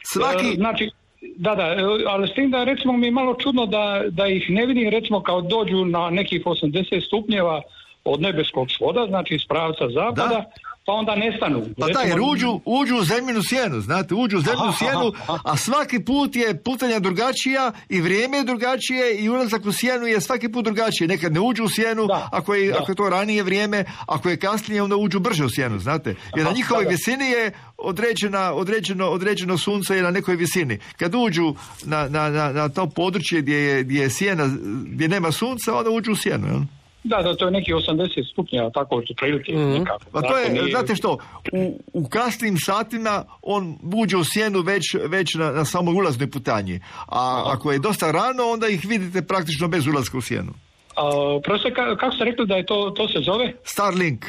[0.05, 0.91] Svaki, E, Znači,
[1.37, 4.47] da, da, e, ali s tim da recimo mi je malo čudno da, da ih
[4.51, 7.63] ne vidim recimo kao dođu na nekih 80 stupnjeva
[8.05, 10.45] od nebeskog svoda, znači iz pravca zapada,
[10.87, 11.63] pa onda nestanu.
[11.79, 15.39] Pa da, jer uđu, uđu u zemljinu sjenu, znate, uđu u zemljinu Aha, sjenu, aha,
[15.45, 20.21] a svaki put je putanja drugačija i vrijeme je drugačije i ulazak u sjenu je
[20.21, 21.09] svaki put drugačije.
[21.09, 24.83] Nekad ne uđu u sjenu, ako, je, ako je to ranije vrijeme, ako je kasnije,
[24.83, 26.15] onda uđu brže u sjenu, znate.
[26.37, 26.91] Jer na njihovoj da, da.
[26.91, 30.79] visini je određena, određeno, određeno sunce je na nekoj visini.
[30.97, 31.55] Kad uđu
[31.85, 34.51] na, na, na, na to područje gdje je, gdje je sjena,
[34.87, 36.61] gdje nema sunca, onda uđu u sjenu, jel?
[37.05, 40.05] Da, da, to je neki 80 stupnjeva, tako otprilike nekako.
[40.13, 41.19] Pa to je, nije- znate što,
[41.53, 46.81] u, u kasnim satima on uđe u sjenu već, već na, na samoj ulaznoj putanji.
[47.07, 50.53] A ako je dosta rano, onda ih vidite praktično bez ulaska u sjenu.
[50.97, 51.03] A,
[51.45, 53.53] prosto, ka- kako ste rekli da je to, to se zove?
[53.65, 54.25] Starlink.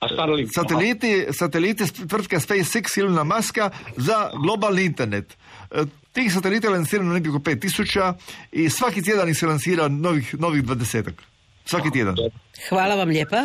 [0.00, 0.48] A Starlink.
[0.54, 5.36] Sateliti, sateliti tvrtka SpaceX Ilona Maska za globalni internet.
[5.70, 5.82] E,
[6.12, 8.12] Tih satelita je lansirano oko 5000
[8.52, 11.10] i svaki tjedan ih se lansira novih, novih 20
[11.64, 12.14] Svaki tjedan.
[12.68, 13.36] Hvala vam lijepa.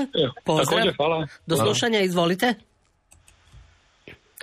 [0.46, 0.66] Pozdrav.
[0.70, 1.28] također, hvala.
[1.46, 2.54] Do slušanja, izvolite.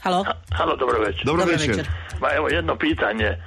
[0.03, 0.24] Halo.
[0.53, 1.23] Halo, dobro večer.
[1.24, 1.69] Dobro Dobro večer.
[1.70, 1.86] večer.
[2.20, 3.43] Ma evo jedno pitanje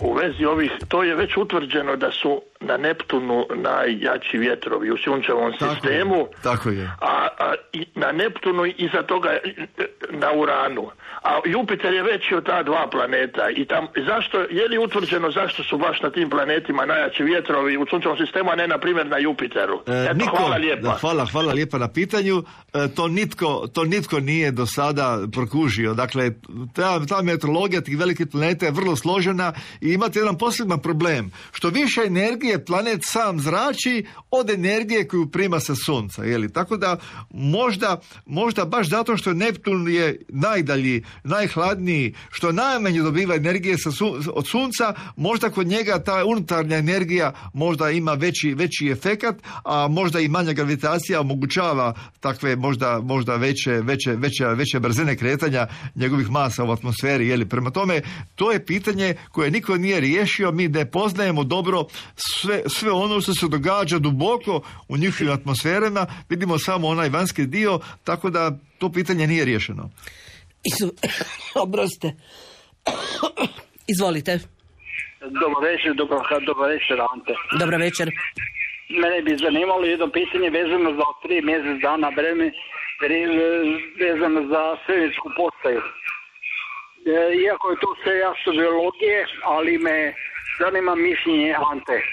[0.00, 5.52] u- vezi ovih, to je već utvrđeno da su na Neptunu najjači vjetrovi u sunčevom
[5.52, 6.90] sistemu, Tako je.
[7.00, 9.40] a, a i na Neptunu i iza toga e,
[10.10, 10.90] na Uranu.
[11.22, 15.62] A Jupiter je veći od ta dva planeta i tam, zašto, je li utvrđeno zašto
[15.62, 19.18] su baš na tim planetima najjači vjetrovi u sunčevom sistemu, a ne na primjer na
[19.18, 19.82] Jupiteru?
[19.86, 20.82] E, Eto, nitko- hvala lijepa.
[20.82, 22.42] da, hvala, hvala lijepa na pitanju.
[22.74, 25.94] E, to, nitko, to nitko nije do sada prokužio.
[25.94, 26.30] Dakle,
[26.74, 31.30] ta, ta meteorologija tih velikih planeta je vrlo složena i imate jedan poseban problem.
[31.52, 36.24] Što više energije planet sam zrači od energije koju prima sa sunca.
[36.24, 36.52] Jeli?
[36.52, 36.96] Tako da
[37.30, 44.22] možda, možda baš zato što Neptun je najdalji, najhladniji, što najmanje dobiva energije sa sun-
[44.34, 50.20] od sunca, možda kod njega ta unutarnja energija možda ima veći, veći efekat, a možda
[50.20, 56.64] i manja gravitacija omogućava takve možda, možda veće, veće, veće, veće brzine kretanja njegovih masa
[56.64, 57.28] u atmosferi.
[57.28, 57.48] Jeli?
[57.48, 58.00] Prema tome,
[58.34, 61.84] to je pitanje koje niko nije riješio, mi ne poznajemo dobro
[62.16, 67.80] sve, sve ono što se događa duboko u njihovim atmosferama, vidimo samo onaj vanjski dio,
[68.04, 69.90] tako da to pitanje nije riješeno.
[70.70, 70.86] Izu...
[71.64, 72.08] Oprostite.
[73.92, 74.38] Izvolite.
[75.40, 77.34] Dobar večer, dobar, dobar večer, Ante.
[77.60, 78.08] Dobro večer.
[79.02, 82.46] Mene bi zanimalo jedno pitanje vezano za tri mjesec dana vreme,
[83.08, 83.28] re-
[84.04, 85.80] vezano za svemirsku postaju.
[87.14, 90.14] E, Iako je to sve jasno biologije, ali me
[90.60, 91.98] zanima mišljenje Ante.
[91.98, 92.04] E,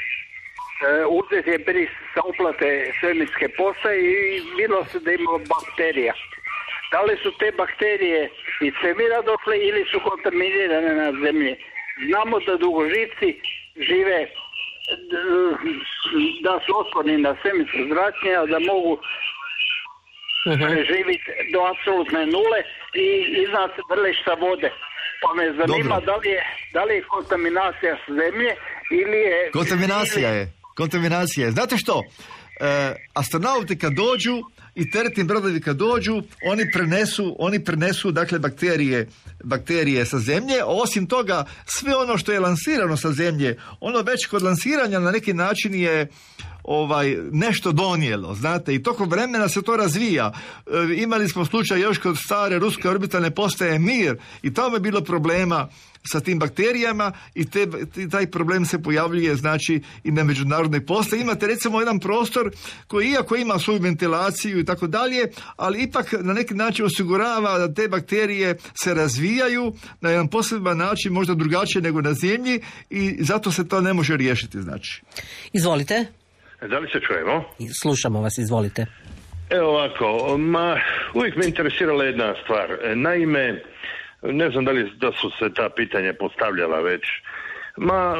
[1.19, 2.69] uzet je bris sa uplate
[2.99, 3.99] svemirske postaje
[4.37, 6.13] i bilo se da ima bakterija.
[6.91, 8.21] Da li su te bakterije
[8.67, 11.53] iz svemira došle ili su kontaminirane na zemlji?
[12.07, 13.27] Znamo da dugožici
[13.89, 14.19] žive
[15.11, 15.57] d-
[16.45, 18.93] da su otporni na svemirsko zračenje, a da mogu
[20.43, 22.59] preživjeti do apsolutne nule
[23.05, 23.07] i
[23.43, 24.69] iznad vrlišta vode.
[25.21, 26.05] Pa me zanima Dobro.
[26.05, 26.41] da li, je,
[26.73, 28.51] da li je kontaminacija zemlje
[29.01, 29.51] ili je...
[29.51, 30.43] Kontaminacija je.
[30.75, 31.51] Kontaminacija je.
[31.51, 32.03] Znate što?
[32.59, 34.41] E, astronauti kad dođu
[34.75, 39.07] i teretni brodovi kad dođu, oni prenesu, oni prenesu dakle bakterije,
[39.43, 44.41] bakterije sa zemlje, osim toga sve ono što je lansirano sa zemlje, ono već kod
[44.41, 46.07] lansiranja na neki način je
[46.63, 50.31] ovaj nešto donijelo, znate, i tokom vremena se to razvija.
[50.67, 55.01] E, imali smo slučaj još kod stare ruske orbitalne postaje Mir i tamo je bilo
[55.01, 55.67] problema
[56.03, 57.67] sa tim bakterijama i te,
[58.11, 61.21] taj problem se pojavljuje znači i na međunarodnoj postaji.
[61.21, 62.51] Imate recimo jedan prostor
[62.87, 67.73] koji iako ima svoju ventilaciju i tako dalje, ali ipak na neki način osigurava da
[67.73, 73.51] te bakterije se razvijaju na jedan poseban način, možda drugačije nego na zemlji i zato
[73.51, 75.01] se to ne može riješiti znači.
[75.53, 76.18] Izvolite.
[76.61, 77.43] Da li se čujemo?
[77.73, 78.85] Slušamo vas, izvolite.
[79.49, 80.77] Evo ovako, ma,
[81.13, 82.71] uvijek me interesirala jedna stvar.
[82.83, 83.63] E, Naime,
[84.21, 87.01] ne znam da li da su se ta pitanja postavljala već.
[87.77, 88.15] Ma,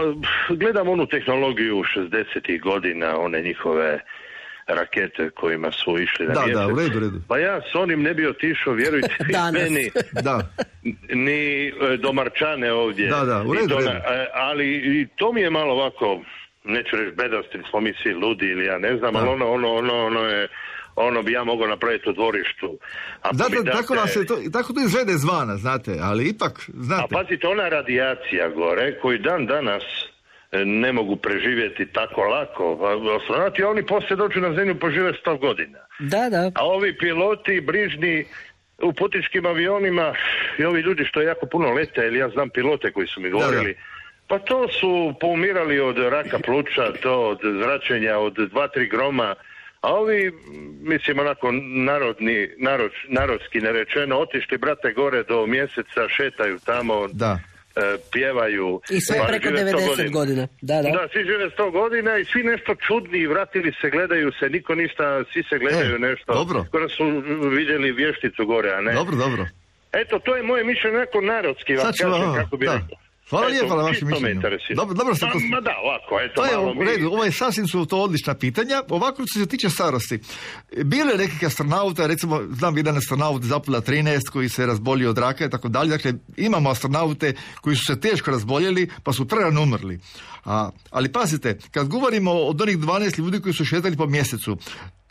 [0.50, 2.62] gledam onu tehnologiju 60.
[2.62, 4.00] godina, one njihove
[4.68, 6.56] rakete kojima su išli na Da, mjesec.
[6.58, 7.22] da, u redu, u redu.
[7.28, 9.16] Pa ja s onim ne bi otišao, vjerujte
[9.54, 10.50] meni, Da.
[11.10, 13.10] ni e, domarčane ovdje.
[13.10, 13.90] Da, da, u redu, to redu.
[13.90, 16.22] e, ali i to mi je malo ovako,
[16.70, 19.20] neću reći bedasti, smo mi svi ludi ili ja ne znam, Da.
[19.20, 20.48] ali ono, ono, ono, ono je,
[20.96, 22.78] ono bi ja mogao napraviti u dvorištu.
[23.34, 27.14] Date- tako, vas je to, tako to izgleda izvana, znate, ali ipak, A znate.
[27.14, 29.84] pazite, ona radijacija gore, koji dan danas
[30.52, 32.64] e, ne mogu preživjeti tako lako.
[32.82, 35.80] A Astronauti, oni poslije dođu na zemlju požive 100 godina.
[36.00, 36.52] Da, da.
[36.56, 38.26] A ovi piloti brižni
[38.82, 40.14] u putničkim avionima
[40.58, 43.76] i ovi ljudi što jako puno lete, ili ja znam pilote koji su mi govorili,
[44.30, 49.36] pa to su poumirali od raka pluća, to od zračenja, od dva, tri groma,
[49.82, 50.32] A ovi,
[50.84, 51.48] mislim, onako
[51.86, 57.40] narodni, narod, narodski nerečeno, otišli, brate, gore do mjeseca, šetaju tamo, Da.
[57.76, 57.82] e,
[58.12, 58.82] pjevaju.
[58.90, 60.48] I sve pa preko žive 100 90 godina.
[60.62, 60.90] Da, da.
[60.90, 65.24] Da, svi žive 100 godina i svi nešto čudni, vratili se, gledaju se, niko ništa,
[65.34, 66.34] svi se gledaju E, nešto.
[66.34, 66.66] dobro.
[66.68, 67.06] Skoro su
[67.52, 68.94] vidjeli vješticu gore, a ne.
[68.94, 69.44] Dobro, dobro.
[69.94, 72.74] Eto, to je moje mišljenje, neko narodski vam Sad ću, kažem, kako bi da.
[72.74, 72.98] rekao.
[73.30, 74.42] Hvala Eto, lijepa na vašem mišljenju.
[74.72, 77.24] Dobro, dobro Ma, to- ma da, ovako, eto, To je malo u mi- redu, ovo
[77.24, 78.84] je sasvim su to odlična pitanja.
[78.90, 80.20] Ovako što se tiče starosti.
[80.76, 85.18] Bilo je nekih astronauta, recimo, znam jedan astronaut iz Apollo 13 koji se razbolio od
[85.18, 85.90] raka i tako dalje.
[85.90, 90.00] Dakle, imamo astronaute koji su se teško razboljeli pa su prerano umrli.
[90.46, 94.58] A, ali pazite, kad govorimo od onih 12 ljudi koji su šetali po mjesecu,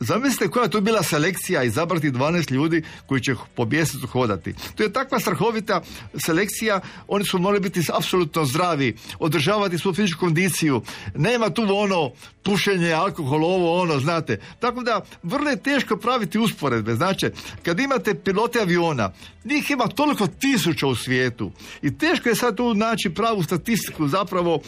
[0.00, 4.54] Zamislite koja je to bila selekcija izabrati 12 ljudi koji će po mjesecu hodati.
[4.76, 5.82] To je takva strahovita
[6.26, 10.82] selekcija, oni su morali biti apsolutno zdravi, održavati svu fizičku kondiciju.
[11.14, 12.10] Nema tu ono
[12.42, 14.40] pušenje, alkohol, ovo, ono, znate.
[14.60, 16.94] Tako da, vrlo je teško praviti usporedbe.
[16.94, 17.30] Znači,
[17.62, 19.12] kad imate pilote aviona,
[19.44, 21.52] njih ima toliko tisuća u svijetu
[21.82, 24.60] i teško je sad tu naći pravu statistiku zapravo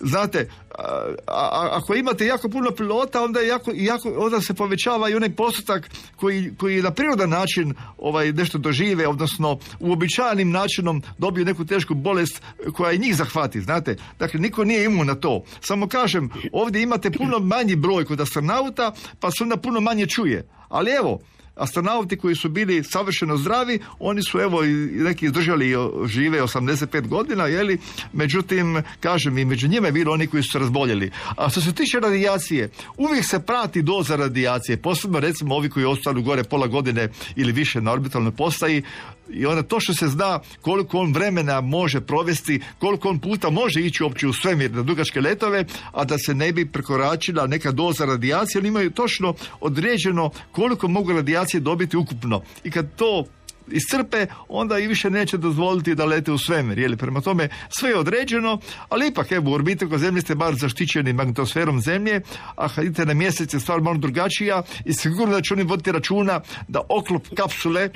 [0.00, 0.48] znate,
[0.78, 0.82] a,
[1.26, 5.30] a- ako imate jako puno pilota, onda, je jako, jako, onda se povećava i onaj
[5.30, 11.94] postotak koji, koji na prirodan način ovaj, nešto dožive, odnosno uobičajenim načinom dobiju neku tešku
[11.94, 12.42] bolest
[12.74, 13.96] koja i njih zahvati, znate.
[14.18, 15.42] Dakle, niko nije imun na to.
[15.60, 20.48] Samo kažem, ovdje imate puno manji broj kod astronauta, pa se onda puno manje čuje.
[20.68, 21.20] Ali evo,
[21.54, 24.62] astronauti koji su bili savršeno zdravi, oni su evo
[24.92, 25.74] neki izdržali i
[26.06, 27.78] žive 85 godina, jeli,
[28.12, 31.10] međutim, kažem i među njima je bilo oni koji su se razboljeli.
[31.36, 36.22] A što se tiče radijacije, uvijek se prati doza radijacije, posebno recimo ovi koji ostanu
[36.22, 38.82] gore pola godine ili više na orbitalnoj postaji,
[39.30, 43.80] i onda to što se zna koliko on vremena može provesti, koliko on puta može
[43.80, 48.04] ići uopće u svemir na dugačke letove, a da se ne bi prekoračila neka doza
[48.04, 52.42] radijacije, oni imaju točno određeno koliko mogu radijacije dobiti ukupno.
[52.64, 53.24] I kad to
[53.70, 56.78] iscrpe, onda i više neće dozvoliti da lete u svemir.
[56.78, 56.96] Jeli?
[56.96, 61.12] Prema tome, sve je određeno, ali ipak, evo, u orbiti oko zemlje ste bar zaštićeni
[61.12, 62.20] magnetosferom zemlje,
[62.56, 65.92] a kad idete na mjesec je stvar malo drugačija i sigurno da će oni voditi
[65.92, 67.88] računa da oklop kapsule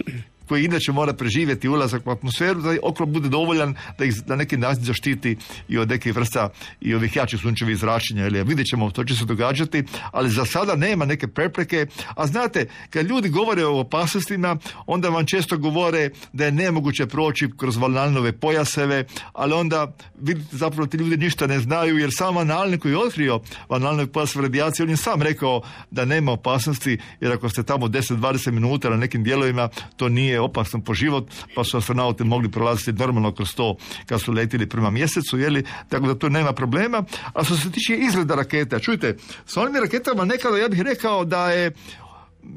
[0.48, 4.56] koji inače mora preživjeti ulazak u atmosferu, da oklop bude dovoljan da ih na neki
[4.56, 5.36] način zaštiti
[5.68, 6.48] i od nekih vrsta
[6.80, 8.26] i ovih jačih sunčevih zračenja.
[8.26, 11.86] Ili vidjet ćemo to će se događati, ali za sada nema neke prepreke.
[12.14, 14.56] A znate, kad ljudi govore o opasnostima,
[14.86, 20.86] onda vam često govore da je nemoguće proći kroz valnalnove pojaseve, ali onda vidite zapravo
[20.86, 24.90] ti ljudi ništa ne znaju, jer sam analni koji je otkrio valnalnove pojaseve radijacije, on
[24.90, 29.68] je sam rekao da nema opasnosti, jer ako ste tamo 10-20 minuta na nekim dijelovima,
[29.96, 34.32] to nije opasno po život, pa su astronauti mogli prolaziti normalno kroz to kad su
[34.32, 37.04] letili prema mjesecu, jeli, tako da tu nema problema.
[37.32, 39.16] A što se tiče izgleda raketa, čujte,
[39.46, 41.72] s onim raketama nekada ja bih rekao da je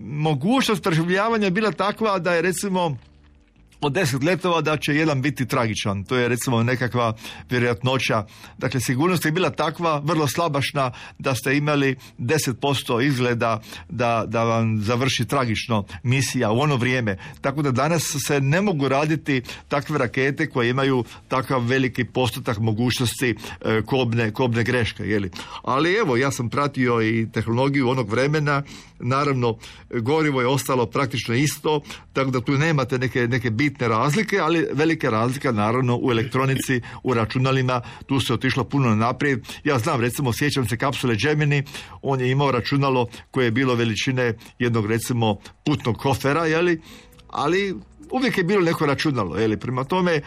[0.03, 2.97] mogućnost preživljavanja bila takva da je recimo
[3.81, 6.03] od deset letova da će jedan biti tragičan.
[6.03, 7.13] To je recimo nekakva
[7.49, 8.25] vjerojatnoća.
[8.57, 14.81] Dakle, sigurnost je bila takva, vrlo slabašna, da ste imali 10% izgleda da, da vam
[14.81, 17.17] završi tragično misija u ono vrijeme.
[17.41, 23.35] Tako da danas se ne mogu raditi takve rakete koje imaju takav veliki postotak mogućnosti
[23.61, 25.03] e, kobne, kobne greške.
[25.03, 25.31] Jeli?
[25.63, 28.63] Ali evo, ja sam pratio i tehnologiju onog vremena,
[28.99, 29.57] naravno
[29.89, 31.81] gorivo je ostalo praktično isto,
[32.13, 37.13] tako da tu nemate neke, neke bitne razlike, ali velike razlike naravno u elektronici, u
[37.13, 39.39] računalima, tu se otišlo puno naprijed.
[39.63, 41.63] Ja znam, recimo, sjećam se kapsule Gemini,
[42.01, 46.81] on je imao računalo koje je bilo veličine jednog, recimo, putnog kofera, jeli,
[47.27, 47.75] ali
[48.11, 50.21] uvijek je bilo neko računalo, jeli, prema tome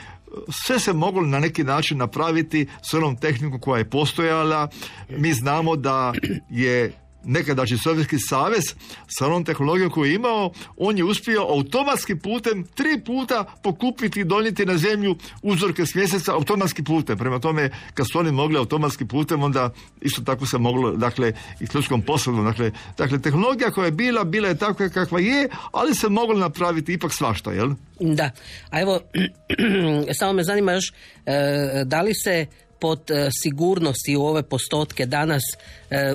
[0.48, 4.68] sve se moglo na neki način napraviti s onom tehnikom koja je postojala.
[5.08, 6.12] Mi znamo da
[6.50, 6.92] je
[7.24, 8.64] nekadašnji Sovjetski savez
[9.06, 14.24] sa onom tehnologijom koju je imao, on je uspio automatskim putem tri puta pokupiti i
[14.24, 17.18] donijeti na zemlju uzorke s mjeseca automatskim putem.
[17.18, 19.70] Prema tome, kad su oni mogli automatskim putem, onda
[20.01, 22.02] isto tako se moglo, dakle, i s ljudskom.
[22.44, 26.92] Dakle, dakle, tehnologija koja je bila, bila je takva kakva je, ali se moglo napraviti
[26.92, 27.70] ipak svašta, jel?
[28.01, 28.30] Da,
[28.70, 29.01] a evo,
[30.18, 30.92] samo me zanima još,
[31.26, 32.46] e, da li se
[32.80, 35.42] pod e, sigurnosti u ove postotke danas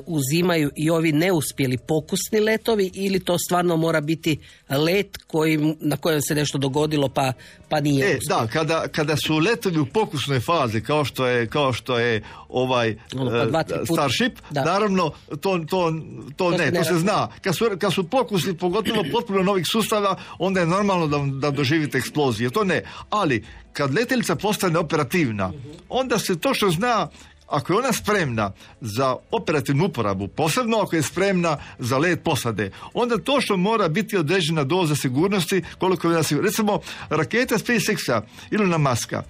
[0.06, 4.40] uzimaju i ovi neuspjeli pokusni letovi ili to stvarno mora biti
[4.70, 7.34] let koji, na kojem se nešto dogodilo pa,
[7.70, 11.74] pa nije E, da, kada, kada su letovi u pokusnoj fazi, kao što je, kao
[11.74, 13.86] što je ovaj Ono, pa e.
[13.86, 14.64] Starship, Da.
[14.64, 15.12] naravno,
[15.42, 15.94] to, to,
[16.36, 17.28] to, se ne, ne to se zna.
[17.42, 21.98] Kad su, kad su pokusni, pogotovo potpuno novih sustava, onda je normalno da, da doživite
[21.98, 22.50] eksplozije.
[22.50, 22.84] To ne.
[23.10, 25.52] Ali, kad letjelica postane operativna,
[25.90, 27.08] onda se točno zna
[27.50, 28.52] ako je ona spremna
[28.82, 34.18] za operativnu uporabu, posebno ako je spremna za let posade, onda to što mora biti
[34.18, 36.48] određena doza sigurnosti, koliko je sigurna.
[36.48, 38.22] Recimo, raketa SpaceX-a,
[38.52, 39.24] Ilona Maska,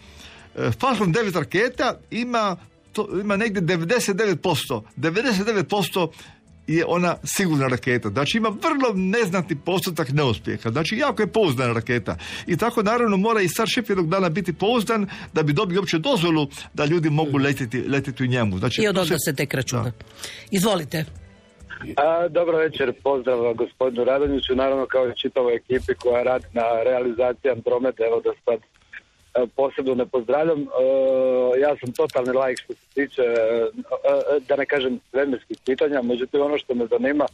[0.55, 2.57] e, Falcon 9 raketa ima
[3.21, 4.81] ima negdje 99%.
[4.97, 6.07] 99%
[6.75, 8.09] je ona sigurna raketa.
[8.09, 10.69] Znači ima vrlo neznatni postotak neuspjeha.
[10.69, 12.17] Znači jako je pouzdana raketa.
[12.47, 16.47] I tako naravno mora i Starship jednog dana biti pouzdan da bi dobio uopće dozvolu
[16.73, 18.57] da ljudi mogu letjeti, letjeti u njemu.
[18.57, 19.91] Znači, I od onda se tek računa.
[20.51, 21.05] Izvolite.
[21.97, 27.51] A, dobro večer, pozdrav gospodinu Radonjiću, naravno kao i čitavoj ekipi koja radi na realizaciji
[27.51, 28.59] Andromede, evo da sad
[29.55, 30.61] posebno ne pozdravljam.
[30.61, 30.65] E,
[31.59, 33.67] ja sam totalni lajk što se tiče, e,
[34.35, 37.25] e, da ne kažem svemirskih pitanja, međutim ono što me zanima,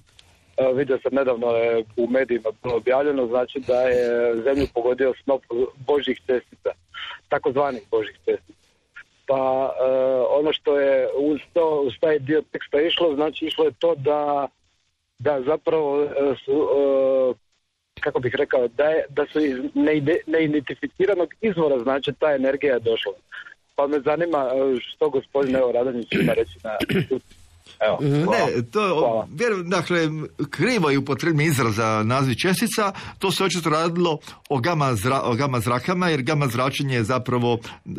[0.73, 5.41] vidio sam nedavno je u medijima bilo objavljeno, znači da je zemlju pogodio snop
[5.87, 6.69] božjih čestica,
[7.29, 8.59] takozvanih božjih čestica.
[9.27, 9.71] Pa
[10.29, 14.47] ono što je uz, to, uz taj dio teksta išlo, znači išlo je to da,
[15.19, 16.07] da zapravo
[16.45, 16.69] su,
[17.99, 22.79] kako bih rekao, da, je, da su iz neide- neidentificiranog izvora, znači ta energija je
[22.79, 23.13] došla.
[23.75, 26.77] Pa me zanima e, što gospodin evo Radonjić ima reći na
[27.79, 28.45] Evo, hvala.
[28.55, 29.27] Ne, to, Hvala.
[29.31, 30.09] vjerujem, dakle,
[30.49, 34.19] krivo je upotrebljen izraz za naziv čestica, to se očito radilo
[34.49, 37.89] o gama, zra- o gama zrakama, jer gama zračenje je zapravo e,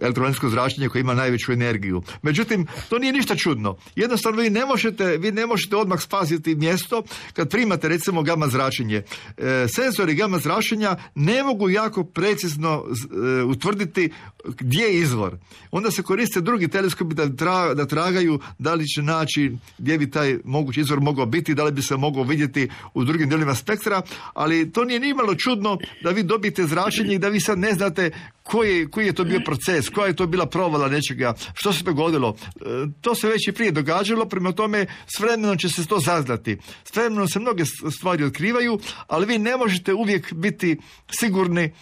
[0.00, 2.02] elektromagnetsko zračenje koje ima najveću energiju.
[2.22, 3.76] Međutim, to nije ništa čudno.
[3.96, 7.02] Jednostavno, vi ne možete, vi ne možete odmah spasiti mjesto
[7.32, 9.02] kad primate, recimo, gama zračenje.
[9.36, 14.10] E, senzori gama zračenja ne mogu jako precizno e, utvrditi
[14.44, 15.36] gdje je izvor.
[15.70, 20.10] Onda se koriste drugi teleskopi da, tra- da tragaju da li će naći gdje bi
[20.10, 24.02] taj mogući izvor mogao biti, da li bi se mogao vidjeti u drugim dijelovima spektra,
[24.34, 28.10] ali to nije nimalo čudno da vi dobijete zračenje i da vi sad ne znate
[28.42, 32.36] koji, koji je to bio proces, koja je to bila provala nečega, što se dogodilo.
[32.46, 32.62] E,
[33.00, 36.58] to se već i prije događalo, prema tome s vremenom će se to zaznati.
[36.84, 37.64] S vremenom se mnoge
[37.96, 40.76] stvari otkrivaju, ali vi ne možete uvijek biti
[41.10, 41.72] sigurni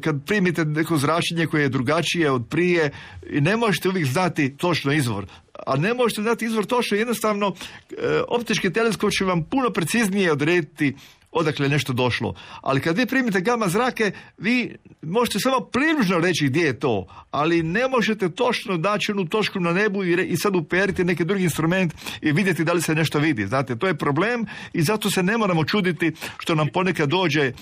[0.00, 2.90] kad primite neko zračenje koje je drugačije od prije
[3.30, 5.26] i ne možete uvijek znati točno izvor.
[5.66, 7.54] A ne možete znati izvor točno, jednostavno
[7.90, 7.94] e,
[8.28, 10.94] optički teleskop će vam puno preciznije odrediti
[11.32, 12.34] odakle je nešto došlo.
[12.60, 17.62] Ali kad vi primite gama zrake, vi možete samo približno reći gdje je to, ali
[17.62, 21.42] ne možete točno daći onu točku na nebu i, re- i sad uperiti neki drugi
[21.42, 23.46] instrument i vidjeti da li se nešto vidi.
[23.46, 27.52] Znate, to je problem i zato se ne moramo čuditi što nam ponekad dođe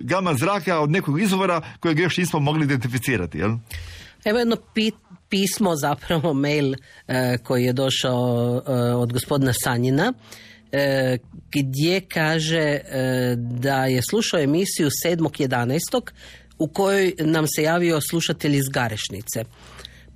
[0.00, 3.38] gama zraka od nekog izvora kojeg još nismo mogli identificirati.
[3.38, 3.50] Jel?
[4.24, 4.92] Evo jedno pi-
[5.28, 10.12] pismo, zapravo mail e, koji je došao e, od gospodina Sanjina,
[10.72, 11.18] e,
[11.52, 12.80] gdje kaže e,
[13.36, 15.78] da je slušao emisiju 7.11.
[16.58, 19.44] u kojoj nam se javio slušatelj iz Garešnice.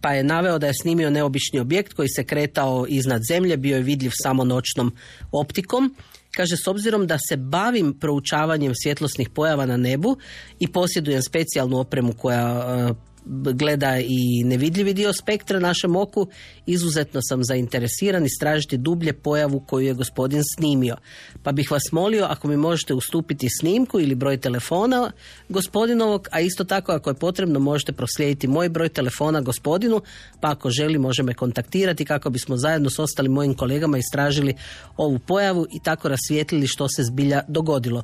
[0.00, 3.82] Pa je naveo da je snimio neobični objekt koji se kretao iznad zemlje, bio je
[3.82, 4.96] vidljiv samo noćnom
[5.32, 5.94] optikom.
[6.36, 10.16] Kaže, s obzirom da se bavim proučavanjem svjetlosnih pojava na nebu
[10.58, 12.48] i posjedujem specijalnu opremu koja
[12.90, 13.09] e,
[13.54, 16.26] gleda i nevidljivi dio spektra našem oku,
[16.66, 20.96] izuzetno sam zainteresiran istražiti dublje pojavu koju je gospodin snimio.
[21.42, 25.12] Pa bih vas molio ako mi možete ustupiti snimku ili broj telefona
[25.48, 30.00] gospodinovog, a isto tako ako je potrebno možete proslijediti moj broj telefona gospodinu,
[30.40, 34.54] pa ako želi može me kontaktirati kako bismo zajedno s ostalim mojim kolegama istražili
[34.96, 38.02] ovu pojavu i tako rasvijetlili što se zbilja dogodilo.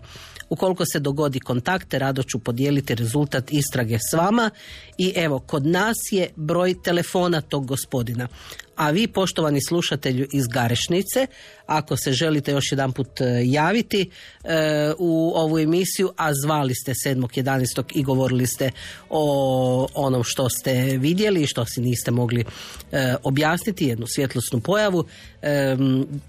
[0.49, 4.51] Ukoliko se dogodi kontakte, rado ću podijeliti rezultat istrage s vama
[4.99, 8.28] i evo, kod nas je broj telefona tog gospodina.
[8.77, 11.27] A vi, poštovani slušatelju iz Garešnice,
[11.66, 14.11] ako se želite još jedanput e, javiti
[14.45, 17.83] e, u ovu emisiju, a zvali ste 7.11.
[17.95, 18.70] i govorili ste
[19.11, 22.45] o onom što ste vidjeli i što si niste mogli
[22.93, 25.05] e, objasniti, jednu svjetlosnu pojavu,
[25.43, 25.77] e,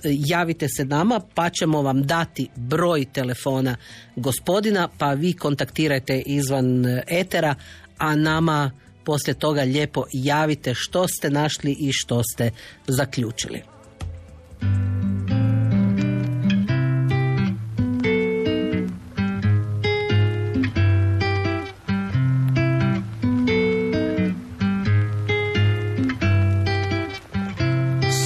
[0.04, 3.78] javite se nama pa ćemo vam dati broj telefona
[4.16, 7.56] gospodina, pa vi kontaktirajte izvan e, etera,
[7.98, 8.72] a nama
[9.04, 12.52] poslije toga lijepo javite što ste našli i što ste
[12.88, 13.62] zaključili.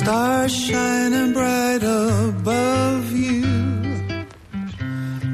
[0.01, 3.45] Stars shining bright above you.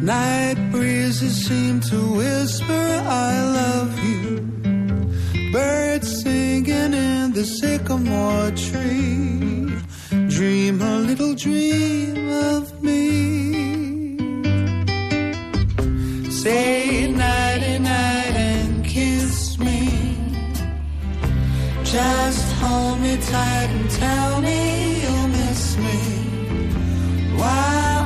[0.01, 4.06] Night breezes seem to whisper, I love you.
[5.51, 9.71] Birds singing in the sycamore tree.
[10.27, 14.17] Dream a little dream of me.
[16.29, 20.17] Say nighty night and kiss me.
[21.83, 25.99] Just hold me tight and tell me you'll miss me.
[27.37, 27.96] Why?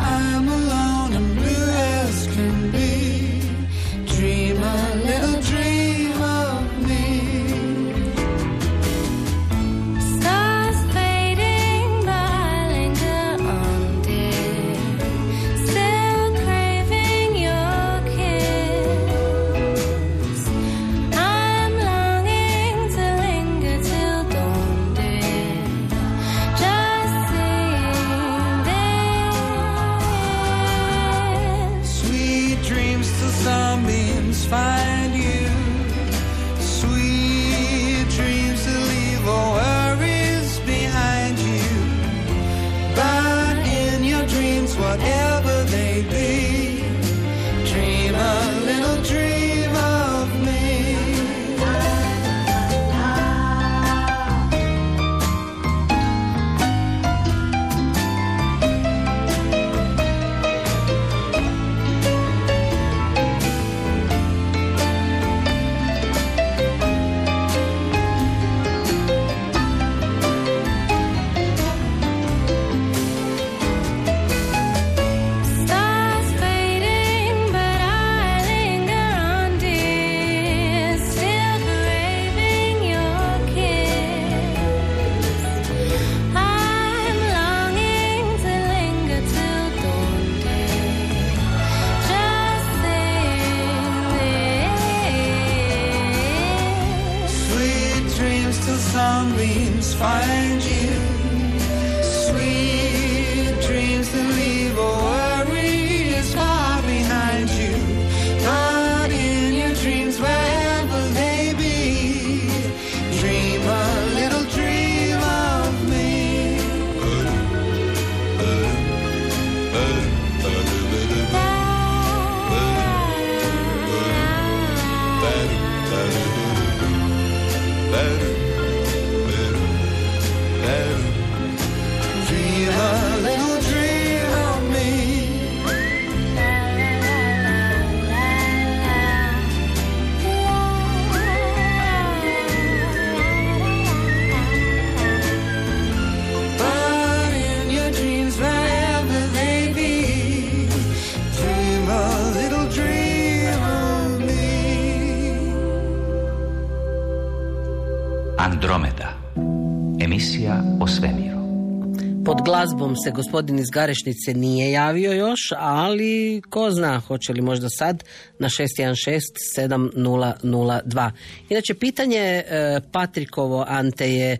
[163.03, 168.03] Se gospodin iz Garešnice nije javio još, ali ko zna, hoće li možda sad
[168.39, 171.11] na 616-7002.
[171.49, 172.43] Inače, pitanje e,
[172.91, 174.37] Patrikovo Ante je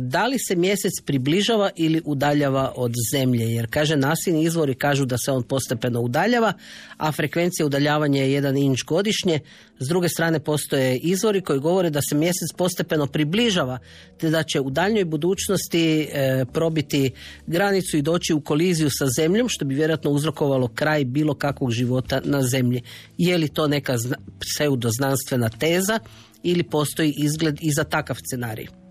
[0.00, 5.18] da li se mjesec približava ili udaljava od zemlje, jer kaže nasilni izvori kažu da
[5.18, 6.52] se on postepeno udaljava,
[6.96, 9.40] a frekvencija udaljavanja je jedan inč godišnje.
[9.78, 13.78] S druge strane postoje izvori koji govore da se mjesec postepeno približava,
[14.18, 17.10] te da će u daljnjoj budućnosti e, probiti
[17.46, 22.20] granicu i doći u koliziju sa zemljom, što bi vjerojatno uzrokovalo kraj bilo kakvog života
[22.24, 22.82] na zemlji.
[23.18, 25.98] Je li to neka zna- pseudoznanstvena teza
[26.42, 28.85] ili postoji izgled i za takav scenarij?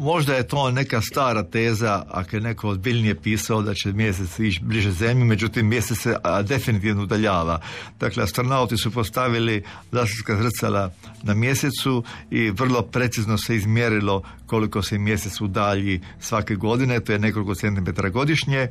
[0.00, 4.60] Možda je to neka stara teza, ako je neko ozbiljnije pisao da će mjesec ići
[4.62, 7.60] bliže zemlji, međutim mjesec se definitivno udaljava.
[7.98, 9.62] Dakle, astronauti su postavili
[9.92, 17.00] laserska zrcala na mjesecu i vrlo precizno se izmjerilo koliko se mjesec udalji svake godine,
[17.00, 18.68] to je nekoliko centimetara godišnje,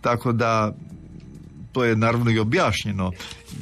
[0.00, 0.74] tako da
[1.72, 3.12] to je naravno i objašnjeno,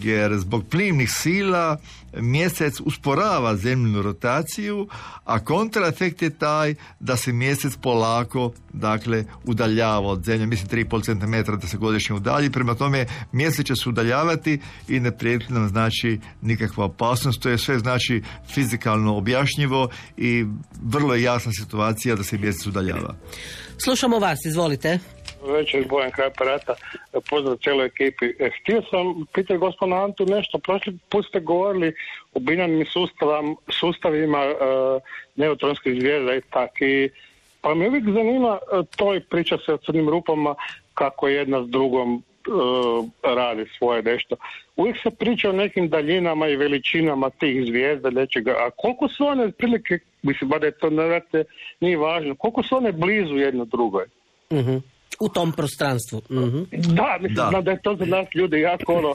[0.02, 1.78] jer zbog plimnih sila
[2.16, 4.89] mjesec usporava zemljinu rotaciju,
[5.24, 11.52] a kontraefekt je taj da se mjesec polako dakle, udaljava od zemlje, mislim 3,5 cm
[11.60, 16.20] da se godišnje udalji, prema tome mjesec će se udaljavati i ne prijeti nam znači
[16.43, 18.22] nikakva opasnost, to je sve znači
[18.55, 20.44] fizikalno objašnjivo i
[20.82, 23.14] vrlo je jasna situacija da se mjesec udaljava.
[23.85, 24.98] Slušamo vas, izvolite.
[25.52, 26.74] Večer Bojan kraj aparata,
[27.30, 28.26] pozdrav cijeloj ekipi.
[28.38, 31.94] E, Htio sam pitati gospodina Antu nešto, prošli put ste govorili
[32.34, 32.86] o binarnim
[33.68, 34.54] sustavima e,
[35.36, 36.70] neutronskih zvijezda i tak
[37.60, 40.54] pa me uvijek zanima e, to i priča se o crnim rupama
[40.94, 42.22] kako jedna s drugom
[43.22, 44.36] radi svoje nešto.
[44.76, 49.44] Uvijek se priča o nekim daljinama i veličinama tih zvijezda, nečega, a koliko su one
[49.44, 51.44] otprilike, mislim, ba da je to nevjerojatno
[51.80, 54.04] nije važno, koliko su one blizu jedno drugoj?
[54.52, 54.76] Mhm.
[55.20, 56.22] U tom prostranstvu.
[56.30, 56.62] Mhm.
[56.94, 57.47] Da, mislim, Da.
[57.51, 59.14] znam da je to za nas ljude jako ono,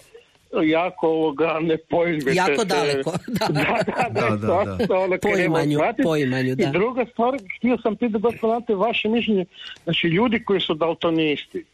[0.64, 2.32] jako ovoga nepojmljivo.
[2.32, 3.48] Jako Te- te- daleko, da.
[3.48, 4.96] da, da, da, Da, da, da.
[4.96, 6.64] ono Poimanju, poimanju, da.
[6.64, 9.46] I druga stvar, htio sam pitati gospodine vaše mišljenje,
[9.84, 11.66] znači ljudi koji su daltonisti,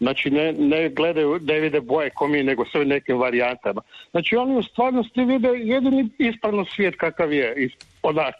[0.00, 3.80] znači ne, ne gledaju, ne vide boje ko mi, nego sve nekim varijantama.
[4.10, 7.68] Znači oni u stvarnosti vide jedini ispravno svijet kakav je,
[8.02, 8.34] onak.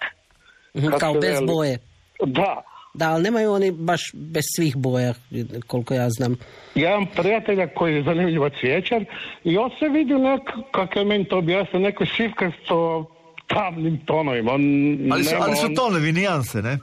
[0.77, 1.47] Mhm, Kao bez veli.
[1.47, 1.79] boje.
[2.27, 2.63] Da,
[2.95, 5.15] Da, ali nemaju oni baš bez svih boja,
[5.67, 6.37] koliko ja znam.
[6.75, 9.05] Ja imam prijatelja koji je zanimljivo cvjećar
[9.45, 10.41] i on se vidi nek,
[10.71, 13.07] kako je meni to objasnio, neko šifkasto
[13.47, 14.53] tamnim tonovima.
[14.53, 14.61] On
[15.13, 16.79] Ali su, nema ali su on- tonovi nijanse, ne?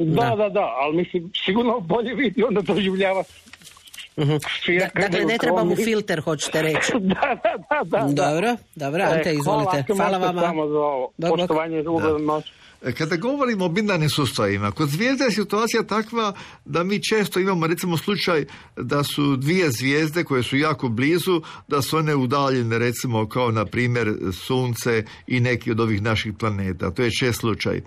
[0.00, 3.22] Da, da, da, ali mislim, sigurno bolje vidi, onda doživljava
[4.64, 6.92] svijet Da- dakle, ne treba mu filter, hoćete reći.
[6.92, 8.12] da, da, da, da.
[8.24, 9.84] Dobro, dobro, Ante, E, izvolite.
[9.86, 10.40] Hvala, Hvala vama.
[10.40, 11.10] Samo za ovo.
[11.30, 11.82] Poštovanje,
[12.20, 12.52] noć.
[12.84, 16.32] E, Kada govorimo o binarnim sustavima, kod zvijezde je situacija takva
[16.64, 18.44] da mi često imamo recimo slučaj
[18.76, 23.64] da su dvije zvijezde koje su jako blizu, da su one udaljene recimo kao na
[23.64, 26.90] primjer sunce i neki od ovih naših planeta.
[26.90, 27.76] To je čest slučaj.
[27.76, 27.82] E,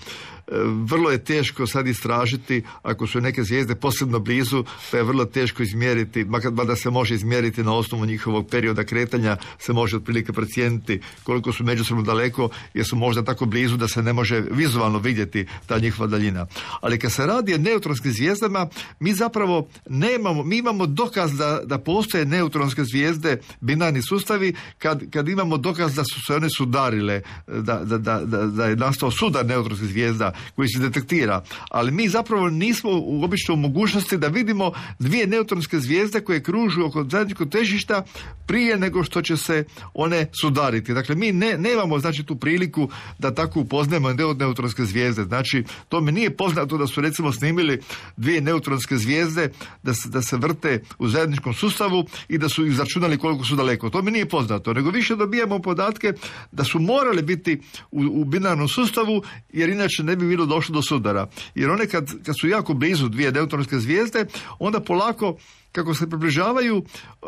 [0.86, 5.64] Vrlo je teško sad istražiti ako su neke zvijezde posebno blizu, pa je vrlo teško
[5.64, 11.00] izmjeriti, makar da se može izmjeriti na osnovu njihovog perioda kretanja, se može otprilike procijeniti
[11.24, 15.46] koliko su međusobno daleko, jer su možda tako blizu da se ne može vizualno vidjeti
[15.68, 16.46] ta njihova daljina.
[16.82, 18.68] Ali kad se radi o neutronskim zvijezdama,
[19.00, 25.30] mi zapravo nemamo, mi imamo dokaz da, da postoje neutronske zvijezde, binarni sustavi, kad, kad
[25.30, 29.46] imamo dokaz da su se one sudarile, da, da, da, da, da je nastao sudar
[29.46, 30.34] neutronskih zvijezda.
[30.56, 35.80] koji se detektira, ali mi zapravo nismo u obično u mogućnosti da vidimo dvije neutronske
[35.80, 38.04] zvijezde koje kružu oko zajedničkog težišta
[38.48, 39.64] prije nego što će se
[39.94, 40.94] one sudariti.
[40.94, 42.90] Dakle, mi ne, nemamo znači tu priliku
[43.20, 44.34] da tako upoznajemo neu-
[44.76, 45.24] neutronske zvijezde.
[45.24, 47.82] Znači, to mi nije poznato da su recimo snimili
[48.18, 49.52] dvije neutronske zvijezde
[49.84, 53.90] da se, da se vrte u zajedničkom sustavu i da su izračunali koliko su daleko.
[53.90, 56.14] To mi nije poznato, nego više dobijamo podatke
[56.52, 57.62] da su morali biti
[57.92, 59.24] u, u binarnom sustavu
[59.54, 61.28] jer inače ne bi bilo došlo do sudara.
[61.56, 64.26] Jer one kad, kad su jako blizu dvije neutronske zvijezde,
[64.60, 65.38] onda polako
[65.72, 67.28] kako se približavaju, e,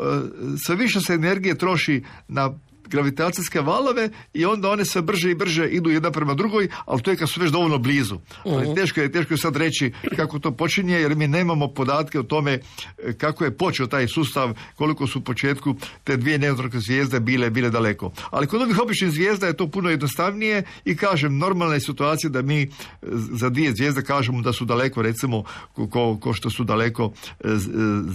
[0.64, 2.50] sve više se energije troši na
[2.90, 7.10] gravitacijske valove i onda one sve brže i brže idu jedna prema drugoj, ali to
[7.10, 8.18] je kad su već dovoljno blizu.
[8.44, 8.74] Ali Mhm.
[8.74, 12.52] teško je, teško je sad reći kako to počinje, jer mi nemamo podatke o tome
[12.52, 15.74] e, kako je počeo taj sustav, koliko su u početku
[16.04, 18.12] te dvije neutronske zvijezde bile, bile daleko.
[18.30, 22.42] Ali kod ovih običnih zvijezda je to puno jednostavnije i kažem, normalna je situacija da
[22.42, 22.66] mi e,
[23.12, 27.48] za dvije zvijezde kažemo da su daleko, recimo, ko, ko, što su daleko e,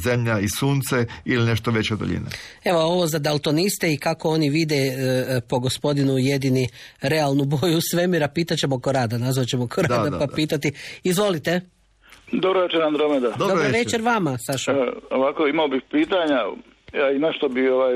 [0.03, 2.29] zemlja i sunce ili nešto veća daljina.
[2.63, 6.67] Evo ovo za daltoniste i kako oni vide e, po gospodinu jedini
[7.01, 10.35] realnu boju svemira, pitat ćemo Korada, nazvat ćemo Korada Da, da, pa da.
[10.35, 10.71] pitati.
[11.03, 11.61] Izvolite.
[12.31, 13.31] Dobro večer, Andromeda.
[13.37, 13.71] Dobro večer.
[13.71, 14.71] večer vama, Sašo.
[14.71, 16.39] E, ovako, imao bih pitanja,
[16.93, 17.93] ja i nešto bi ovaj,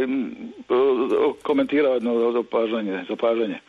[1.44, 3.60] komentirao jedno zapažanje, zapažanje.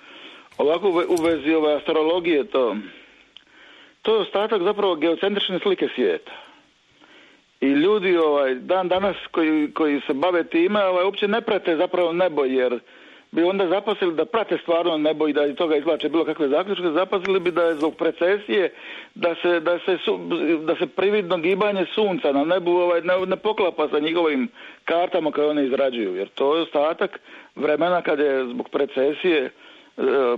[0.59, 2.77] Ovako u vezi ove astrologije to,
[4.03, 6.48] to je ostatak zapravo geocentrične slike svijeta.
[7.61, 12.13] I ljudi ovaj, dan danas koji, koji se bave time ovaj, uopće ne prate zapravo
[12.13, 12.81] nebo jer
[13.31, 16.91] bi onda zapasili da prate stvarno nebo i da iz toga izvlače bilo kakve zaključke,
[16.91, 18.73] zapasili bi da je zbog precesije
[19.15, 20.21] da se, da se, su-
[20.65, 24.49] da se prividno gibanje sunca na nebu ovaj, ne, ne poklapa sa njihovim
[24.85, 26.15] kartama koje one izrađuju.
[26.17, 27.21] Jer to je ostatak
[27.57, 29.51] vremena kad je zbog precesije e,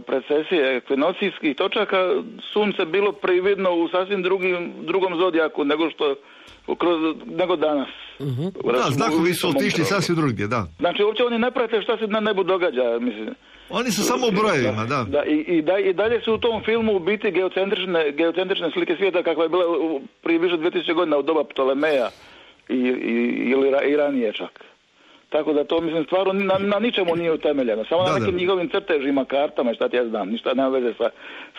[0.06, 2.14] precesije ekvinocijskih točaka
[2.52, 6.14] sunce bilo prividno u sasvim drugim, drugom zodijaku nego što
[6.68, 7.88] kroz, nego danas.
[8.64, 10.66] Da, znakovi su otišli sasvim drugdje, da.
[10.78, 13.34] Znači, uopće oni ne prate šta se na nebu događa, mislim.
[13.70, 15.04] Oni su samo u brojevima, da.
[15.04, 18.96] Da, i, i, da, i dalje su u tom filmu u biti geocentrične, geocentrične slike
[18.96, 22.08] svijeta kakva je bila u- prije više od 2000 godina u doba Ptolemeja
[22.68, 23.14] i, i,
[23.46, 24.64] ili ra- i ranije čak.
[25.30, 27.84] Tako da to, mislim, stvarno na, na ničemu nije utemeljeno.
[27.84, 28.18] Samo Da, na da.
[28.18, 30.28] nekim njihovim crtežima, kartama, šta ti ja znam.
[30.28, 31.10] Ništa nema veze sa,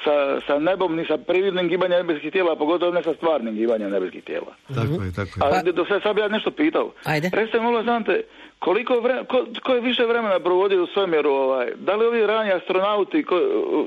[0.03, 3.91] sa, sa nebom, ni sa prividnim gibanjem nebeskih tijela, a pogotovo ne sa stvarnim gibanjem
[3.91, 4.55] nebeskih tijela.
[4.67, 5.41] Tako je, tako je.
[5.41, 6.91] Ali do sad, sad bi ja nešto pitao.
[7.03, 7.29] Ajde.
[7.33, 8.23] Recite mi, molim vas, znate,
[8.59, 12.51] koliko vre, ko, ko je više vremena provodio u svemiru, ovaj, da li ovi rani
[12.51, 13.35] astronauti ko,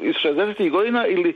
[0.02, 0.70] iz 60.
[0.70, 1.34] godina ili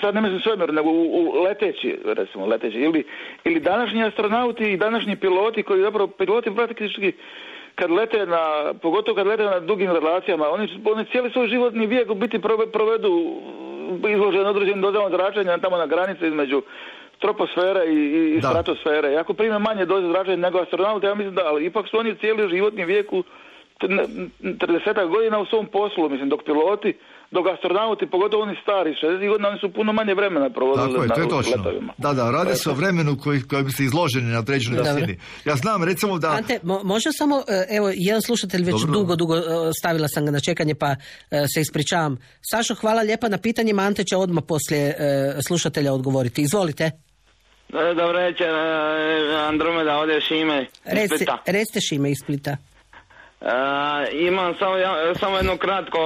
[0.00, 3.04] sad ne mislim svemiru, nego u, u leteći, recimo, leteći, ili,
[3.44, 7.12] ili današnji astronauti i današnji piloti koji zapravo, piloti praktički
[7.80, 12.10] kad lete na, pogotovo kad lete na dugim relacijama, oni, oni cijeli svoj životni vijek
[12.10, 13.12] u biti prove- provedu
[14.08, 16.62] izloženi određenim dozama zračenja tamo na granici između
[17.18, 19.12] troposfere i, i, i stratosfere.
[19.12, 22.14] I ako prime manje doze zračenja nego astronauti, ja mislim da, ali ipak su oni
[22.14, 23.22] cijeli životni vijek u
[23.80, 26.94] 30 godina u svom poslu, mislim, dok piloti,
[27.30, 31.08] dok astronauti, pogotovo oni stari, 60 godina, oni su puno manje vremena provodili Tako je,
[31.08, 31.56] na to je točno.
[31.56, 31.92] letovima.
[31.98, 35.18] Da, da, radi se o vremenu koji, koji bi se izloženi na određenoj razini.
[35.44, 36.28] Ja znam, recimo da...
[36.30, 38.92] Ante, mo- može samo, e, evo, jedan slušatelj već Dobro.
[38.92, 39.42] dugo, dugo e,
[39.80, 40.96] stavila sam ga na čekanje, pa e,
[41.54, 42.16] se ispričavam.
[42.50, 44.94] Sašo, hvala lijepa na pitanjima, Ante će odmah poslije e,
[45.48, 46.42] slušatelja odgovoriti.
[46.42, 46.90] Izvolite.
[47.96, 48.48] Dobro večer,
[49.48, 50.62] Andromeda, ovdje Šime.
[50.62, 51.38] iz Reci, Splita.
[51.46, 52.56] recite Šime iz Splita.
[53.40, 53.46] E,
[54.14, 55.98] imam samo, ja- samo jedno kratko,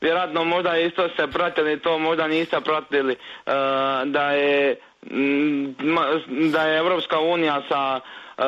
[0.00, 3.18] vjerojatno možda isto ste pratili to, možda niste pratili, e,
[4.04, 4.76] da je
[5.78, 6.06] ma-
[6.50, 8.00] da je Europska unija sa
[8.38, 8.42] e,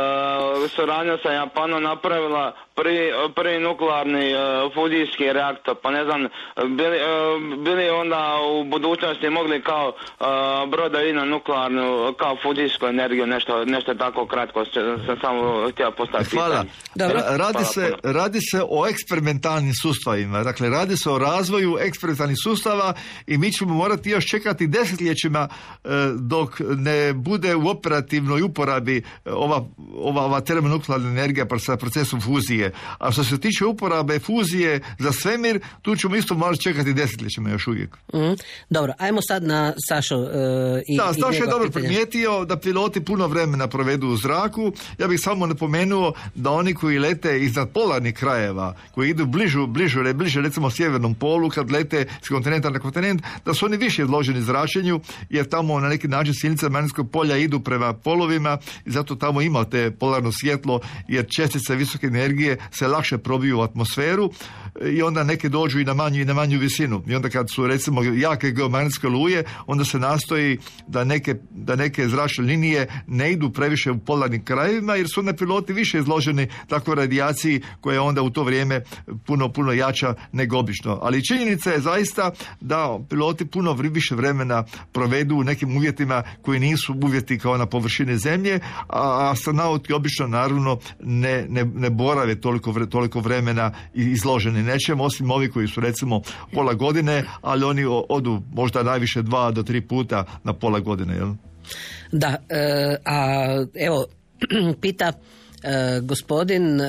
[0.69, 3.05] suradnja sa Japanom napravila prvi,
[3.35, 4.37] prvi nuklearni e,
[4.75, 6.21] fuzijski reaktor, pa ne znam,
[6.77, 7.11] bili, e,
[7.65, 8.21] bili onda
[8.53, 10.25] u budućnosti mogli kao e,
[10.71, 16.37] brodovi na nuklearnu, kao fuzijsku energiju, nešto, nešto tako kratko sam sam samo htio postaviti
[16.37, 16.65] Hvala.
[16.97, 18.13] Ra- Radi Hvala se, puno.
[18.13, 20.43] radi se o eksperimentalnim sustavima.
[20.43, 22.95] Dakle, radi se o razvoju eksperimentalnih sustava
[23.27, 25.89] i mi ćemo morati još čekati desetljećima e,
[26.21, 32.66] dok ne bude u operativnoj uporabi ova, ova, ova termonuklearna energija sa procesom fuzije.
[32.99, 37.67] A što se tiče uporabe fuzije za svemir, tu ćemo isto malo čekati desetljećima još
[37.67, 37.97] uvijek.
[38.15, 38.33] Mhm.
[38.71, 41.87] Dobro, ajmo sad na Sašo e, i Da, i Stašo je dobro pitanja.
[41.87, 44.73] primijetio da piloti puno vremena provedu u zraku.
[44.99, 50.01] Ja bih samo napomenuo da oni koji lete iznad polarnih krajeva, koji idu bližu, bližu,
[50.15, 54.43] bliže recimo sjevernom polu, kad lete s kontinenta na kontinent, da su oni više izloženi
[54.43, 59.41] zračenju, jer tamo na neki način silnice magnetskog polja idu prema polovima i zato tamo
[59.41, 64.31] ima imate polarno svjetlo jer čestice visoke energije se lakše probiju u atmosferu
[64.83, 67.03] i onda neke dođu i na manju i na manju visinu.
[67.07, 72.09] I onda kad su recimo jake geomagnetske luje, onda se nastoji da neke, da neke
[72.09, 76.97] zračne linije ne idu previše u polarnim krajevima jer su onda piloti više izloženi takvoj
[76.97, 78.81] radijaciji koja je onda u to vrijeme
[79.27, 80.99] puno, puno jača nego obično.
[81.03, 82.31] Ali činjenica je zaista
[82.61, 88.19] da piloti puno više vremena provedu u nekim uvjetima koji nisu uvjeti kao na površini
[88.19, 95.31] zemlje, a astronauti obično naravno ne, ne, ne borave toliko, toliko vremena izloženi nečem, osim
[95.31, 96.21] ovi koji su recimo
[96.53, 101.15] pola godine, ali oni odu možda najviše dva do tri puta na pola godine.
[101.15, 101.35] Jel?
[102.13, 104.05] Da, e, a evo,
[104.83, 106.85] pita e, gospodin e,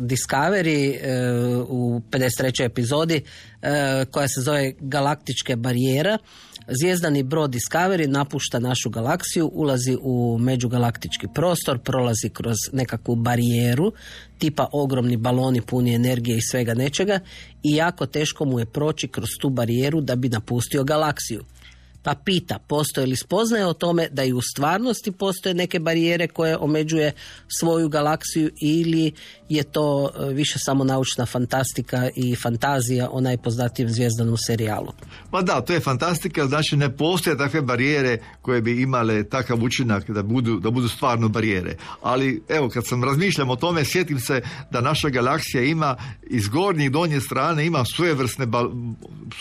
[0.00, 1.32] Discovery e,
[1.68, 2.64] u 53.
[2.64, 3.22] epizodi
[3.62, 6.18] e, koja se zove Galaktičke barijera.
[6.70, 13.92] Zvijezdani brod Discovery napušta našu galaksiju, ulazi u međugalaktički prostor, prolazi kroz nekakvu barijeru,
[14.38, 17.20] tipa ogromni baloni puni energije i svega nečega
[17.62, 21.44] i jako teško mu je proći kroz tu barijeru da bi napustio galaksiju.
[22.02, 26.56] Pa pita, postoje li spoznaje o tome da i u stvarnosti postoje neke barijere koje
[26.56, 27.12] omeđuje
[27.58, 29.12] svoju galaksiju ili
[29.48, 34.92] je to e, više samo naučna fantastika i fantazija o najpoznatijem zvijezdanom serijalu?
[35.32, 40.10] Ma da, to je fantastika, znači ne postoje takve barijere koje bi imale takav učinak
[40.10, 41.76] da budu, da budu stvarno barijere.
[42.02, 46.86] Ali evo, kad sam razmišljam o tome, sjetim se da naša galaksija ima iz gornje
[46.86, 48.46] i donje strane ima svojevrsne,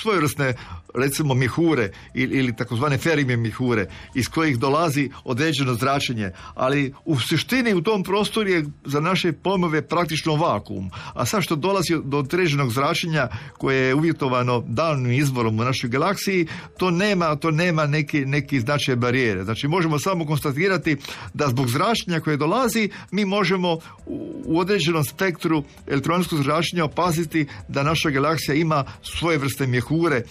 [0.02, 0.54] svojevrsne
[0.96, 7.74] recimo mihure ili, ili takozvane ferime mihure iz kojih dolazi određeno zračenje, ali u suštini
[7.74, 10.90] u tom prostoru je za naše pojmove praktično vakuum.
[11.14, 16.48] A sad što dolazi do određenog zračenja koje je uvjetovano davnim izvorom u našoj galaksiji,
[16.78, 19.44] to nema, to nema neki, neki značaj barijere.
[19.44, 20.98] Znači možemo samo konstatirati
[21.34, 23.74] da zbog zračenja koje dolazi mi možemo
[24.06, 30.22] u, u određenom spektru elektronskog zračenja opaziti da naša galaksija ima svoje vrste mjehure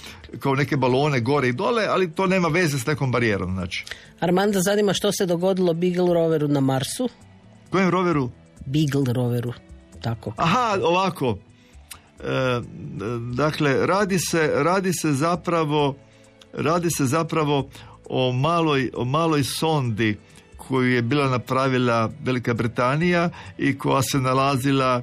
[0.41, 3.55] kao neke balone gore i dole, ali to nema veze s nekom barijerom.
[3.55, 3.85] Znači.
[4.21, 7.09] Armanda zanima što se dogodilo Beagle roveru na Marsu?
[7.71, 8.31] Kojem roveru?
[8.67, 9.53] Beagle roveru,
[10.01, 10.33] tako.
[10.37, 11.39] Aha, ovako.
[12.21, 12.61] E,
[13.35, 15.97] dakle, radi se, radi se zapravo
[16.57, 17.69] radi se zapravo
[18.09, 20.17] o maloj, o maloj sondi
[20.57, 25.03] koju je bila napravila Velika Britanija i koja se nalazila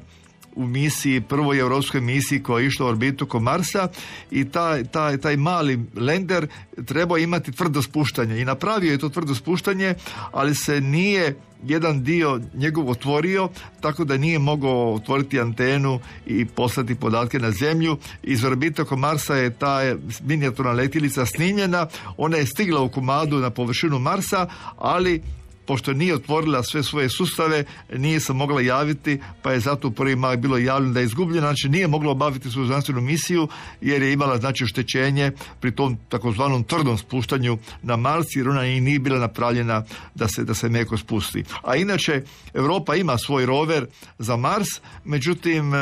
[0.56, 3.88] u misiji, prvoj europskoj misiji koja je išla u orbitu oko Marsa
[4.32, 6.48] i taj, taj, taj mali lender
[6.86, 9.96] trebao imati tvrdo spuštanje i napravio je to tvrdo spuštanje,
[10.32, 11.36] ali se nije
[11.66, 13.50] jedan dio njegov otvorio,
[13.82, 17.98] tako da nije mogao otvoriti antenu i poslati podatke na zemlju.
[18.24, 19.80] Iz orbite oko Marsa je ta
[20.24, 21.88] minijaturna letjelica snimljena,
[22.18, 25.22] ona je stigla u komadu na površinu Marsa, ali
[25.66, 27.64] pošto nije otvorila sve svoje sustave,
[27.96, 31.48] nije se mogla javiti, pa je zato u prvi mah bilo javljeno da je izgubljena,
[31.48, 33.48] znači nije mogla obaviti svoju znanstvenu misiju
[33.82, 38.82] jer je imala znači oštećenje pri tom takozvanom tvrdom spuštanju na Mars jer ona i
[38.82, 39.84] nije bila napravljena
[40.16, 41.44] da se, da se meko spusti.
[41.62, 42.22] A inače,
[42.54, 43.86] Europa ima svoj rover
[44.20, 44.68] za Mars,
[45.04, 45.74] međutim,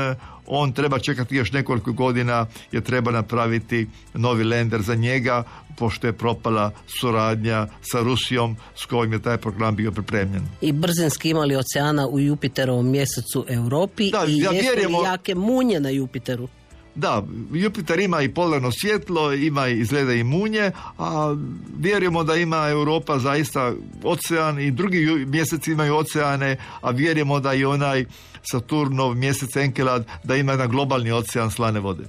[0.53, 5.43] on treba čekati još nekoliko godina jer treba napraviti novi lender za njega
[5.77, 10.43] pošto je propala suradnja sa Rusijom s kojim je taj program bio pripremljen.
[10.61, 14.51] I brzinski imali oceana u Jupiterovom mjesecu Europi Da, i ja
[15.03, 16.47] jake munje na Jupiteru?
[16.95, 17.23] Da,
[17.53, 21.35] Jupiter ima i polarno svjetlo, ima i izgleda i munje, a
[21.77, 23.73] vjerujemo da ima Europa zaista
[24.03, 28.05] ocean i drugi mjeseci imaju oceane, a vjerujemo da i onaj
[28.51, 32.03] Saturnov mjesec Enkelad da ima jedan globalni ocean slane vode.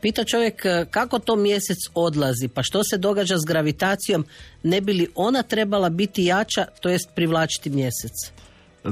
[0.00, 4.24] Pita čovjek e, kako to mjesec odlazi, pa što se događa s gravitacijom,
[4.62, 8.12] ne bi li ona trebala biti jača, to jest privlačiti mjesec?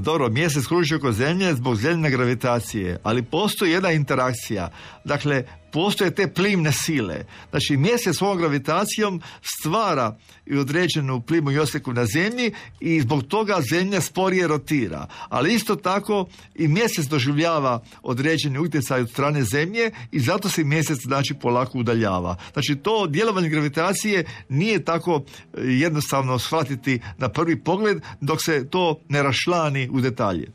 [0.00, 4.70] Dobro, mjesec kruži oko zemlje zbog zemljne gravitacije, ali postoji jedna interakcija.
[5.04, 5.44] Dakle,
[5.76, 7.24] postoje te plimne sile.
[7.50, 10.16] Znači, mjesec svojom gravitacijom stvara
[10.46, 15.06] i određenu plimu i osjeku na zemlji i zbog toga zemlja sporije rotira.
[15.28, 20.98] Ali isto tako i mjesec doživljava određeni utjecaj od strane zemlje i zato se mjesec
[21.02, 22.36] znači polako udaljava.
[22.52, 29.00] Znači, to djelovanje gravitacije nije tako e, jednostavno shvatiti na prvi pogled dok se to
[29.08, 30.48] ne rašlani u detalje.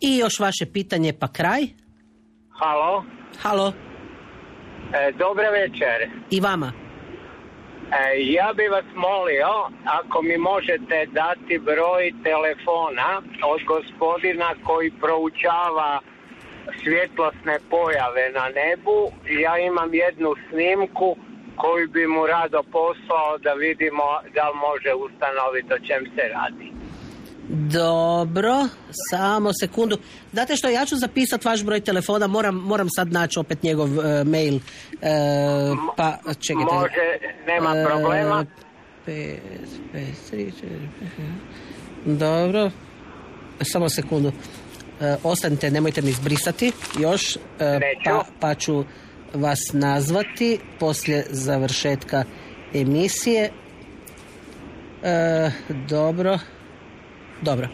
[0.00, 1.66] I još vaše pitanje pa kraj?
[2.48, 3.04] Halo,
[3.42, 3.72] Halo,
[4.94, 6.10] e, dobre večer.
[6.30, 6.72] i vama.
[7.92, 9.52] E, ja bi vas molio,
[9.84, 16.00] ako mi možete dati broj telefona od gospodina koji proučava
[16.82, 19.12] svjetlosne pojave na nebu.
[19.40, 21.16] Ja imam jednu snimku
[21.56, 24.04] koju bi mu rado poslao da vidimo
[24.34, 26.79] da li može ustanoviti o čem se radi.
[27.52, 28.68] Dobro,
[29.10, 29.98] samo sekundu.
[30.32, 34.24] Znate što, ja ću zapisati vaš broj telefona, moram, moram sad naći opet njegov e,
[34.24, 34.54] mail.
[34.54, 34.60] E,
[35.96, 36.74] pa, čekajte.
[36.74, 38.46] Može, nema E, problema.
[39.06, 39.40] pet,
[39.92, 40.54] pet, pet,
[42.04, 42.70] Dobro.
[43.62, 44.32] Samo sekundu.
[45.00, 47.36] E, ostanite, nemojte mi izbrisati još.
[47.36, 47.40] E,
[48.04, 48.84] pa, pa ću
[49.34, 52.24] vas nazvati poslije završetka
[52.74, 53.50] emisije.
[55.02, 55.50] E,
[55.88, 56.38] dobro.
[57.42, 57.68] Dobro.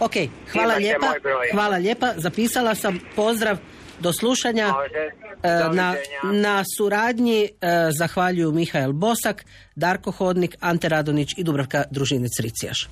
[0.00, 0.12] Ok,
[0.52, 1.12] hvala Imate lijepa.
[1.52, 2.12] Hvala lijepa.
[2.16, 3.00] Zapisala sam.
[3.16, 3.56] Pozdrav.
[4.00, 4.74] Do slušanja.
[5.42, 5.94] E, Na,
[6.32, 7.48] na suradnji e,
[7.98, 9.44] zahvaljuju Mihael Bosak,
[9.76, 12.88] Darko Hodnik, Ante Radonić i Dubravka Družinec Ricijaš.